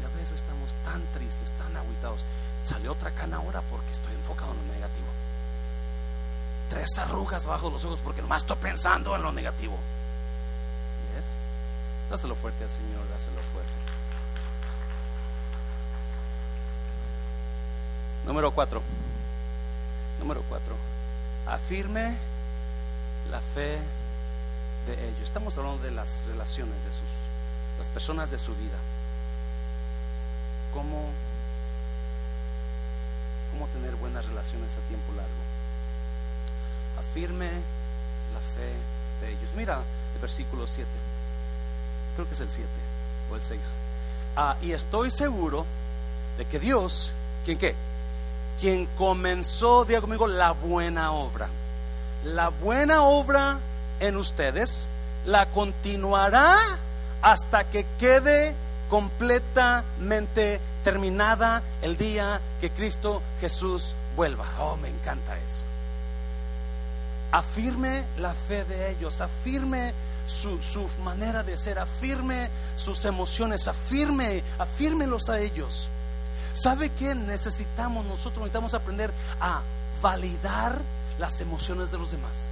Y 0.00 0.04
a 0.04 0.18
veces 0.20 0.36
estamos 0.36 0.72
tan 0.84 1.02
tristes, 1.14 1.50
tan 1.52 1.76
aguitados. 1.76 2.24
Sale 2.62 2.88
otra 2.88 3.10
cana 3.12 3.36
ahora 3.36 3.60
porque 3.70 3.90
estoy 3.92 4.14
enfocado 4.14 4.52
en 4.52 4.68
lo 4.68 4.74
negativo 4.74 5.15
tres 6.68 6.98
arrugas 6.98 7.46
bajo 7.46 7.70
los 7.70 7.84
ojos 7.84 8.00
porque 8.02 8.22
nomás 8.22 8.42
estoy 8.42 8.56
pensando 8.56 9.14
en 9.14 9.22
lo 9.22 9.32
negativo. 9.32 9.76
¿Yes? 11.16 11.38
Dáselo 12.10 12.34
fuerte 12.34 12.64
al 12.64 12.70
Señor, 12.70 13.08
dáselo 13.10 13.40
fuerte. 13.52 13.70
Número 18.26 18.50
cuatro. 18.50 18.82
Número 20.18 20.42
cuatro. 20.48 20.74
Afirme 21.46 22.16
la 23.30 23.40
fe 23.40 23.78
de 24.86 25.08
ellos. 25.08 25.22
Estamos 25.22 25.56
hablando 25.58 25.82
de 25.82 25.92
las 25.92 26.24
relaciones 26.26 26.84
de 26.84 26.90
sus, 26.90 27.08
las 27.78 27.88
personas 27.88 28.30
de 28.30 28.38
su 28.38 28.52
vida. 28.52 28.78
Cómo, 30.72 31.10
cómo 33.52 33.66
tener 33.68 33.94
buenas 33.96 34.26
relaciones 34.26 34.76
a 34.76 34.80
tiempo 34.88 35.12
largo 35.16 35.45
afirme 36.98 37.46
la 37.46 38.40
fe 38.40 38.72
de 39.20 39.32
ellos. 39.32 39.50
Mira 39.56 39.80
el 40.14 40.20
versículo 40.20 40.66
7. 40.66 40.88
Creo 42.14 42.26
que 42.26 42.34
es 42.34 42.40
el 42.40 42.50
7. 42.50 42.68
o 43.30 43.36
el 43.36 43.42
6. 43.42 43.60
Ah, 44.36 44.56
y 44.62 44.72
estoy 44.72 45.10
seguro 45.10 45.64
de 46.38 46.44
que 46.44 46.60
Dios, 46.60 47.12
¿quién 47.44 47.58
qué? 47.58 47.74
Quien 48.60 48.86
comenzó, 48.98 49.84
diga 49.84 50.00
conmigo, 50.00 50.26
la 50.26 50.52
buena 50.52 51.12
obra. 51.12 51.48
La 52.24 52.48
buena 52.48 53.02
obra 53.02 53.58
en 54.00 54.16
ustedes 54.16 54.88
la 55.24 55.46
continuará 55.46 56.56
hasta 57.22 57.64
que 57.64 57.86
quede 57.98 58.54
completamente 58.88 60.60
terminada 60.84 61.62
el 61.82 61.96
día 61.96 62.40
que 62.60 62.70
Cristo 62.70 63.22
Jesús 63.40 63.94
vuelva. 64.16 64.44
Oh, 64.60 64.76
me 64.76 64.88
encanta 64.88 65.36
eso. 65.38 65.64
Afirme 67.32 68.04
la 68.18 68.34
fe 68.34 68.64
de 68.64 68.90
ellos, 68.90 69.20
afirme 69.20 69.92
su, 70.26 70.58
manera 71.04 71.42
de 71.42 71.56
ser, 71.56 71.78
afirme 71.78 72.50
sus 72.76 73.04
emociones, 73.04 73.68
afirme, 73.68 74.42
afírmelos 74.58 75.28
a 75.28 75.40
ellos. 75.40 75.88
¿Sabe 76.52 76.90
qué 76.90 77.14
necesitamos 77.14 78.04
nosotros? 78.06 78.40
Necesitamos 78.40 78.74
aprender 78.74 79.12
a 79.40 79.60
validar 80.00 80.80
las 81.18 81.40
emociones 81.40 81.90
de 81.90 81.98
los 81.98 82.10
demás. 82.10 82.48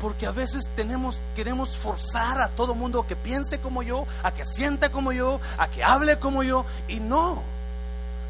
Porque 0.00 0.26
a 0.26 0.30
veces 0.30 0.68
tenemos, 0.76 1.20
queremos 1.34 1.76
forzar 1.76 2.40
a 2.40 2.48
todo 2.48 2.74
mundo 2.74 3.06
que 3.06 3.16
piense 3.16 3.58
como 3.58 3.82
yo, 3.82 4.06
a 4.22 4.30
que 4.32 4.44
sienta 4.44 4.92
como 4.92 5.12
yo, 5.12 5.40
a 5.56 5.68
que 5.68 5.82
hable 5.82 6.18
como 6.18 6.44
yo. 6.44 6.64
Y 6.86 7.00
no, 7.00 7.42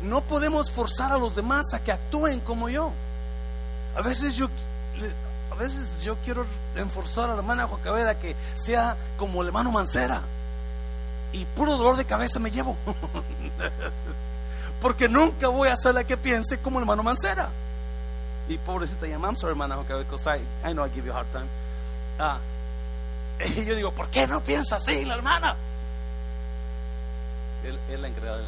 no 0.02 0.22
podemos 0.22 0.70
forzar 0.70 1.12
a 1.12 1.18
los 1.18 1.36
demás 1.36 1.74
a 1.74 1.80
que 1.80 1.92
actúen 1.92 2.40
como 2.40 2.70
yo. 2.70 2.90
A 3.94 4.00
veces 4.00 4.36
yo, 4.36 4.48
a 5.50 5.54
veces 5.54 6.02
yo 6.02 6.16
quiero 6.24 6.46
enforzar 6.76 7.24
a 7.24 7.32
la 7.32 7.38
hermana 7.38 7.66
Joacabeda 7.66 8.18
que 8.18 8.36
sea 8.54 8.96
como 9.16 9.42
el 9.42 9.48
hermano 9.48 9.72
Mancera. 9.72 10.22
Y 11.32 11.44
puro 11.44 11.76
dolor 11.76 11.96
de 11.96 12.04
cabeza 12.04 12.38
me 12.38 12.50
llevo. 12.50 12.76
Porque 14.80 15.08
nunca 15.08 15.48
voy 15.48 15.68
a 15.68 15.74
hacerla 15.74 16.04
que 16.04 16.16
piense 16.16 16.58
como 16.58 16.78
el 16.78 16.84
hermano 16.84 17.02
Mancera. 17.02 17.48
Y 18.48 18.56
pobrecita, 18.58 19.06
ya, 19.06 19.16
I'm 19.16 19.36
sorry, 19.36 19.52
hermana 19.52 19.76
Joacabeda, 19.76 20.04
because 20.04 20.26
I, 20.26 20.40
I 20.68 20.72
know 20.72 20.86
I 20.86 20.90
give 20.90 21.04
you 21.04 21.12
a 21.12 21.16
hard 21.16 21.30
time. 21.32 21.48
Ah, 22.18 22.38
y 23.56 23.64
yo 23.64 23.74
digo, 23.74 23.92
¿por 23.92 24.08
qué 24.08 24.26
no 24.26 24.40
piensa 24.40 24.76
así 24.76 25.04
la 25.04 25.14
hermana? 25.14 25.54
Él, 27.64 27.78
es 27.88 28.00
la 28.00 28.08
encargada 28.08 28.38
del. 28.38 28.46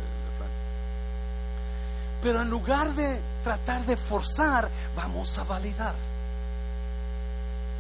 Pero 2.23 2.43
en 2.43 2.51
lugar 2.51 2.95
de 2.95 3.21
tratar 3.43 3.85
de 3.87 3.97
forzar, 3.97 4.69
vamos 4.95 5.39
a 5.39 5.45
validar. 5.45 5.95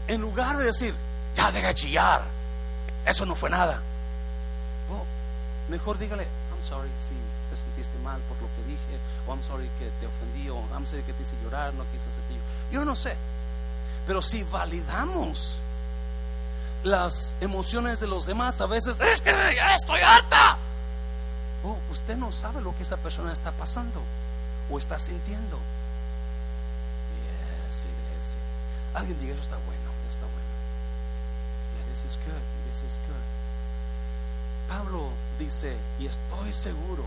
En 0.08 0.20
lugar 0.20 0.56
de 0.56 0.64
decir, 0.64 0.94
ya 1.34 1.50
deja 1.52 1.68
de 1.68 1.74
chillar, 1.74 2.22
eso 3.06 3.26
no 3.26 3.34
fue 3.34 3.50
nada. 3.50 3.80
mejor 5.68 5.98
dígale, 5.98 6.24
I'm 6.24 6.62
sorry 6.62 6.88
si 7.08 7.14
te 7.48 7.56
sentiste 7.56 7.96
mal 8.00 8.20
por 8.22 8.36
lo 8.42 8.48
que 8.48 8.62
dije, 8.68 8.98
o 9.26 9.32
I'm 9.34 9.42
sorry 9.44 9.68
que 9.78 9.90
te 10.00 10.06
ofendí, 10.06 10.50
o 10.50 10.60
I'm 10.72 10.86
sorry 10.86 11.02
que 11.02 11.12
te 11.12 11.22
hice 11.22 11.36
llorar, 11.44 11.72
no 11.74 11.84
quise 11.92 12.08
hacerte 12.08 12.34
yo. 12.72 12.84
No 12.84 12.96
sé. 12.96 13.16
Pero 14.06 14.22
si 14.22 14.42
validamos 14.44 15.56
las 16.82 17.34
emociones 17.40 18.00
de 18.00 18.06
los 18.06 18.26
demás, 18.26 18.60
a 18.60 18.66
veces 18.66 18.98
es 19.00 19.20
que 19.20 19.30
estoy 19.74 20.00
harta. 20.00 20.58
Usted 21.90 22.16
no 22.16 22.32
sabe 22.32 22.62
lo 22.62 22.74
que 22.76 22.82
esa 22.82 22.96
persona 22.96 23.32
está 23.32 23.52
pasando 23.52 24.00
o 24.70 24.78
está 24.78 24.98
sintiendo. 24.98 25.58
Alguien 28.94 29.20
diga, 29.20 29.34
eso 29.34 29.42
está 29.42 29.56
bueno. 29.66 29.79
Is 32.04 32.18
good, 32.24 32.42
this 32.68 32.82
is 32.82 32.98
good. 33.06 33.26
Pablo 34.68 35.10
dice, 35.38 35.76
y 35.98 36.06
estoy 36.06 36.52
seguro 36.52 37.04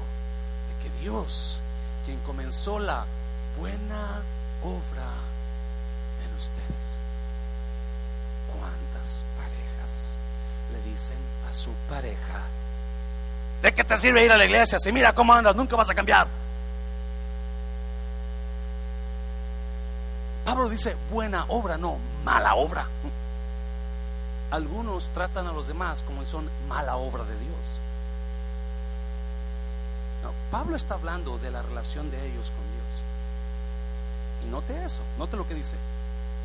de 0.69 0.83
que 0.83 1.01
Dios, 1.01 1.59
quien 2.05 2.19
comenzó 2.19 2.77
la 2.77 3.05
buena 3.57 4.21
obra 4.61 5.09
en 6.23 6.35
ustedes, 6.35 6.99
dicen 10.93 11.17
a 11.49 11.53
su 11.53 11.71
pareja, 11.89 12.41
¿de 13.61 13.73
qué 13.73 13.83
te 13.83 13.97
sirve 13.97 14.23
ir 14.23 14.31
a 14.31 14.37
la 14.37 14.45
iglesia? 14.45 14.77
Si 14.79 14.91
mira 14.91 15.13
cómo 15.13 15.33
andas, 15.33 15.55
nunca 15.55 15.75
vas 15.75 15.89
a 15.89 15.95
cambiar. 15.95 16.27
Pablo 20.45 20.69
dice 20.69 20.95
buena 21.09 21.45
obra, 21.47 21.77
no 21.77 21.97
mala 22.23 22.55
obra. 22.55 22.87
Algunos 24.54 25.10
tratan 25.16 25.47
a 25.47 25.51
los 25.51 25.68
demás 25.68 26.04
como 26.04 26.24
si 26.24 26.30
son 26.30 26.47
mala 26.70 26.95
obra 26.95 27.24
de 27.24 27.34
Dios. 27.39 27.72
Pablo 30.51 30.76
está 30.76 30.93
hablando 30.93 31.39
de 31.39 31.49
la 31.49 31.64
relación 31.64 32.12
de 32.12 32.18
ellos 32.18 32.51
con 32.51 32.64
Dios. 32.72 34.45
Y 34.45 34.51
note 34.51 34.86
eso, 34.86 35.01
note 35.18 35.38
lo 35.38 35.47
que 35.47 35.56
dice. 35.56 35.76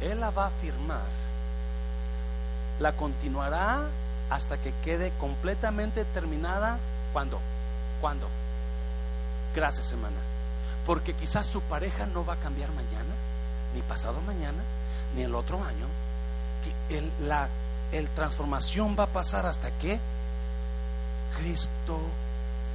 Él 0.01 0.21
la 0.21 0.31
va 0.31 0.47
a 0.47 0.51
firmar, 0.51 1.03
la 2.81 2.95
continuará 2.95 3.83
hasta 4.31 4.57
que 4.57 4.73
quede 4.83 5.13
completamente 5.21 6.07
terminada. 6.07 6.79
¿Cuándo? 7.13 7.39
¿Cuándo? 8.01 8.27
Gracias, 9.55 9.93
hermana. 9.93 10.17
Porque 10.87 11.13
quizás 11.13 11.45
su 11.45 11.61
pareja 11.61 12.07
no 12.07 12.25
va 12.25 12.33
a 12.33 12.41
cambiar 12.41 12.71
mañana, 12.71 13.15
ni 13.75 13.83
pasado 13.83 14.23
mañana, 14.23 14.63
ni 15.15 15.25
el 15.25 15.35
otro 15.35 15.63
año. 15.63 15.87
El, 16.89 17.13
la 17.21 17.51
el 17.93 18.09
transformación 18.09 18.97
va 18.99 19.05
a 19.05 19.09
pasar 19.09 19.47
hasta 19.47 19.71
que 19.79 19.99
Cristo 21.39 21.99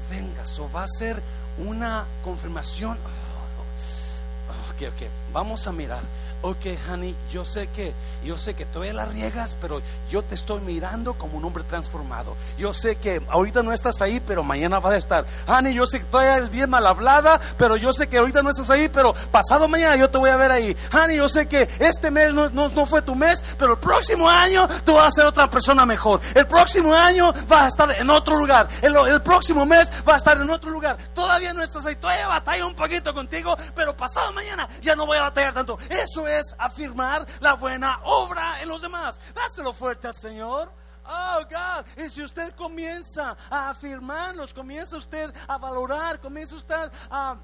venga. 0.09 0.43
Eso 0.43 0.70
va 0.72 0.84
a 0.84 0.88
ser 0.88 1.22
una 1.57 2.05
confirmación. 2.24 2.97
Oh, 2.97 4.86
ok, 4.86 5.09
Vamos 5.32 5.68
a 5.68 5.72
mirar 5.72 6.01
ok, 6.44 6.66
honey, 6.89 7.16
yo 7.32 7.46
sé 7.46 7.68
que, 7.70 7.94
yo 8.24 8.38
sé 8.38 8.54
que 8.54 8.66
todavía 8.66 8.94
la 8.94 9.06
riegas, 9.06 9.58
pero 9.62 9.82
yo 10.10 10.22
te 10.22 10.36
estoy 10.36 10.60
mirando 10.62 11.14
como 11.14 11.38
un 11.38 11.46
hombre 11.46 11.64
transformado. 11.64 12.36
Yo 12.58 12.74
sé 12.74 12.98
que 12.98 13.22
ahorita 13.30 13.64
no 13.64 13.72
estás 13.72 14.02
ahí, 14.02 14.20
pero 14.20 14.44
mañana 14.44 14.82
vas 14.82 14.94
a 14.94 14.98
estar. 14.98 15.26
Honey, 15.48 15.74
yo 15.74 15.86
sé 15.86 16.00
que 16.00 16.06
todavía 16.06 16.36
eres 16.36 16.50
bien 16.50 16.70
mal 16.70 16.86
hablada, 16.86 17.39
pero 17.58 17.78
yo 17.78 17.94
sé 17.94 18.08
que 18.08 18.18
ahorita 18.18 18.44
no 18.44 18.50
estás 18.50 18.70
ahí, 18.70 18.89
pero 18.89 19.14
pasado 19.32 19.70
mañana 19.70 19.96
yo 19.96 20.10
te 20.10 20.18
voy 20.18 20.30
a 20.30 20.36
ver 20.36 20.52
ahí. 20.52 20.76
Honey, 20.91 21.18
yo 21.18 21.30
sé 21.30 21.48
que 21.48 21.68
este 21.80 22.12
mes 22.12 22.34
no, 22.34 22.50
no, 22.50 22.86
fue 22.86 23.02
tu 23.02 23.16
mes, 23.16 23.41
pero 23.58 23.74
el 23.74 23.80
próximo 23.80 24.30
año 24.30 24.68
tú 24.86 24.96
vas 24.96 25.08
a 25.08 25.12
ser 25.12 25.26
otra 25.26 25.50
persona 25.50 25.86
mejor. 25.86 26.20
El 26.36 26.46
próximo 26.46 26.94
año 26.94 27.34
vas 27.48 27.64
a 27.64 27.68
estar 27.70 27.89
en 27.91 28.10
otro 28.10 28.38
lugar. 28.38 28.68
El, 28.82 28.94
el 29.08 29.22
próximo 29.22 29.66
mes 29.66 29.89
vas 30.04 30.16
a 30.16 30.18
estar 30.18 30.41
en 30.41 30.50
otro 30.50 30.70
lugar. 30.70 30.98
Todavía 31.16 31.54
no 31.54 31.64
estás 31.64 31.86
ahí, 31.86 31.96
todavía 31.96 32.28
batalla 32.28 32.66
un 32.66 32.76
poquito 32.76 33.14
contigo, 33.14 33.56
pero 33.74 33.96
pasado 33.96 34.34
mañana 34.34 34.68
ya 34.82 34.94
no 34.98 35.06
voy 35.06 35.18
a 35.18 35.24
batallar 35.24 35.54
tanto. 35.54 35.80
Eso 35.89 36.28
es 36.28 36.33
es 36.40 36.56
afirmar 36.58 37.26
la 37.40 37.54
buena 37.54 38.00
obra 38.04 38.62
en 38.62 38.70
los 38.70 38.82
demás. 38.82 39.20
Dáselo 39.34 39.74
fuerte 39.74 40.08
al 40.08 40.16
Señor. 40.16 40.72
Oh 41.06 41.44
God, 41.50 41.86
y 42.02 42.10
si 42.10 42.24
usted 42.24 42.56
comienza 42.56 43.36
a 43.50 43.72
afirmarlos, 43.72 44.54
comienza 44.54 44.96
usted 44.96 45.34
a 45.48 45.58
valorar, 45.58 46.20
comienza 46.22 46.56
usted 46.56 46.92
a, 47.12 47.36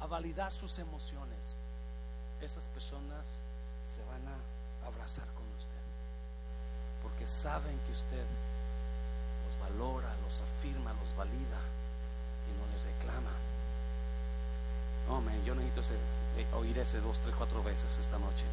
a 0.00 0.06
validar 0.06 0.52
sus 0.52 0.78
emociones, 0.80 1.54
esas 2.40 2.64
personas 2.68 3.40
se 3.84 4.02
van 4.04 4.26
a 4.26 4.88
abrazar 4.88 5.26
con 5.34 5.44
usted, 5.56 5.70
porque 7.02 7.28
saben 7.28 7.78
que 7.86 7.92
usted 7.92 8.24
los 9.46 9.70
valora, 9.70 10.08
los 10.26 10.42
afirma, 10.42 10.92
los 10.94 11.16
valida 11.16 11.60
y 12.48 12.58
no 12.58 12.66
les 12.74 12.84
reclama. 12.84 13.30
Oh 15.10 15.20
man, 15.20 15.44
yo 15.44 15.54
necesito 15.54 15.94
eh, 15.94 16.17
oír 16.54 16.78
ese 16.78 17.00
dos, 17.00 17.18
tres, 17.20 17.34
cuatro 17.36 17.62
veces 17.62 17.98
esta 17.98 18.18
noche, 18.18 18.44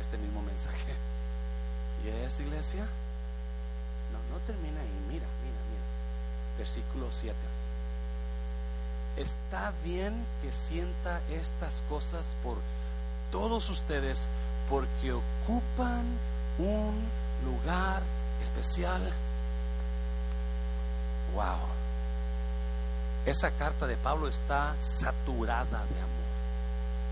este 0.00 0.18
mismo 0.18 0.42
mensaje. 0.42 0.94
¿Y 2.04 2.08
es 2.08 2.40
iglesia? 2.40 2.86
No, 4.12 4.34
no 4.34 4.40
termina 4.46 4.80
ahí. 4.80 5.00
Mira, 5.08 5.26
mira, 5.42 5.60
mira. 5.70 6.58
Versículo 6.58 7.06
7. 7.10 7.34
Está 9.16 9.72
bien 9.84 10.24
que 10.40 10.52
sienta 10.52 11.20
estas 11.30 11.82
cosas 11.88 12.36
por 12.42 12.56
todos 13.30 13.68
ustedes 13.68 14.28
porque 14.68 15.12
ocupan 15.12 16.04
un 16.58 16.94
lugar 17.44 18.02
especial. 18.40 19.02
Wow. 21.34 21.58
Esa 23.26 23.50
carta 23.50 23.86
de 23.86 23.96
Pablo 23.96 24.28
está 24.28 24.74
saturada 24.80 25.84
de 25.86 26.00
amor 26.00 26.09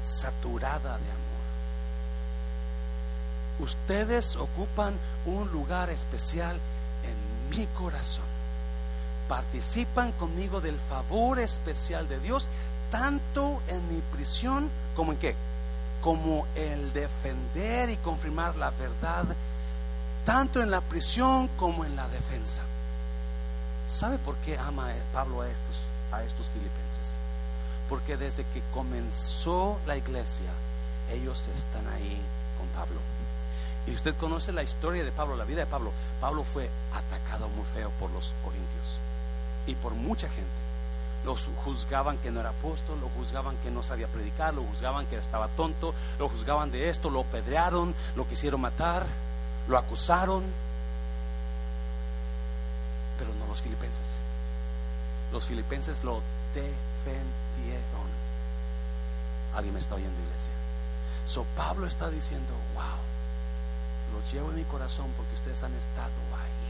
saturada 0.08 0.98
de 0.98 1.10
amor. 1.10 1.28
Ustedes 3.60 4.36
ocupan 4.36 4.94
un 5.26 5.50
lugar 5.50 5.90
especial 5.90 6.58
en 7.04 7.56
mi 7.56 7.66
corazón. 7.66 8.24
Participan 9.28 10.12
conmigo 10.12 10.60
del 10.60 10.78
favor 10.78 11.38
especial 11.38 12.08
de 12.08 12.18
Dios, 12.20 12.48
tanto 12.90 13.60
en 13.68 13.94
mi 13.94 14.00
prisión 14.00 14.70
como 14.96 15.12
en 15.12 15.18
qué? 15.18 15.34
Como 16.00 16.46
el 16.54 16.92
defender 16.92 17.90
y 17.90 17.96
confirmar 17.96 18.56
la 18.56 18.70
verdad, 18.70 19.24
tanto 20.24 20.62
en 20.62 20.70
la 20.70 20.80
prisión 20.80 21.48
como 21.58 21.84
en 21.84 21.96
la 21.96 22.08
defensa. 22.08 22.62
¿Sabe 23.88 24.18
por 24.18 24.36
qué 24.36 24.56
ama 24.58 24.90
Pablo 25.12 25.42
a 25.42 25.48
estos, 25.48 25.76
a 26.12 26.22
estos 26.22 26.48
filipenses? 26.50 27.18
Porque 27.88 28.16
desde 28.16 28.44
que 28.44 28.62
comenzó 28.74 29.78
la 29.86 29.96
iglesia, 29.96 30.50
ellos 31.10 31.48
están 31.48 31.86
ahí 31.88 32.20
con 32.58 32.66
Pablo. 32.68 33.00
Y 33.86 33.94
usted 33.94 34.14
conoce 34.16 34.52
la 34.52 34.62
historia 34.62 35.04
de 35.04 35.12
Pablo, 35.12 35.36
la 35.36 35.44
vida 35.44 35.60
de 35.60 35.66
Pablo. 35.66 35.92
Pablo 36.20 36.44
fue 36.44 36.68
atacado 36.92 37.48
muy 37.48 37.64
feo 37.74 37.90
por 37.98 38.10
los 38.10 38.34
corintios 38.44 38.98
y 39.66 39.74
por 39.74 39.94
mucha 39.94 40.28
gente. 40.28 40.50
Los 41.24 41.48
juzgaban 41.64 42.18
que 42.18 42.30
no 42.30 42.40
era 42.40 42.50
apóstol, 42.50 43.00
lo 43.00 43.08
juzgaban 43.08 43.56
que 43.58 43.70
no 43.70 43.82
sabía 43.82 44.06
predicar, 44.06 44.54
lo 44.54 44.62
juzgaban 44.62 45.06
que 45.06 45.16
estaba 45.16 45.48
tonto, 45.48 45.94
lo 46.18 46.28
juzgaban 46.28 46.70
de 46.70 46.90
esto, 46.90 47.10
lo 47.10 47.24
pedrearon, 47.24 47.94
lo 48.14 48.28
quisieron 48.28 48.60
matar, 48.60 49.06
lo 49.66 49.78
acusaron. 49.78 50.44
Pero 53.18 53.32
no 53.34 53.46
los 53.46 53.62
filipenses. 53.62 54.18
Los 55.32 55.46
filipenses 55.46 56.04
lo 56.04 56.20
defendieron. 56.54 56.88
Alguien 59.58 59.74
me 59.74 59.80
está 59.80 59.96
oyendo, 59.96 60.20
iglesia. 60.22 60.52
So 61.24 61.44
Pablo 61.56 61.88
está 61.88 62.10
diciendo, 62.10 62.54
wow, 62.74 64.14
los 64.14 64.32
llevo 64.32 64.50
en 64.50 64.56
mi 64.56 64.62
corazón 64.62 65.06
porque 65.16 65.34
ustedes 65.34 65.64
han 65.64 65.74
estado 65.74 66.12
ahí. 66.40 66.68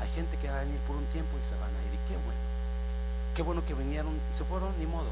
Hay 0.00 0.08
gente 0.14 0.36
que 0.36 0.48
va 0.48 0.58
a 0.58 0.60
venir 0.60 0.78
por 0.86 0.94
un 0.94 1.04
tiempo 1.06 1.36
y 1.36 1.44
se 1.44 1.56
van 1.56 1.70
a 1.74 1.82
ir. 1.82 1.92
Y 1.92 2.08
qué 2.08 2.16
bueno. 2.24 2.40
Qué 3.34 3.42
bueno 3.42 3.66
que 3.66 3.74
vinieron 3.74 4.14
y 4.14 4.32
se 4.32 4.44
fueron, 4.44 4.72
ni 4.78 4.86
modo. 4.86 5.10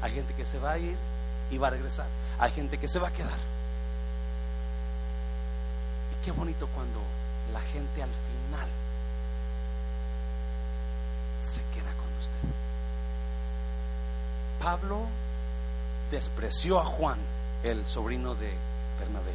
Hay 0.00 0.14
gente 0.14 0.32
que 0.32 0.46
se 0.46 0.58
va 0.58 0.72
a 0.72 0.78
ir 0.78 0.96
y 1.50 1.58
va 1.58 1.68
a 1.68 1.70
regresar. 1.70 2.06
Hay 2.38 2.50
gente 2.50 2.78
que 2.78 2.88
se 2.88 2.98
va 2.98 3.08
a 3.08 3.12
quedar. 3.12 3.38
Y 6.12 6.24
qué 6.24 6.30
bonito 6.30 6.66
cuando 6.68 7.00
la 7.52 7.60
gente 7.60 8.02
al 8.02 8.08
final 8.08 8.68
se 11.42 11.60
queda 11.74 11.92
con 11.92 12.08
usted. 12.18 12.61
Pablo 14.62 15.08
despreció 16.12 16.78
a 16.78 16.84
Juan, 16.84 17.18
el 17.64 17.84
sobrino 17.84 18.36
de 18.36 18.52
Bernabé. 19.00 19.32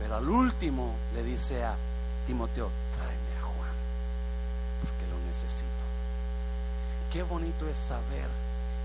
Pero 0.00 0.16
al 0.16 0.26
último 0.26 0.94
le 1.14 1.22
dice 1.22 1.62
a 1.62 1.76
Timoteo, 2.26 2.70
tráeme 2.96 3.38
a 3.38 3.42
Juan, 3.42 3.74
porque 4.80 5.06
lo 5.12 5.18
necesito. 5.26 5.68
Qué 7.12 7.22
bonito 7.22 7.68
es 7.68 7.76
saber 7.76 8.26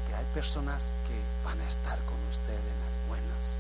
que 0.07 0.15
hay 0.15 0.25
personas 0.33 0.93
que 1.07 1.47
van 1.47 1.61
a 1.61 1.67
estar 1.67 1.97
con 1.99 2.17
usted 2.29 2.53
en 2.53 2.79
las 2.85 3.07
buenas, 3.07 3.55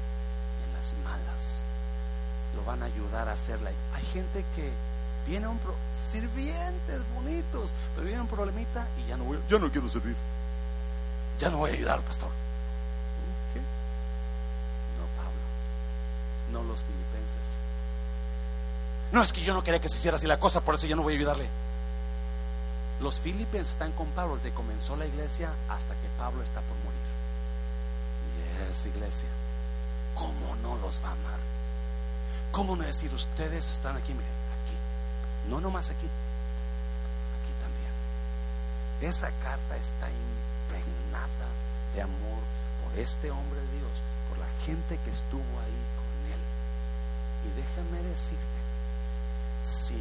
en 0.67 0.73
las 0.73 0.93
malas. 1.05 1.63
Lo 2.53 2.65
van 2.65 2.83
a 2.83 2.87
ayudar 2.87 3.29
a 3.29 3.33
hacerla. 3.33 3.71
Hay 3.95 4.03
gente 4.03 4.43
que 4.57 4.73
viene 5.25 5.47
un 5.47 5.57
pro 5.59 5.73
sirvientes 5.93 7.01
bonitos, 7.15 7.73
pero 7.95 8.07
viene 8.07 8.19
un 8.19 8.27
problemita 8.27 8.89
y 8.97 9.07
ya 9.07 9.15
no 9.15 9.23
voy, 9.23 9.39
ya 9.49 9.57
no 9.57 9.71
quiero 9.71 9.87
servir. 9.87 10.17
Ya 11.39 11.49
no 11.49 11.57
voy 11.57 11.71
a 11.71 11.73
ayudar, 11.73 12.01
pastor. 12.01 12.29
¿Qué? 13.53 13.59
No, 13.59 15.05
Pablo. 15.15 15.41
No 16.51 16.63
los 16.63 16.83
filipenses. 16.83 17.59
No 19.11 19.23
es 19.23 19.31
que 19.31 19.41
yo 19.41 19.53
no 19.53 19.63
quería 19.63 19.79
que 19.79 19.89
se 19.89 19.97
hiciera 19.97 20.17
así 20.17 20.27
la 20.27 20.39
cosa, 20.39 20.61
por 20.61 20.75
eso 20.75 20.87
yo 20.87 20.95
no 20.95 21.03
voy 21.03 21.13
a 21.13 21.17
ayudarle. 21.17 21.47
Los 22.99 23.19
filipenses 23.21 23.73
están 23.73 23.91
con 23.91 24.07
Pablo 24.07 24.35
desde 24.35 24.49
que 24.49 24.55
comenzó 24.55 24.95
la 24.95 25.05
iglesia 25.05 25.51
hasta 25.69 25.93
que 25.93 26.07
Pablo 26.17 26.41
está 26.41 26.61
por 26.61 26.75
morir. 26.77 26.97
Y 28.33 28.71
es 28.71 28.85
iglesia. 28.87 29.29
¿Cómo 30.15 30.55
no 30.63 30.77
los 30.77 31.01
va 31.03 31.09
a 31.09 31.11
amar? 31.11 31.39
¿Cómo 32.51 32.75
no 32.75 32.83
decir 32.83 33.13
ustedes 33.13 33.71
están 33.71 33.95
aquí? 33.97 34.13
Aquí. 34.13 35.47
No 35.47 35.61
nomás 35.61 35.91
aquí. 35.91 36.07
Aquí 36.07 37.53
también. 37.61 39.11
Esa 39.11 39.29
carta 39.43 39.77
está 39.77 40.07
impregnada 41.17 41.47
de 41.95 42.01
amor 42.01 42.41
por 42.83 42.99
este 42.99 43.31
hombre 43.31 43.59
de 43.59 43.79
Dios, 43.79 43.91
por 44.29 44.37
la 44.37 44.47
gente 44.65 44.99
que 45.03 45.11
estuvo 45.11 45.41
ahí 45.41 45.83
con 45.97 46.11
él. 46.33 46.41
Y 47.45 47.49
déjame 47.55 48.09
decirte, 48.09 48.43
si 49.63 49.95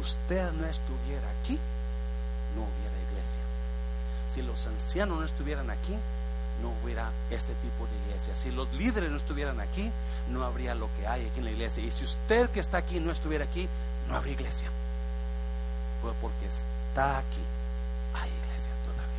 usted 0.00 0.52
no 0.52 0.66
estuviera 0.66 1.28
aquí, 1.40 1.58
no 2.54 2.62
hubiera 2.62 3.10
iglesia. 3.10 3.40
Si 4.30 4.42
los 4.42 4.66
ancianos 4.66 5.18
no 5.18 5.24
estuvieran 5.24 5.70
aquí, 5.70 5.96
no 6.62 6.72
hubiera 6.82 7.10
este 7.30 7.54
tipo 7.54 7.86
de 7.86 7.96
iglesia. 8.06 8.36
Si 8.36 8.50
los 8.50 8.72
líderes 8.74 9.10
no 9.10 9.16
estuvieran 9.16 9.60
aquí, 9.60 9.90
no 10.28 10.44
habría 10.44 10.74
lo 10.74 10.88
que 10.96 11.06
hay 11.06 11.26
aquí 11.26 11.40
en 11.40 11.46
la 11.46 11.50
iglesia. 11.50 11.82
Y 11.82 11.90
si 11.90 12.04
usted 12.04 12.50
que 12.50 12.60
está 12.60 12.78
aquí 12.78 13.00
no 13.00 13.10
estuviera 13.10 13.44
aquí, 13.44 13.68
no 14.08 14.16
habría 14.16 14.34
iglesia. 14.34 14.68
Porque 16.02 16.46
está 16.46 17.18
aquí, 17.18 17.42
hay 18.14 18.30
iglesia 18.44 18.72
todavía. 18.84 19.12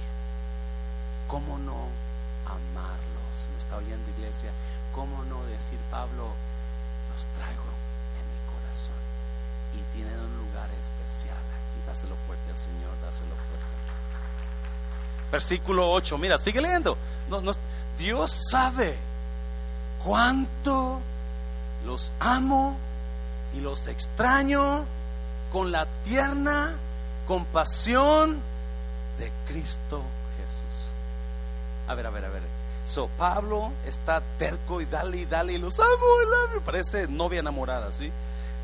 ¿Cómo 1.34 1.58
no 1.58 1.88
amarlos? 2.46 3.48
¿Me 3.52 3.58
está 3.58 3.78
oyendo 3.78 4.08
iglesia? 4.20 4.52
¿Cómo 4.94 5.26
no 5.26 5.44
decir, 5.46 5.80
Pablo, 5.90 6.28
los 7.12 7.26
traigo 7.36 7.74
en 8.20 8.26
mi 8.30 8.38
corazón? 8.54 8.94
Y 9.74 9.82
tienen 9.96 10.14
un 10.14 10.38
lugar 10.38 10.70
especial 10.80 11.34
aquí. 11.34 11.88
Dáselo 11.88 12.14
fuerte 12.28 12.52
al 12.52 12.58
Señor, 12.60 12.92
dáselo 13.02 13.32
fuerte. 13.32 13.66
Versículo 15.32 15.92
8, 15.92 16.20
mira, 16.20 16.38
sigue 16.38 16.62
leyendo. 16.62 16.96
Dios 17.98 18.32
sabe 18.52 18.96
cuánto 20.04 21.00
los 21.84 22.14
amo 22.20 22.78
y 23.56 23.62
los 23.62 23.88
extraño 23.88 24.86
con 25.52 25.72
la 25.72 25.88
tierna 26.04 26.76
compasión 27.26 28.40
de 29.18 29.32
Cristo. 29.48 30.04
A 31.88 31.96
ver, 31.96 32.08
a 32.08 32.10
ver, 32.10 32.26
a 32.26 32.30
ver. 32.30 32.42
So, 32.86 33.08
Pablo 33.18 33.72
está 33.86 34.22
terco 34.38 34.82
y 34.82 34.86
dale 34.86 35.18
y 35.18 35.26
dale 35.26 35.54
y 35.54 35.58
los 35.58 35.80
amo, 35.80 35.88
I 35.90 36.26
love 36.26 36.54
you. 36.56 36.62
Parece 36.62 37.08
novia 37.08 37.40
enamorada, 37.40 37.92
¿sí? 37.92 38.12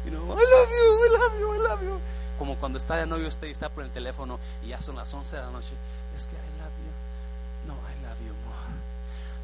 You 0.05 0.11
know, 0.11 0.24
I 0.24 0.30
love 0.30 0.70
you, 0.70 1.05
I 1.05 1.09
love 1.09 1.39
you, 1.39 1.53
I 1.53 1.67
love 1.67 1.82
you. 1.84 1.99
Como 2.38 2.55
cuando 2.55 2.78
está 2.78 2.95
de 2.95 3.05
novio 3.05 3.28
usted 3.28 3.47
y 3.47 3.51
está 3.51 3.70
por 3.70 3.84
el 3.84 3.91
teléfono 3.91 4.39
y 4.63 4.70
ya 4.70 4.82
son 4.82 4.95
las 4.95 5.13
11 5.13 5.36
de 5.36 5.41
la 5.41 5.51
noche. 5.51 5.74
Es 6.15 6.26
que 6.26 6.36
I 6.36 6.49
love 6.59 6.74
you. 6.86 7.67
No, 7.67 7.74
I 7.74 7.95
love 8.03 8.20
you 8.26 8.34
more. 8.45 8.70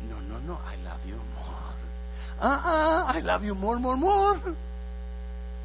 No, 0.10 0.22
no, 0.22 0.40
no, 0.42 0.60
I 0.72 0.78
love 0.84 1.06
you 1.06 1.16
more. 1.16 1.56
Ah, 2.40 2.62
ah, 2.66 3.18
I 3.18 3.22
love 3.22 3.44
you 3.46 3.56
more, 3.56 3.80
more, 3.80 3.98
more. 3.98 4.40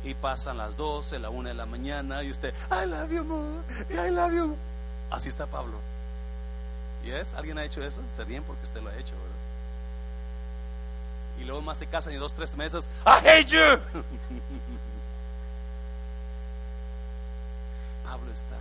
Y 0.05 0.15
pasan 0.15 0.57
las 0.57 0.77
12, 0.77 1.19
la 1.19 1.31
1 1.31 1.49
de 1.49 1.55
la 1.55 1.67
mañana 1.67 2.23
y 2.23 2.31
usted, 2.31 2.55
I 2.71 2.87
love 2.87 3.11
you 3.11 3.25
more, 3.25 3.63
I 3.91 4.11
love 4.11 4.33
you. 4.33 4.57
Así 5.11 5.29
está 5.29 5.47
Pablo. 5.47 5.79
¿Yes? 7.05 7.35
¿Alguien 7.35 7.59
ha 7.59 7.65
hecho 7.65 7.83
eso? 7.83 8.03
Se 8.15 8.25
ríen 8.25 8.43
porque 8.45 8.65
usted 8.65 8.83
lo 8.83 8.91
ha 8.91 8.97
hecho, 8.97 9.15
¿verdad? 9.15 9.37
Y 11.41 11.45
luego 11.45 11.63
más 11.63 11.79
se 11.79 11.87
casan 11.87 12.13
y 12.13 12.17
dos, 12.17 12.35
tres 12.35 12.57
meses, 12.57 12.89
I 13.07 13.27
hate 13.27 13.47
you. 13.47 13.59
Pablo 18.05 18.33
está, 18.33 18.57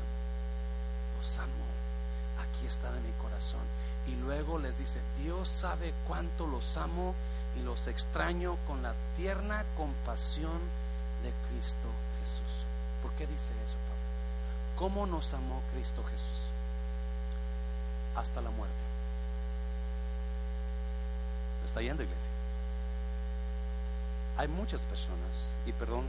los 1.20 1.38
amo, 1.40 1.66
aquí 2.42 2.66
están 2.66 2.96
en 2.96 3.04
mi 3.04 3.12
corazón. 3.22 3.62
Y 4.08 4.16
luego 4.16 4.60
les 4.60 4.78
dice, 4.78 5.02
Dios 5.22 5.50
sabe 5.50 5.94
cuánto 6.08 6.48
los 6.48 6.78
amo 6.78 7.16
y 7.60 7.64
los 7.64 7.88
extraño 7.88 8.58
con 8.68 8.82
la 8.82 8.94
tierna 9.18 9.66
compasión 9.76 10.60
de 11.24 11.32
Cristo 11.50 11.90
Jesús. 12.22 12.66
¿Por 13.02 13.12
qué 13.14 13.28
dice 13.28 13.54
eso, 13.64 13.76
Pablo? 13.88 14.00
¿Cómo 14.78 15.06
nos 15.06 15.34
amó 15.34 15.62
Cristo 15.74 16.04
Jesús? 16.10 16.49
Hasta 18.20 18.42
la 18.42 18.50
muerte. 18.50 18.76
¿Está 21.64 21.82
yendo, 21.82 22.04
iglesia? 22.04 22.30
Hay 24.36 24.50
muchas 24.50 24.82
personas, 24.82 25.50
y 25.66 25.72
perdón, 25.72 26.04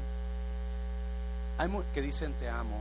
hay 1.59 1.71
que 1.95 2.03
dicen 2.03 2.33
te 2.35 2.49
amo, 2.49 2.81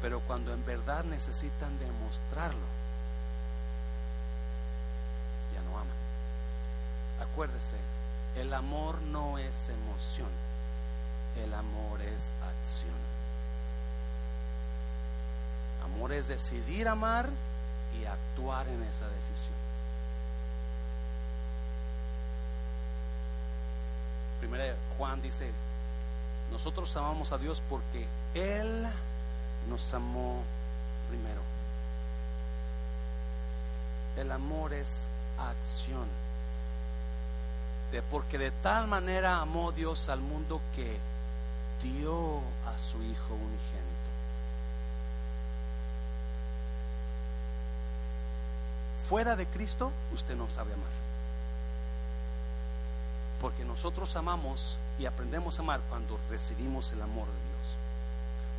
pero 0.00 0.20
cuando 0.20 0.54
en 0.54 0.64
verdad 0.64 1.04
necesitan 1.04 1.78
demostrarlo, 1.78 2.66
ya 5.54 5.60
no 5.62 5.76
aman. 5.76 7.30
Acuérdese, 7.30 7.76
el 8.36 8.54
amor 8.54 8.98
no 9.02 9.36
es 9.36 9.68
emoción, 9.68 10.30
el 11.44 11.52
amor 11.52 12.00
es 12.00 12.32
acción. 12.62 12.96
Amor 15.84 16.12
es 16.12 16.28
decidir 16.28 16.88
amar 16.88 17.28
y 18.00 18.06
actuar 18.06 18.66
en 18.68 18.82
esa 18.84 19.08
decisión. 19.08 19.56
Primera 24.40 24.74
Juan 24.96 25.20
dice, 25.20 25.50
nosotros 26.52 26.96
amamos 26.96 27.32
a 27.32 27.38
Dios 27.38 27.62
porque 27.68 28.06
Él 28.34 28.86
nos 29.68 29.94
amó 29.94 30.42
primero. 31.08 31.40
El 34.16 34.32
amor 34.32 34.72
es 34.72 35.06
acción. 35.38 36.06
De, 37.92 38.02
porque 38.02 38.38
de 38.38 38.50
tal 38.50 38.86
manera 38.86 39.40
amó 39.40 39.72
Dios 39.72 40.08
al 40.08 40.20
mundo 40.20 40.60
que 40.74 40.98
dio 41.82 42.38
a 42.66 42.78
su 42.78 43.02
Hijo 43.02 43.34
unigénito. 43.34 43.77
Fuera 49.08 49.36
de 49.36 49.46
Cristo, 49.46 49.90
usted 50.12 50.36
no 50.36 50.48
sabe 50.50 50.74
amar. 50.74 50.86
Porque 53.40 53.64
nosotros 53.64 54.14
amamos 54.16 54.76
y 54.98 55.06
aprendemos 55.06 55.58
a 55.58 55.62
amar 55.62 55.80
cuando 55.88 56.18
recibimos 56.28 56.92
el 56.92 57.00
amor 57.00 57.26
de 57.26 57.32
Dios. 57.32 57.76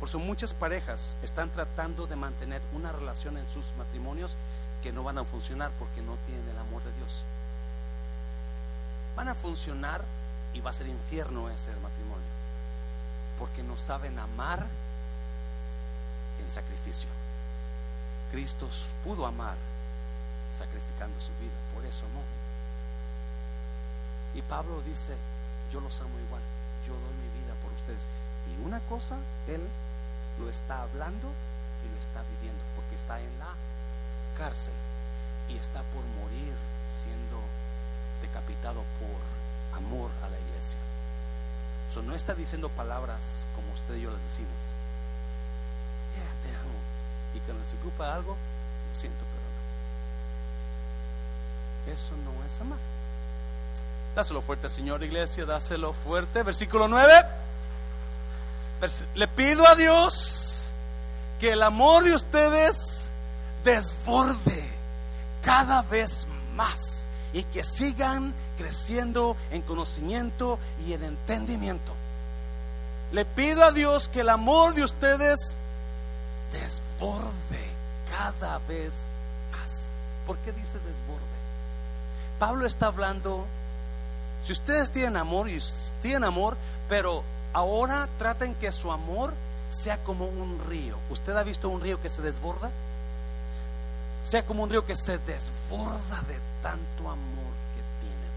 Por 0.00 0.08
eso 0.08 0.18
muchas 0.18 0.52
parejas 0.52 1.16
están 1.22 1.50
tratando 1.50 2.06
de 2.06 2.16
mantener 2.16 2.60
una 2.72 2.90
relación 2.90 3.36
en 3.36 3.48
sus 3.48 3.64
matrimonios 3.78 4.34
que 4.82 4.92
no 4.92 5.04
van 5.04 5.18
a 5.18 5.24
funcionar 5.24 5.70
porque 5.78 6.02
no 6.02 6.16
tienen 6.26 6.48
el 6.48 6.58
amor 6.58 6.82
de 6.82 6.92
Dios. 6.94 7.22
Van 9.14 9.28
a 9.28 9.34
funcionar 9.34 10.02
y 10.52 10.60
va 10.60 10.70
a 10.70 10.74
ser 10.74 10.88
infierno 10.88 11.48
ese 11.50 11.70
matrimonio. 11.76 12.26
Porque 13.38 13.62
no 13.62 13.76
saben 13.76 14.18
amar 14.18 14.66
en 16.42 16.48
sacrificio. 16.50 17.08
Cristo 18.32 18.68
pudo 19.04 19.26
amar 19.26 19.56
sacrificando 20.50 21.18
su 21.20 21.32
vida, 21.40 21.56
por 21.74 21.84
eso 21.84 22.04
amó. 22.06 22.22
Y 24.34 24.42
Pablo 24.42 24.82
dice, 24.82 25.14
yo 25.72 25.80
los 25.80 26.00
amo 26.00 26.18
igual, 26.26 26.42
yo 26.86 26.94
doy 26.94 27.14
mi 27.22 27.30
vida 27.40 27.54
por 27.62 27.72
ustedes. 27.72 28.06
Y 28.50 28.64
una 28.66 28.80
cosa, 28.80 29.18
él 29.48 29.62
lo 30.38 30.48
está 30.48 30.82
hablando 30.82 31.28
y 31.84 31.94
lo 31.94 31.98
está 31.98 32.22
viviendo, 32.36 32.62
porque 32.76 32.94
está 32.94 33.20
en 33.20 33.38
la 33.38 33.54
cárcel 34.36 34.74
y 35.48 35.56
está 35.56 35.82
por 35.94 36.04
morir 36.22 36.54
siendo 36.88 37.40
decapitado 38.22 38.82
por 38.98 39.78
amor 39.78 40.10
a 40.24 40.28
la 40.28 40.38
iglesia. 40.38 40.78
So, 41.92 42.02
no 42.02 42.14
está 42.14 42.34
diciendo 42.34 42.68
palabras 42.68 43.46
como 43.54 43.72
usted 43.72 43.96
y 43.96 44.02
yo 44.02 44.10
las 44.10 44.22
decimos. 44.22 44.74
Yeah, 46.14 46.32
te 46.42 46.56
amo. 46.56 46.78
Y 47.34 47.40
cuando 47.40 47.64
se 47.64 47.76
ocupa 47.76 48.14
algo, 48.14 48.32
lo 48.32 48.94
siento, 48.94 49.24
pero. 49.32 49.39
Eso 51.92 52.12
no 52.24 52.46
es 52.46 52.60
amar. 52.60 52.78
Dáselo 54.14 54.42
fuerte, 54.42 54.68
Señor 54.68 55.02
Iglesia, 55.02 55.44
dáselo 55.44 55.92
fuerte. 55.92 56.42
Versículo 56.42 56.88
9. 56.88 57.12
Le 59.14 59.28
pido 59.28 59.66
a 59.66 59.74
Dios 59.74 60.70
que 61.38 61.52
el 61.52 61.62
amor 61.62 62.04
de 62.04 62.14
ustedes 62.14 63.08
desborde 63.64 64.62
cada 65.42 65.82
vez 65.82 66.26
más 66.54 67.08
y 67.32 67.42
que 67.44 67.64
sigan 67.64 68.34
creciendo 68.56 69.36
en 69.50 69.62
conocimiento 69.62 70.58
y 70.86 70.92
en 70.92 71.04
entendimiento. 71.04 71.94
Le 73.12 73.24
pido 73.24 73.64
a 73.64 73.72
Dios 73.72 74.08
que 74.08 74.20
el 74.20 74.28
amor 74.28 74.74
de 74.74 74.84
ustedes 74.84 75.56
desborde 76.52 77.70
cada 78.10 78.58
vez 78.60 79.08
más. 79.52 79.92
¿Por 80.26 80.36
qué 80.38 80.52
dice 80.52 80.78
desborde? 80.78 81.39
Pablo 82.40 82.64
está 82.64 82.86
hablando, 82.86 83.44
si 84.42 84.54
ustedes 84.54 84.90
tienen 84.90 85.18
amor 85.18 85.50
y 85.50 85.58
tienen 86.00 86.24
amor, 86.24 86.56
pero 86.88 87.22
ahora 87.52 88.08
traten 88.16 88.54
que 88.54 88.72
su 88.72 88.90
amor 88.90 89.34
sea 89.68 89.98
como 90.04 90.24
un 90.24 90.58
río. 90.66 90.96
¿Usted 91.10 91.36
ha 91.36 91.42
visto 91.42 91.68
un 91.68 91.82
río 91.82 92.00
que 92.00 92.08
se 92.08 92.22
desborda? 92.22 92.70
Sea 94.22 94.46
como 94.46 94.62
un 94.62 94.70
río 94.70 94.86
que 94.86 94.96
se 94.96 95.18
desborda 95.18 96.22
de 96.28 96.40
tanto 96.62 97.10
amor 97.10 97.52
que 97.74 97.82
tiene. 98.00 98.28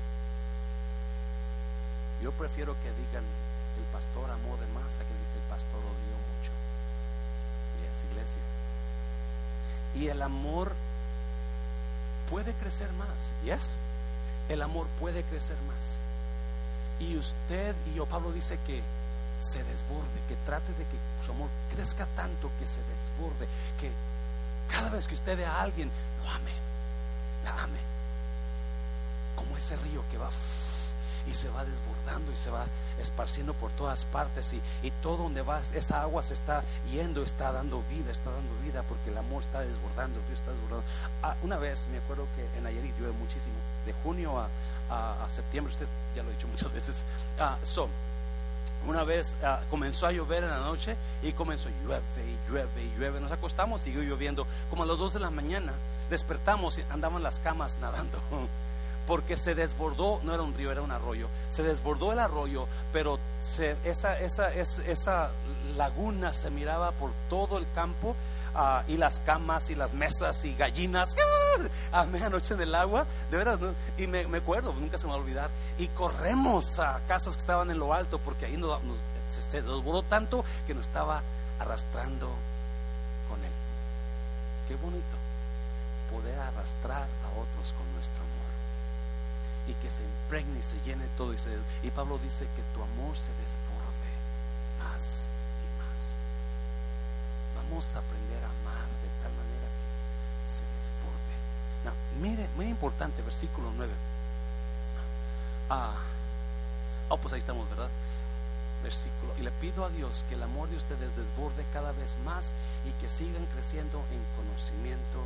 Yo 2.21 2.33
prefiero 2.33 2.73
que 2.73 2.91
digan 3.07 3.23
el 3.23 3.85
pastor 3.93 4.29
amó 4.29 4.57
de 4.57 4.67
más 4.73 4.95
a 4.95 5.03
que 5.03 5.13
el 5.13 5.49
pastor 5.49 5.79
odió 5.79 6.17
mucho. 6.35 6.51
Y 7.79 7.85
es 7.89 8.03
iglesia. 8.11 8.41
Y 9.95 10.09
el 10.09 10.21
amor 10.21 10.73
puede 12.29 12.53
crecer 12.55 12.91
más. 12.93 13.31
¿Yes? 13.45 13.77
El 14.49 14.61
amor 14.61 14.87
puede 14.99 15.23
crecer 15.23 15.57
más. 15.67 15.97
Y 16.99 17.17
usted 17.17 17.75
y 17.91 17.95
yo, 17.95 18.05
Pablo 18.05 18.31
dice 18.31 18.59
que 18.65 18.81
se 19.39 19.63
desborde, 19.63 20.21
que 20.27 20.35
trate 20.45 20.71
de 20.73 20.85
que 20.85 20.97
su 21.25 21.31
amor 21.31 21.49
crezca 21.73 22.05
tanto 22.15 22.49
que 22.59 22.65
se 22.65 22.79
desborde, 22.83 23.47
que 23.79 23.91
cada 24.71 24.89
vez 24.91 25.07
que 25.07 25.15
usted 25.15 25.37
ve 25.37 25.45
a 25.45 25.61
alguien, 25.61 25.89
lo 26.23 26.29
ame, 26.29 26.51
la 27.43 27.63
ame. 27.63 27.79
Como 29.35 29.57
ese 29.57 29.75
río 29.77 30.03
que 30.11 30.17
va 30.17 30.29
y 31.27 31.33
se 31.33 31.49
va 31.49 31.63
desbordando 31.63 32.31
y 32.31 32.35
se 32.35 32.49
va 32.49 32.65
esparciendo 32.99 33.53
por 33.53 33.71
todas 33.71 34.05
partes 34.05 34.53
y, 34.53 34.61
y, 34.85 34.91
todo 35.01 35.17
donde 35.17 35.41
va 35.41 35.61
esa 35.73 36.01
agua 36.01 36.23
se 36.23 36.33
está 36.33 36.63
yendo, 36.91 37.23
está 37.23 37.51
dando 37.51 37.81
vida, 37.89 38.11
está 38.11 38.29
dando 38.31 38.53
vida 38.63 38.83
porque 38.83 39.09
el 39.09 39.17
amor 39.17 39.43
está 39.43 39.61
desbordando, 39.61 40.19
Dios 40.27 40.39
está 40.39 40.51
desbordando. 40.51 40.83
Ah, 41.21 41.35
una 41.43 41.57
vez 41.57 41.87
me 41.91 41.97
acuerdo 41.97 42.27
que 42.35 42.57
en 42.57 42.63
Nayarit 42.63 42.97
llueve 42.97 43.13
muchísimo, 43.13 43.55
de 43.85 43.93
junio 44.03 44.39
a, 44.39 44.47
a, 45.23 45.29
septiembre, 45.29 45.73
usted 45.73 45.87
ya 46.15 46.23
lo 46.23 46.29
ha 46.29 46.33
dicho 46.33 46.47
muchas 46.47 46.71
veces. 46.73 47.05
Ah, 47.39 47.57
una 48.85 49.03
vez 49.03 49.37
ah, 49.43 49.61
comenzó 49.69 50.07
a 50.07 50.11
llover 50.11 50.43
en 50.43 50.49
la 50.49 50.59
noche 50.59 50.97
y 51.21 51.31
comenzó 51.31 51.69
llueve 51.83 52.03
y 52.17 52.51
llueve 52.51 52.83
y 52.83 52.99
llueve. 52.99 53.21
Nos 53.21 53.31
acostamos, 53.31 53.81
siguió 53.81 54.03
lloviendo. 54.03 54.45
Como 54.69 54.83
a 54.83 54.85
las 54.85 54.97
2 54.97 55.13
de 55.13 55.19
la 55.21 55.29
mañana 55.29 55.71
despertamos 56.09 56.77
y 56.79 56.83
andaban 56.89 57.23
las 57.23 57.39
camas 57.39 57.77
nadando. 57.79 58.19
Porque 59.07 59.35
se 59.37 59.55
desbordó, 59.55 60.21
no 60.23 60.33
era 60.33 60.43
un 60.43 60.53
río, 60.53 60.71
era 60.71 60.81
un 60.81 60.91
arroyo. 60.91 61.27
Se 61.49 61.63
desbordó 61.63 62.13
el 62.13 62.19
arroyo, 62.19 62.67
pero 62.91 63.19
esa, 63.83 65.31
laguna 65.75 66.33
se 66.33 66.49
miraba 66.49 66.91
por 66.91 67.11
todo 67.29 67.57
el 67.57 67.65
campo 67.73 68.15
Ah, 68.55 68.83
y 68.87 68.97
las 68.97 69.19
camas 69.19 69.71
y 69.71 69.75
las 69.75 69.95
mesas 69.95 70.45
y 70.45 70.53
gallinas 70.53 71.15
¡ah! 71.91 72.01
a 72.01 72.05
medianoche 72.05 72.53
en 72.53 72.61
el 72.61 72.75
agua, 72.75 73.07
de 73.31 73.37
veras, 73.37 73.59
y 73.97 74.05
me, 74.05 74.37
acuerdo, 74.37 74.73
nunca 74.73 74.99
se 74.99 75.07
me 75.07 75.13
va 75.13 75.17
a 75.17 75.21
olvidar, 75.21 75.49
y 75.79 75.87
corremos 75.87 76.77
a 76.77 76.99
casas 77.07 77.33
que 77.33 77.41
estaban 77.41 77.71
en 77.71 77.79
lo 77.79 77.93
alto 77.95 78.19
porque 78.19 78.45
ahí 78.45 78.57
nos, 78.57 78.79
se 79.29 79.61
desbordó 79.61 80.03
tanto 80.03 80.45
que 80.67 80.75
nos 80.75 80.85
estaba 80.87 81.23
arrastrando 81.59 82.27
con 83.27 83.43
él. 83.43 83.51
Qué 84.67 84.75
bonito 84.75 85.17
poder 86.11 86.37
arrastrar 86.37 87.01
a 87.01 87.29
otros 87.41 87.73
con 87.73 87.91
nuestro 87.95 88.22
y 89.67 89.73
que 89.75 89.89
se 89.89 90.03
impregne 90.03 90.59
y 90.59 90.63
se 90.63 90.79
llene 90.81 91.05
todo 91.17 91.33
y, 91.33 91.37
se, 91.37 91.49
y 91.83 91.89
Pablo 91.91 92.19
dice 92.23 92.45
que 92.55 92.63
tu 92.73 92.83
amor 92.83 93.15
se 93.15 93.31
desborde 93.39 94.11
más 94.83 95.33
vamos 97.73 97.95
a 97.95 97.99
aprender 97.99 98.43
a 98.43 98.49
amar 98.49 98.87
de 99.01 99.09
tal 99.21 99.31
manera 99.33 99.67
que 100.45 100.51
se 100.51 100.63
desborde. 100.77 102.21
mire, 102.21 102.47
muy 102.55 102.67
importante, 102.67 103.21
versículo 103.21 103.71
9. 103.75 103.91
Ah, 105.69 105.95
oh, 107.09 107.17
pues 107.17 107.33
ahí 107.33 107.39
estamos, 107.39 107.69
¿verdad? 107.69 107.89
Versículo. 108.83 109.33
Y 109.39 109.41
le 109.41 109.51
pido 109.51 109.85
a 109.85 109.89
Dios 109.89 110.25
que 110.29 110.35
el 110.35 110.43
amor 110.43 110.69
de 110.69 110.77
ustedes 110.77 111.15
desborde 111.15 111.65
cada 111.73 111.91
vez 111.93 112.17
más 112.25 112.53
y 112.85 112.91
que 113.01 113.09
sigan 113.09 113.45
creciendo 113.53 114.03
en 114.11 114.21
conocimiento 114.35 115.19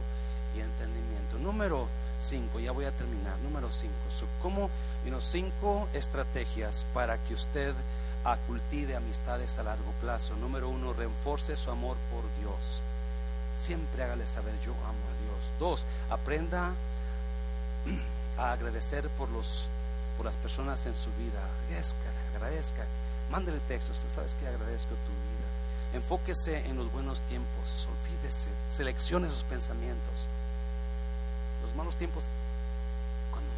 y 0.56 0.62
entendimiento. 0.62 1.40
Número 1.40 1.88
5, 2.20 2.60
ya 2.60 2.72
voy 2.72 2.86
a 2.86 2.92
terminar. 2.92 3.38
Número 3.40 3.72
5. 3.72 3.94
¿Cómo? 4.42 4.70
cinco 5.20 5.88
estrategias 5.94 6.86
para 6.94 7.18
que 7.18 7.34
usted 7.34 7.74
cultive 8.36 8.96
amistades 8.96 9.58
a 9.58 9.64
largo 9.64 9.92
plazo. 10.02 10.36
Número 10.36 10.68
uno, 10.70 10.94
reforce 10.94 11.56
su 11.56 11.72
amor 11.72 11.96
por 12.12 12.24
Dios. 12.40 12.84
Siempre 13.58 14.04
hágale 14.04 14.28
saber, 14.28 14.54
yo 14.60 14.74
amo 14.74 14.90
a 14.90 15.16
Dios. 15.24 15.52
Dos, 15.60 15.88
aprenda 16.10 16.74
a 18.38 18.52
agradecer 18.52 19.08
por, 19.10 19.30
los, 19.30 19.70
por 20.18 20.26
las 20.26 20.36
personas 20.36 20.86
en 20.86 20.96
su 20.96 21.10
vida. 21.12 21.40
Agradezca, 21.68 21.98
agradezca. 22.36 22.84
Mándele 23.32 23.60
textos, 23.68 23.98
sabes 24.10 24.36
que 24.36 24.48
agradezco 24.48 24.90
tu 24.90 24.96
vida. 24.96 25.38
Enfóquese 25.94 26.66
en 26.68 26.78
los 26.78 26.92
buenos 26.92 27.22
tiempos, 27.22 27.88
olvídese, 27.88 28.50
seleccione 28.68 29.30
sus 29.30 29.44
pensamientos. 29.44 30.28
Los 31.78 31.86
malos 31.86 31.96
tiempos, 31.98 32.24
cuando, 33.30 33.52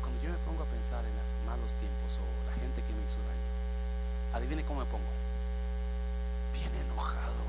cuando 0.00 0.22
yo 0.22 0.30
me 0.30 0.38
pongo 0.46 0.62
a 0.62 0.66
pensar 0.66 1.02
en 1.04 1.10
los 1.18 1.42
malos 1.44 1.74
tiempos 1.82 2.14
o 2.22 2.60
gente 2.60 2.80
que 2.80 2.92
me 2.94 3.02
hizo 3.02 3.18
daño. 3.26 4.38
Adivine 4.38 4.62
cómo 4.62 4.78
me 4.78 4.86
pongo. 4.86 5.10
Bien 6.54 6.70
enojado, 6.86 7.42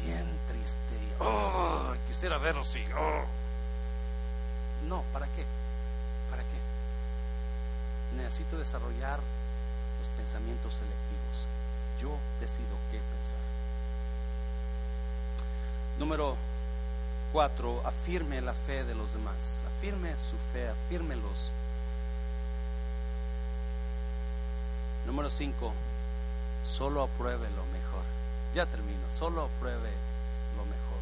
bien 0.00 0.30
triste. 0.46 0.94
Oh, 1.18 1.92
quisiera 2.06 2.38
verlo 2.38 2.60
así. 2.60 2.84
Oh. 2.96 3.26
No, 4.86 5.02
¿para 5.12 5.26
qué? 5.34 5.44
¿Para 6.30 6.44
qué? 6.44 6.58
Necesito 8.16 8.58
desarrollar 8.58 9.18
los 9.98 10.08
pensamientos 10.16 10.74
selectivos. 10.74 11.48
Yo 12.00 12.16
decido 12.38 12.78
qué 12.92 13.00
pensar. 13.18 13.42
Número 15.98 16.36
cuatro, 17.32 17.82
afirme 17.84 18.40
la 18.40 18.52
fe 18.52 18.84
de 18.84 18.94
los 18.94 19.14
demás. 19.14 19.62
Afirme 19.78 20.16
su 20.16 20.36
fe, 20.52 20.68
afirme 20.68 21.16
los 21.16 21.52
Número 25.06 25.30
5, 25.30 25.72
solo 26.64 27.02
apruebe 27.02 27.48
lo 27.50 27.64
mejor. 27.66 28.02
Ya 28.54 28.66
termino, 28.66 29.00
solo 29.10 29.42
apruebe 29.42 29.90
lo 30.56 30.64
mejor. 30.64 31.00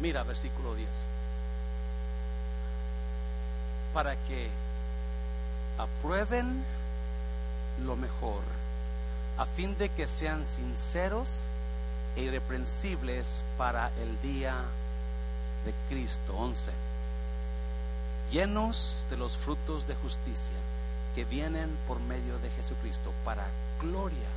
Mira, 0.00 0.22
versículo 0.22 0.74
10. 0.74 0.88
Para 3.94 4.16
que 4.16 4.50
aprueben 5.78 6.62
lo 7.86 7.96
mejor, 7.96 8.42
a 9.38 9.46
fin 9.46 9.76
de 9.78 9.88
que 9.88 10.06
sean 10.06 10.44
sinceros 10.44 11.46
e 12.16 12.22
irreprensibles 12.22 13.44
para 13.58 13.90
el 14.00 14.20
día 14.22 14.54
de 15.64 15.74
Cristo. 15.88 16.34
11. 16.36 16.72
Llenos 18.32 19.04
de 19.10 19.16
los 19.16 19.36
frutos 19.36 19.86
de 19.86 19.94
justicia 19.96 20.54
que 21.14 21.24
vienen 21.24 21.70
por 21.86 22.00
medio 22.00 22.38
de 22.38 22.50
Jesucristo 22.50 23.12
para 23.24 23.46
gloria 23.80 24.28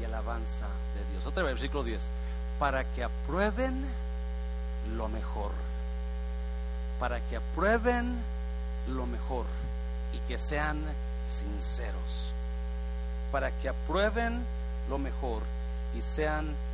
y 0.00 0.04
alabanza 0.04 0.66
de 0.94 1.12
Dios. 1.12 1.26
Otra 1.26 1.42
vez, 1.42 1.54
versículo 1.54 1.82
10. 1.82 2.10
Para 2.58 2.84
que 2.84 3.02
aprueben 3.02 3.84
lo 4.96 5.08
mejor. 5.08 5.52
Para 7.00 7.20
que 7.20 7.36
aprueben 7.36 8.16
lo 8.88 9.06
mejor 9.06 9.46
y 10.12 10.18
que 10.28 10.38
sean 10.38 10.78
sinceros. 11.26 12.32
Para 13.32 13.50
que 13.50 13.68
aprueben 13.68 14.44
lo 14.88 14.98
mejor 14.98 15.42
y 15.96 16.02
sean 16.02 16.46
sinceros 16.46 16.67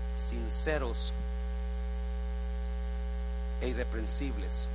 e 3.60 3.68
irreprensibles 3.68 4.68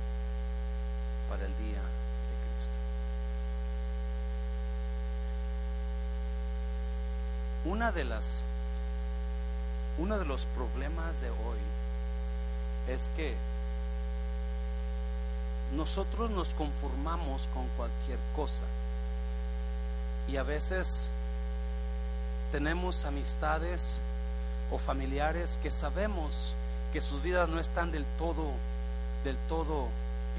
para 1.28 1.44
el 1.44 1.56
día 1.58 1.80
de 1.80 2.34
Cristo. 2.54 2.72
Una 7.64 7.90
de 7.92 8.04
las 8.04 8.42
uno 9.98 10.18
de 10.18 10.24
los 10.24 10.46
problemas 10.56 11.20
de 11.20 11.30
hoy 11.30 11.58
es 12.88 13.10
que 13.16 13.34
nosotros 15.76 16.30
nos 16.30 16.54
conformamos 16.54 17.48
con 17.52 17.66
cualquier 17.76 18.18
cosa 18.34 18.66
y 20.28 20.36
a 20.36 20.42
veces 20.42 21.10
tenemos 22.50 23.04
amistades 23.04 24.00
o 24.70 24.78
familiares 24.78 25.58
que 25.62 25.70
sabemos 25.70 26.54
que 26.92 27.00
sus 27.00 27.22
vidas 27.22 27.48
no 27.48 27.58
están 27.58 27.92
del 27.92 28.04
todo 28.18 28.52
del 29.24 29.36
todo 29.48 29.88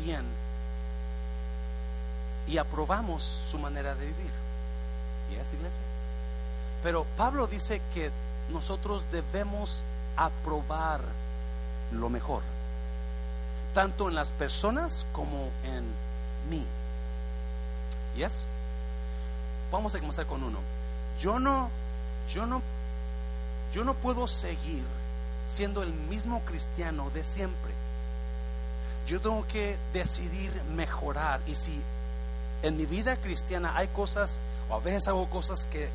bien 0.03 0.25
y 2.47 2.57
aprobamos 2.57 3.23
su 3.23 3.57
manera 3.57 3.95
de 3.95 4.05
vivir. 4.07 4.31
¿Y 5.31 5.35
es 5.35 5.53
iglesia? 5.53 5.81
Pero 6.83 7.05
Pablo 7.17 7.47
dice 7.47 7.81
que 7.93 8.11
nosotros 8.51 9.05
debemos 9.11 9.85
aprobar 10.17 11.01
lo 11.91 12.09
mejor, 12.09 12.41
tanto 13.73 14.09
en 14.09 14.15
las 14.15 14.31
personas 14.31 15.05
como 15.13 15.49
en 15.63 15.83
mí. 16.49 16.65
¿Yes? 18.15 18.45
Vamos 19.71 19.95
a 19.95 19.99
comenzar 19.99 20.25
con 20.25 20.43
uno. 20.43 20.57
Yo 21.19 21.39
no, 21.39 21.69
yo 22.33 22.45
no, 22.45 22.61
yo 23.73 23.85
no 23.85 23.93
puedo 23.93 24.27
seguir 24.27 24.83
siendo 25.47 25.83
el 25.83 25.93
mismo 25.93 26.41
cristiano 26.41 27.09
de 27.11 27.23
siempre. 27.23 27.71
Yo 29.07 29.19
tengo 29.19 29.45
que 29.47 29.77
decidir 29.93 30.51
mejorar. 30.75 31.41
Y 31.47 31.55
si 31.55 31.81
en 32.63 32.77
mi 32.77 32.85
vida 32.85 33.15
cristiana 33.17 33.75
hay 33.75 33.87
cosas, 33.87 34.39
o 34.69 34.75
a 34.75 34.79
veces 34.79 35.07
hago 35.07 35.29
cosas 35.29 35.65
que 35.65 35.89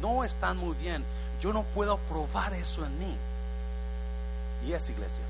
no 0.00 0.24
están 0.24 0.56
muy 0.56 0.74
bien, 0.76 1.04
yo 1.40 1.52
no 1.52 1.62
puedo 1.62 1.98
probar 1.98 2.54
eso 2.54 2.84
en 2.84 2.98
mí. 2.98 3.16
Y 4.66 4.72
es 4.72 4.88
iglesia. 4.90 5.24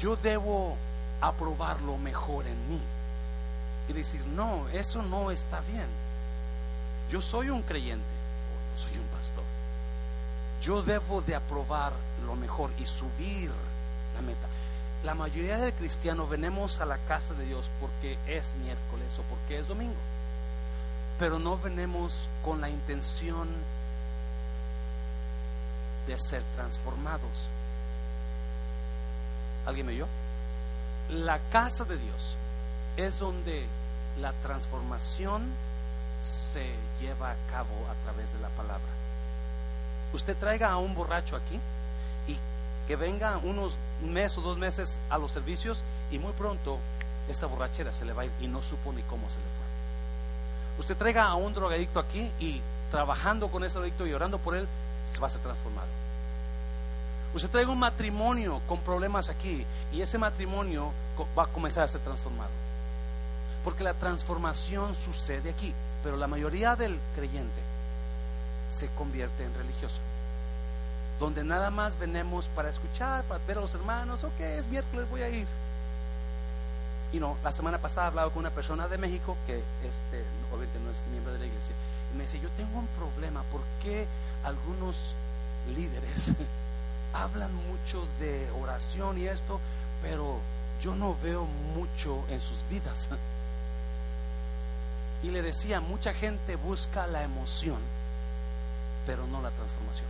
Yo 0.00 0.16
debo 0.16 0.76
aprobar 1.20 1.80
lo 1.82 1.98
mejor 1.98 2.46
en 2.46 2.68
mí. 2.68 2.80
Y 3.88 3.92
decir, 3.92 4.24
no, 4.34 4.68
eso 4.72 5.02
no 5.02 5.30
está 5.30 5.60
bien. 5.60 5.86
Yo 7.10 7.20
soy 7.20 7.50
un 7.50 7.62
creyente, 7.62 8.04
no 8.74 8.82
soy 8.82 8.98
un 8.98 9.06
pastor. 9.16 9.44
Yo 10.66 10.82
debo 10.82 11.22
de 11.22 11.36
aprobar 11.36 11.92
lo 12.26 12.34
mejor 12.34 12.72
y 12.80 12.86
subir 12.86 13.52
la 14.16 14.20
meta. 14.22 14.48
La 15.04 15.14
mayoría 15.14 15.58
de 15.58 15.72
cristianos 15.72 16.28
venimos 16.28 16.80
a 16.80 16.86
la 16.86 16.98
casa 16.98 17.34
de 17.34 17.44
Dios 17.44 17.70
porque 17.80 18.18
es 18.26 18.52
miércoles 18.64 19.16
o 19.20 19.22
porque 19.30 19.60
es 19.60 19.68
domingo. 19.68 19.94
Pero 21.20 21.38
no 21.38 21.56
venimos 21.56 22.28
con 22.44 22.60
la 22.60 22.68
intención 22.68 23.46
de 26.08 26.18
ser 26.18 26.42
transformados. 26.56 27.48
¿Alguien 29.66 29.86
me 29.86 29.92
oyó? 29.92 30.08
La 31.10 31.38
casa 31.50 31.84
de 31.84 31.96
Dios 31.96 32.36
es 32.96 33.20
donde 33.20 33.64
la 34.20 34.32
transformación 34.32 35.44
se 36.20 36.74
lleva 37.00 37.30
a 37.30 37.36
cabo 37.52 37.86
a 37.88 37.94
través 38.04 38.32
de 38.32 38.40
la 38.40 38.48
palabra. 38.48 39.05
Usted 40.16 40.34
traiga 40.38 40.70
a 40.70 40.78
un 40.78 40.94
borracho 40.94 41.36
aquí 41.36 41.60
y 42.26 42.38
que 42.88 42.96
venga 42.96 43.36
unos 43.36 43.76
un 44.02 44.14
mes 44.14 44.38
o 44.38 44.40
dos 44.40 44.56
meses 44.56 44.98
a 45.10 45.18
los 45.18 45.30
servicios 45.30 45.82
y 46.10 46.18
muy 46.18 46.32
pronto 46.32 46.78
esa 47.28 47.46
borrachera 47.46 47.92
se 47.92 48.06
le 48.06 48.14
va 48.14 48.22
a 48.22 48.24
ir 48.24 48.32
y 48.40 48.48
no 48.48 48.62
supo 48.62 48.94
ni 48.94 49.02
cómo 49.02 49.28
se 49.28 49.36
le 49.36 49.44
fue. 49.44 50.80
Usted 50.80 50.96
traiga 50.96 51.26
a 51.26 51.34
un 51.34 51.52
drogadicto 51.52 52.00
aquí 52.00 52.30
y 52.40 52.62
trabajando 52.90 53.50
con 53.50 53.62
ese 53.62 53.74
drogadicto 53.74 54.06
y 54.06 54.14
orando 54.14 54.38
por 54.38 54.56
él, 54.56 54.66
se 55.12 55.20
va 55.20 55.26
a 55.26 55.30
ser 55.30 55.42
transformado. 55.42 55.88
Usted 57.34 57.50
traiga 57.50 57.70
un 57.70 57.78
matrimonio 57.78 58.62
con 58.66 58.80
problemas 58.80 59.28
aquí 59.28 59.66
y 59.92 60.00
ese 60.00 60.16
matrimonio 60.16 60.92
va 61.38 61.42
a 61.42 61.48
comenzar 61.48 61.84
a 61.84 61.88
ser 61.88 62.00
transformado. 62.00 62.50
Porque 63.62 63.84
la 63.84 63.92
transformación 63.92 64.94
sucede 64.94 65.50
aquí, 65.50 65.74
pero 66.02 66.16
la 66.16 66.26
mayoría 66.26 66.74
del 66.74 66.98
creyente 67.14 67.75
se 68.68 68.88
convierte 68.88 69.44
en 69.44 69.54
religioso 69.54 70.00
donde 71.18 71.44
nada 71.44 71.70
más 71.70 71.98
venimos 71.98 72.46
para 72.46 72.68
escuchar, 72.68 73.24
para 73.24 73.42
ver 73.46 73.58
a 73.58 73.60
los 73.62 73.74
hermanos, 73.74 74.24
ok, 74.24 74.40
es 74.40 74.68
miércoles, 74.68 75.08
voy 75.10 75.22
a 75.22 75.28
ir. 75.28 75.46
Y 77.12 77.18
no, 77.18 77.36
la 77.42 77.52
semana 77.52 77.78
pasada 77.78 78.08
hablaba 78.08 78.30
con 78.30 78.40
una 78.40 78.50
persona 78.50 78.88
de 78.88 78.98
México 78.98 79.36
que 79.46 79.56
este, 79.56 80.24
obviamente 80.50 80.78
no 80.84 80.90
es 80.90 81.04
miembro 81.10 81.32
de 81.32 81.38
la 81.38 81.46
iglesia, 81.46 81.74
y 82.12 82.16
me 82.16 82.24
dice, 82.24 82.40
yo 82.40 82.48
tengo 82.50 82.78
un 82.78 82.86
problema, 82.88 83.42
¿por 83.44 83.62
qué 83.82 84.06
algunos 84.44 85.14
líderes 85.74 86.32
hablan 87.14 87.54
mucho 87.54 88.06
de 88.20 88.50
oración 88.62 89.18
y 89.18 89.26
esto, 89.26 89.58
pero 90.02 90.38
yo 90.82 90.94
no 90.94 91.16
veo 91.22 91.46
mucho 91.74 92.24
en 92.28 92.40
sus 92.40 92.68
vidas? 92.68 93.08
Y 95.22 95.30
le 95.30 95.40
decía, 95.40 95.80
mucha 95.80 96.12
gente 96.12 96.56
busca 96.56 97.06
la 97.06 97.22
emoción, 97.24 97.78
pero 99.06 99.26
no 99.28 99.40
la 99.40 99.50
transformación. 99.50 100.08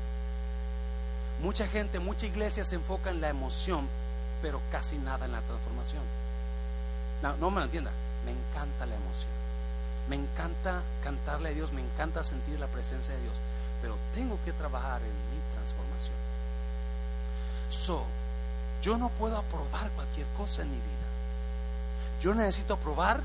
Mucha 1.42 1.68
gente, 1.68 1.98
mucha 2.00 2.26
iglesia 2.26 2.64
se 2.64 2.76
enfoca 2.76 3.10
en 3.10 3.20
la 3.20 3.28
emoción, 3.28 3.86
pero 4.40 4.60
casi 4.72 4.96
nada 4.96 5.26
en 5.26 5.32
la 5.32 5.42
transformación. 5.42 6.02
No, 7.22 7.36
no 7.36 7.50
me 7.50 7.62
entienda, 7.62 7.90
me 8.24 8.32
encanta 8.32 8.86
la 8.86 8.94
emoción. 8.94 9.30
Me 10.08 10.16
encanta 10.16 10.82
cantarle 11.02 11.50
a 11.50 11.52
Dios, 11.52 11.72
me 11.72 11.82
encanta 11.82 12.24
sentir 12.24 12.58
la 12.58 12.68
presencia 12.68 13.14
de 13.14 13.20
Dios, 13.20 13.34
pero 13.82 13.96
tengo 14.14 14.38
que 14.44 14.52
trabajar 14.52 15.02
en 15.02 15.08
mi 15.08 15.54
transformación. 15.54 16.14
So, 17.68 18.04
yo 18.82 18.96
no 18.96 19.10
puedo 19.10 19.36
aprobar 19.36 19.90
cualquier 19.90 20.26
cosa 20.38 20.62
en 20.62 20.70
mi 20.70 20.76
vida. 20.76 21.06
Yo 22.22 22.34
necesito 22.34 22.74
aprobar 22.74 23.20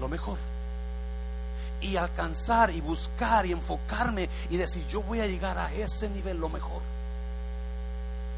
lo 0.00 0.08
mejor 0.08 0.38
y 1.86 1.96
alcanzar 1.96 2.70
y 2.70 2.80
buscar 2.80 3.46
y 3.46 3.52
enfocarme 3.52 4.28
y 4.50 4.56
decir, 4.56 4.86
yo 4.88 5.02
voy 5.02 5.20
a 5.20 5.26
llegar 5.26 5.56
a 5.56 5.72
ese 5.72 6.08
nivel 6.10 6.38
lo 6.38 6.48
mejor. 6.48 6.82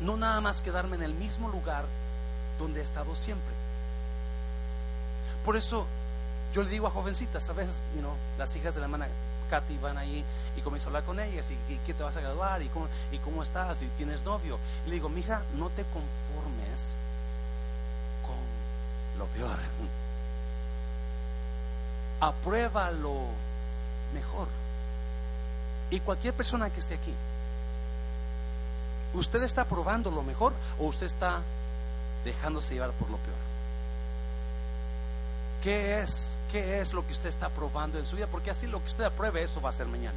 No 0.01 0.16
nada 0.16 0.40
más 0.40 0.61
quedarme 0.61 0.96
en 0.96 1.03
el 1.03 1.14
mismo 1.14 1.49
lugar 1.49 1.84
donde 2.59 2.80
he 2.80 2.82
estado 2.82 3.16
siempre. 3.16 3.53
Por 5.44 5.57
eso 5.57 5.86
yo 6.53 6.62
le 6.62 6.70
digo 6.70 6.86
a 6.86 6.90
jovencitas, 6.90 7.49
a 7.49 7.53
veces, 7.53 7.82
you 7.96 8.07
las 8.38 8.55
hijas 8.57 8.74
de 8.74 8.80
la 8.80 8.86
hermana 8.86 9.09
Katy 9.49 9.78
van 9.78 9.96
ahí 9.96 10.24
y 10.57 10.61
comienzo 10.61 10.88
a 10.88 10.90
hablar 10.90 11.05
con 11.05 11.18
ellas 11.20 11.51
y, 11.51 11.76
qué 11.86 11.94
te 11.94 12.03
vas 12.03 12.16
a 12.16 12.20
graduar 12.20 12.62
y 12.62 12.68
cómo, 12.68 12.86
y 13.11 13.18
cómo 13.18 13.42
estás 13.42 13.80
y 13.82 13.86
tienes 13.96 14.22
novio. 14.24 14.59
Y 14.84 14.90
le 14.90 14.96
digo, 14.96 15.09
mija, 15.09 15.42
no 15.57 15.70
te 15.70 15.84
conformes 15.84 16.92
con 18.22 19.18
lo 19.18 19.26
peor 19.26 19.59
aprueba 22.21 22.91
lo 22.91 23.27
mejor. 24.14 24.49
Y 25.91 26.01
cualquier 26.01 26.35
persona 26.35 26.71
que 26.71 26.81
esté 26.81 26.95
aquí, 26.95 27.14
¿usted 29.14 29.43
está 29.43 29.64
probando 29.64 30.11
lo 30.11 30.23
mejor 30.23 30.53
o 30.79 30.87
usted 30.87 31.07
está 31.07 31.43
dejándose 32.25 32.75
llevar 32.75 32.93
por 32.93 33.11
lo 33.11 33.16
peor? 33.19 33.49
¿Qué 35.62 36.01
es, 36.01 36.37
qué 36.53 36.81
es 36.81 36.93
lo 36.93 37.05
que 37.07 37.12
usted 37.12 37.29
está 37.29 37.49
probando 37.49 37.99
en 37.99 38.07
su 38.07 38.16
vida? 38.16 38.27
Porque 38.27 38.51
así 38.51 38.66
lo 38.66 38.81
que 38.81 38.87
usted 38.87 39.05
apruebe, 39.05 39.43
eso 39.43 39.61
va 39.61 39.71
a 39.71 39.73
ser 39.73 39.87
mañana. 39.87 40.16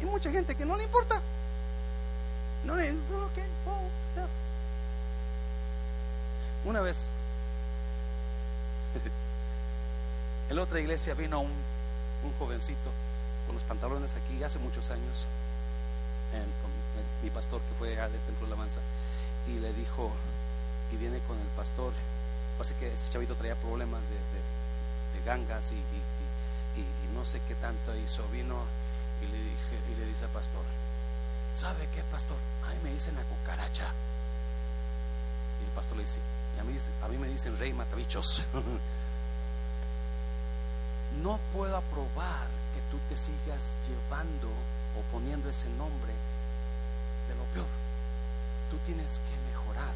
Y 0.00 0.04
mucha 0.04 0.30
gente 0.30 0.56
que 0.56 0.64
no 0.64 0.76
le 0.76 0.84
importa. 0.84 1.20
No 2.64 2.76
le, 2.76 2.90
okay, 2.90 3.44
Una 6.64 6.80
vez, 6.80 7.08
en 10.52 10.56
la 10.56 10.64
otra 10.64 10.80
iglesia 10.80 11.14
vino 11.14 11.40
un, 11.40 11.50
un 11.50 12.32
jovencito 12.38 12.92
con 13.46 13.54
los 13.54 13.64
pantalones 13.64 14.14
aquí 14.16 14.44
hace 14.44 14.58
muchos 14.58 14.90
años, 14.90 15.26
con 16.30 16.70
mi 17.24 17.30
pastor 17.30 17.62
que 17.62 17.74
fue 17.78 17.98
al 17.98 18.10
templo 18.10 18.46
de 18.46 18.50
la 18.50 18.56
Manza, 18.56 18.80
y 19.48 19.58
le 19.60 19.72
dijo, 19.72 20.12
y 20.92 20.96
viene 20.96 21.20
con 21.26 21.38
el 21.38 21.46
pastor, 21.56 21.94
parece 22.58 22.74
que 22.74 22.92
ese 22.92 23.10
chavito 23.10 23.34
traía 23.34 23.54
problemas 23.56 24.02
de, 24.10 25.22
gangas 25.24 25.72
y, 25.72 25.80
no 27.14 27.24
sé 27.24 27.40
qué 27.48 27.54
tanto 27.54 27.96
hizo, 27.96 28.26
vino 28.28 28.56
y 29.22 29.32
le, 29.32 29.38
dije, 29.38 29.76
y 29.90 30.00
le 30.00 30.06
dice 30.06 30.24
al 30.24 30.30
pastor, 30.30 30.64
¿sabe 31.54 31.88
qué 31.94 32.02
pastor? 32.10 32.36
Ay, 32.68 32.78
me 32.84 32.92
dicen 32.92 33.14
la 33.14 33.22
cucaracha. 33.22 33.86
Y 35.62 35.64
el 35.64 35.70
pastor 35.74 35.96
le 35.96 36.02
dice, 36.02 36.18
y 36.56 36.60
a 36.60 36.64
mí, 36.64 36.76
a 37.02 37.08
mí 37.08 37.16
me 37.16 37.28
dicen 37.28 37.56
rey 37.58 37.72
matabichos. 37.72 38.44
no 41.22 41.38
puedo 41.52 41.76
aprobar 41.76 42.48
que 42.74 42.80
tú 42.90 42.98
te 43.08 43.16
sigas 43.16 43.76
llevando 43.88 44.48
o 44.48 45.12
poniendo 45.12 45.48
ese 45.48 45.68
nombre 45.70 46.12
de 47.28 47.34
lo 47.36 47.44
peor. 47.54 47.66
Tú 48.70 48.76
tienes 48.86 49.18
que 49.18 49.50
mejorar. 49.50 49.92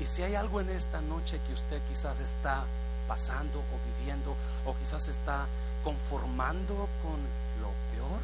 Y 0.00 0.06
si 0.06 0.22
hay 0.22 0.34
algo 0.34 0.60
en 0.60 0.70
esta 0.70 1.00
noche 1.00 1.40
que 1.46 1.54
usted 1.54 1.80
quizás 1.88 2.20
está 2.20 2.64
pasando 3.06 3.58
o 3.58 3.98
viviendo 3.98 4.36
o 4.66 4.74
quizás 4.74 5.08
está 5.08 5.46
conformando 5.82 6.74
con 7.02 7.18
lo 7.62 7.72
peor, 7.94 8.20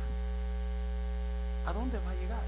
¿a 1.67 1.73
dónde 1.73 1.99
va 1.99 2.11
a 2.11 2.15
llegar? 2.15 2.45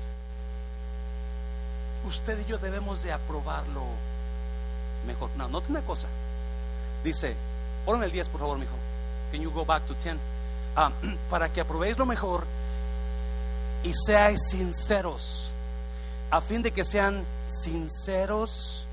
Usted 2.07 2.39
y 2.41 2.45
yo 2.45 2.59
debemos 2.59 3.03
de 3.03 3.13
aprobarlo 3.13 3.85
mejor. 5.07 5.31
No, 5.37 5.49
note 5.49 5.71
una 5.71 5.83
cosa. 5.83 6.09
Dice, 7.03 7.35
ponme 7.85 8.07
el 8.07 8.13
10 8.13 8.29
por 8.29 8.41
favor, 8.41 8.59
mijo. 8.59 8.75
Can 9.37 9.43
you 9.43 9.51
go 9.51 9.67
back 9.67 9.87
to 9.87 9.93
10? 9.93 10.19
Ah, 10.77 10.91
para 11.31 11.51
que 11.53 11.61
aprobéis 11.61 11.99
lo 11.99 12.07
mejor 12.07 12.47
y 13.85 13.93
seáis 13.93 14.41
sinceros, 14.49 15.51
a 16.31 16.41
fin 16.41 16.63
de 16.63 16.71
que 16.71 16.83
sean 16.83 17.23
sinceros 17.45 18.87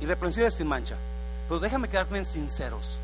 y 0.00 0.06
reprensibles 0.06 0.54
sin 0.54 0.66
mancha. 0.66 0.96
Pero 1.46 1.60
déjame 1.60 1.88
quedarme 1.88 2.18
en 2.18 2.24
sinceros. 2.24 2.98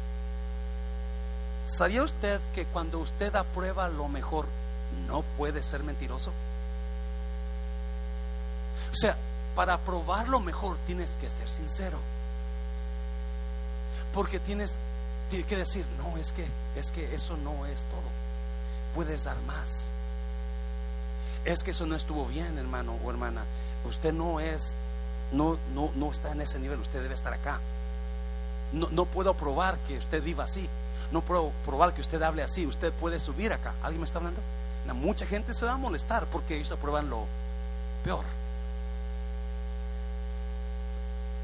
¿Sabía 1.64 2.02
usted 2.02 2.40
que 2.52 2.64
cuando 2.64 2.98
usted 2.98 3.32
aprueba 3.36 3.88
lo 3.88 4.08
mejor, 4.08 4.46
no 5.06 5.22
puede 5.36 5.62
ser 5.62 5.84
mentiroso? 5.84 6.32
O 8.90 8.96
sea, 8.96 9.16
para 9.54 9.78
probar 9.78 10.26
lo 10.26 10.40
mejor 10.40 10.78
tienes 10.84 11.16
que 11.16 11.30
ser 11.30 11.48
sincero. 11.48 11.98
Porque 14.12 14.40
tienes, 14.40 14.80
tienes 15.28 15.46
que 15.46 15.56
decir, 15.56 15.86
no, 15.98 16.16
es 16.16 16.32
que, 16.32 16.46
es 16.76 16.90
que 16.90 17.14
eso 17.14 17.36
no 17.38 17.66
es 17.66 17.84
todo. 17.84 18.10
Puedes 18.94 19.24
dar 19.24 19.36
más 19.46 19.88
es 21.46 21.62
que 21.62 21.70
eso 21.70 21.86
no 21.86 21.94
estuvo 21.94 22.26
bien, 22.26 22.58
hermano 22.58 22.98
o 23.04 23.10
hermana. 23.10 23.44
Usted 23.88 24.12
no 24.12 24.40
es, 24.40 24.74
no, 25.32 25.56
no, 25.74 25.90
no 25.94 26.10
está 26.10 26.32
en 26.32 26.40
ese 26.40 26.58
nivel, 26.58 26.80
usted 26.80 27.00
debe 27.00 27.14
estar 27.14 27.32
acá. 27.32 27.60
No, 28.72 28.88
no 28.90 29.06
puedo 29.06 29.32
probar 29.34 29.78
que 29.86 29.96
usted 29.96 30.22
viva 30.22 30.44
así. 30.44 30.68
No 31.12 31.22
puedo 31.22 31.52
probar 31.64 31.94
que 31.94 32.00
usted 32.00 32.20
hable 32.20 32.42
así. 32.42 32.66
Usted 32.66 32.92
puede 32.92 33.20
subir 33.20 33.52
acá. 33.52 33.74
¿Alguien 33.82 34.00
me 34.00 34.06
está 34.06 34.18
hablando? 34.18 34.40
mucha 34.94 35.26
gente 35.26 35.52
se 35.52 35.66
va 35.66 35.72
a 35.72 35.76
molestar 35.76 36.26
porque 36.26 36.54
ellos 36.54 36.70
aprueban 36.70 37.10
lo 37.10 37.26
peor. 38.04 38.24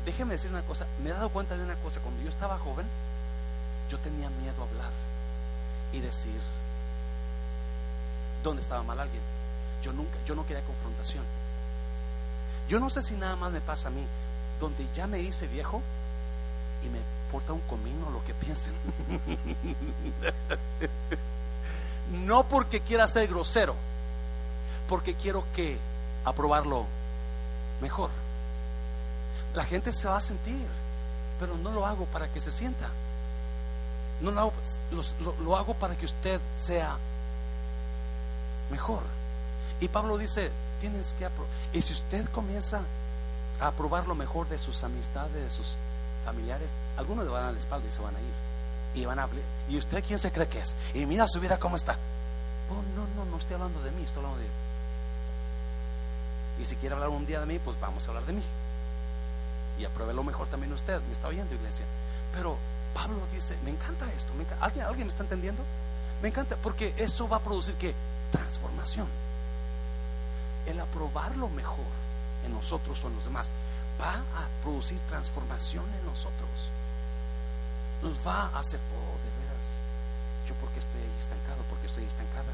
Déjeme 0.05 0.35
decir 0.35 0.51
una 0.51 0.63
cosa. 0.63 0.87
Me 1.03 1.11
he 1.11 1.13
dado 1.13 1.29
cuenta 1.31 1.57
de 1.57 1.65
una 1.65 1.77
cosa. 1.77 2.01
Cuando 2.01 2.23
yo 2.23 2.29
estaba 2.29 2.59
joven, 2.59 2.87
yo 3.93 3.99
tenía 3.99 4.31
miedo 4.31 4.63
a 4.63 4.67
hablar 4.67 4.91
y 5.93 6.01
decir 6.01 6.41
dónde 8.43 8.63
estaba 8.63 8.83
mal 8.83 8.99
alguien. 8.99 9.21
Yo 9.83 9.93
nunca, 9.93 10.17
yo 10.25 10.35
no 10.35 10.47
quería 10.47 10.65
confrontación. 10.65 11.23
Yo 12.71 12.81
no 12.81 12.89
sé 12.89 13.03
si 13.03 13.17
nada 13.17 13.37
más 13.37 13.53
me 13.53 13.61
pasa 13.61 13.89
a 13.89 13.91
mí, 13.91 14.03
donde 14.59 14.87
ya 14.95 15.07
me 15.07 15.21
hice 15.21 15.47
viejo 15.47 15.83
y 16.83 16.89
me 16.89 17.01
porta 17.31 17.53
un 17.53 17.61
comino 17.61 18.09
lo 18.09 18.25
que 18.25 18.33
piensen. 18.43 18.73
no 22.27 22.49
porque 22.49 22.81
quiera 22.81 23.07
ser 23.07 23.29
grosero, 23.29 23.75
porque 24.89 25.15
quiero 25.17 25.45
que 25.55 25.77
aprobarlo 26.25 26.87
mejor. 27.83 28.09
La 29.55 29.67
gente 29.67 29.93
se 29.93 30.09
va 30.09 30.17
a 30.17 30.23
sentir, 30.23 30.67
pero 31.39 31.59
no 31.59 31.71
lo 31.73 31.85
hago 31.85 32.07
para 32.07 32.33
que 32.33 32.41
se 32.41 32.51
sienta. 32.51 32.89
No 34.23 34.31
lo 34.31 34.41
hago, 34.41 34.53
lo 35.45 35.57
hago 35.57 35.75
para 35.75 35.97
que 35.97 36.07
usted 36.07 36.41
sea 36.57 36.97
mejor. 38.71 39.03
Y 39.81 39.89
Pablo 39.89 40.17
dice, 40.17 40.51
tienes 40.81 41.15
que 41.19 41.25
aprobar. 41.25 41.53
Y 41.73 41.83
si 41.83 41.93
usted 41.93 42.29
comienza 42.31 42.83
a 43.61 43.69
aprobar 43.69 44.09
lo 44.09 44.15
mejor 44.15 44.49
de 44.49 44.59
sus 44.59 44.83
amistades, 44.83 45.35
de 45.35 45.51
sus 45.51 45.77
familiares, 46.25 46.75
algunos 46.97 47.25
le 47.25 47.31
van 47.31 47.45
a 47.45 47.53
la 47.53 47.59
espalda 47.59 47.89
y 47.89 47.93
se 47.93 48.03
van 48.03 48.17
a 48.17 48.21
ir. 48.21 48.35
Y 48.95 49.05
van 49.05 49.19
a. 49.19 49.29
¿Y 49.69 49.79
usted 49.79 50.05
quién 50.05 50.19
se 50.19 50.33
cree 50.33 50.49
que 50.49 50.61
es? 50.61 50.75
Y 50.95 51.07
mira 51.07 51.27
su 51.29 51.41
vida 51.41 51.59
cómo 51.59 51.77
está. 51.77 51.97
Oh, 52.71 52.83
no, 52.97 53.07
no, 53.17 53.31
no 53.31 53.37
estoy 53.37 53.55
hablando 53.55 53.81
de 53.83 53.91
mí, 53.93 54.03
estoy 54.03 54.25
hablando 54.25 54.41
de 54.41 54.49
Y 56.63 56.65
si 56.65 56.77
quiere 56.77 56.95
hablar 56.95 57.11
un 57.11 57.27
día 57.27 57.41
de 57.41 57.47
mí, 57.47 57.59
pues 57.59 57.79
vamos 57.81 58.05
a 58.07 58.09
hablar 58.09 58.27
de 58.27 58.35
mí. 58.35 58.43
Y 59.79 59.85
apruebe 59.85 60.15
lo 60.15 60.25
mejor 60.25 60.49
también 60.49 60.73
usted. 60.73 61.01
Me 61.03 61.13
está 61.13 61.29
oyendo, 61.29 61.55
iglesia. 61.55 61.85
Pero 62.35 62.57
Pablo 62.95 63.21
dice, 63.33 63.57
me 63.65 63.71
encanta 63.71 64.11
esto. 64.13 64.33
¿Alguien, 64.61 64.87
¿Alguien 64.87 65.07
me 65.07 65.11
está 65.11 65.23
entendiendo? 65.23 65.63
Me 66.23 66.29
encanta 66.29 66.57
porque 66.57 66.95
eso 66.97 67.29
va 67.29 67.39
a 67.39 67.41
producir 67.41 67.75
que 67.75 67.95
transformación 68.31 69.07
el 70.67 70.81
aprobar 70.81 71.37
lo 71.37 71.49
mejor 71.49 71.85
en 72.47 72.53
nosotros 72.53 73.03
o 73.05 73.09
en 73.09 73.15
los 73.15 73.25
demás 73.25 73.51
va 74.01 74.15
a 74.15 74.63
producir 74.63 74.99
transformación 75.09 75.85
en 75.99 76.07
nosotros. 76.07 76.71
Nos 78.03 78.15
va 78.27 78.51
a 78.55 78.59
hacer, 78.59 78.81
oh, 78.81 79.17
de 79.23 79.31
veras, 79.39 79.67
yo 80.49 80.55
porque 80.57 80.81
estoy 80.81 81.01
ahí 81.01 81.19
estancado, 81.19 81.63
porque 81.69 81.87
estoy 81.87 82.05
estancada, 82.05 82.53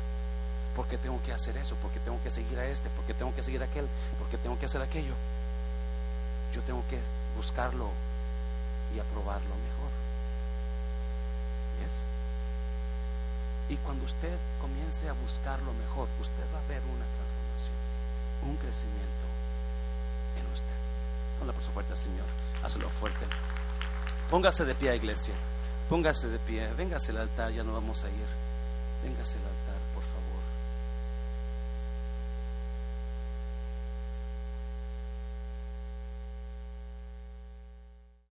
porque 0.77 0.99
tengo 0.99 1.21
que 1.23 1.33
hacer 1.33 1.57
eso, 1.57 1.75
porque 1.81 2.01
tengo 2.01 2.21
que 2.23 2.31
seguir 2.31 2.59
a 2.59 2.67
este, 2.67 2.91
porque 2.91 3.15
tengo 3.15 3.35
que 3.35 3.43
seguir 3.43 3.63
a 3.63 3.67
aquel, 3.67 3.89
porque 4.19 4.37
tengo 4.37 4.59
que 4.59 4.67
hacer 4.67 4.83
aquello. 4.83 5.15
Yo 6.55 6.63
tengo 6.63 6.83
que 6.89 6.99
buscarlo 7.37 7.91
y 8.95 8.99
aprobarlo 8.99 9.55
mejor. 9.55 9.91
¿Yes? 11.83 12.05
Y 13.69 13.77
cuando 13.77 14.05
usted 14.05 14.37
comience 14.61 15.09
a 15.09 15.13
buscar 15.13 15.61
lo 15.63 15.73
mejor, 15.75 16.09
usted 16.21 16.45
va 16.55 16.61
a 16.61 16.69
ver 16.69 16.83
una 16.95 17.05
un 18.43 18.57
crecimiento 18.57 19.27
en 20.39 20.47
usted. 20.53 20.79
Ponla 21.39 21.53
por 21.53 21.63
su 21.63 21.71
fuerte, 21.71 21.95
Señor. 21.97 22.27
Hazlo 22.63 22.89
fuerte. 22.89 23.27
Póngase 24.31 24.65
de 24.65 24.75
pie, 24.75 24.97
iglesia. 24.97 25.35
Póngase 25.89 26.29
de 26.29 26.39
pie. 26.39 26.69
Véngase 26.75 27.13
al 27.13 27.19
altar, 27.19 27.53
ya 27.53 27.63
no 27.63 27.73
vamos 27.73 28.05
a 28.05 28.09
ir. 28.09 28.27
Véngase 29.03 29.39
al 29.39 29.45
altar. 29.45 29.68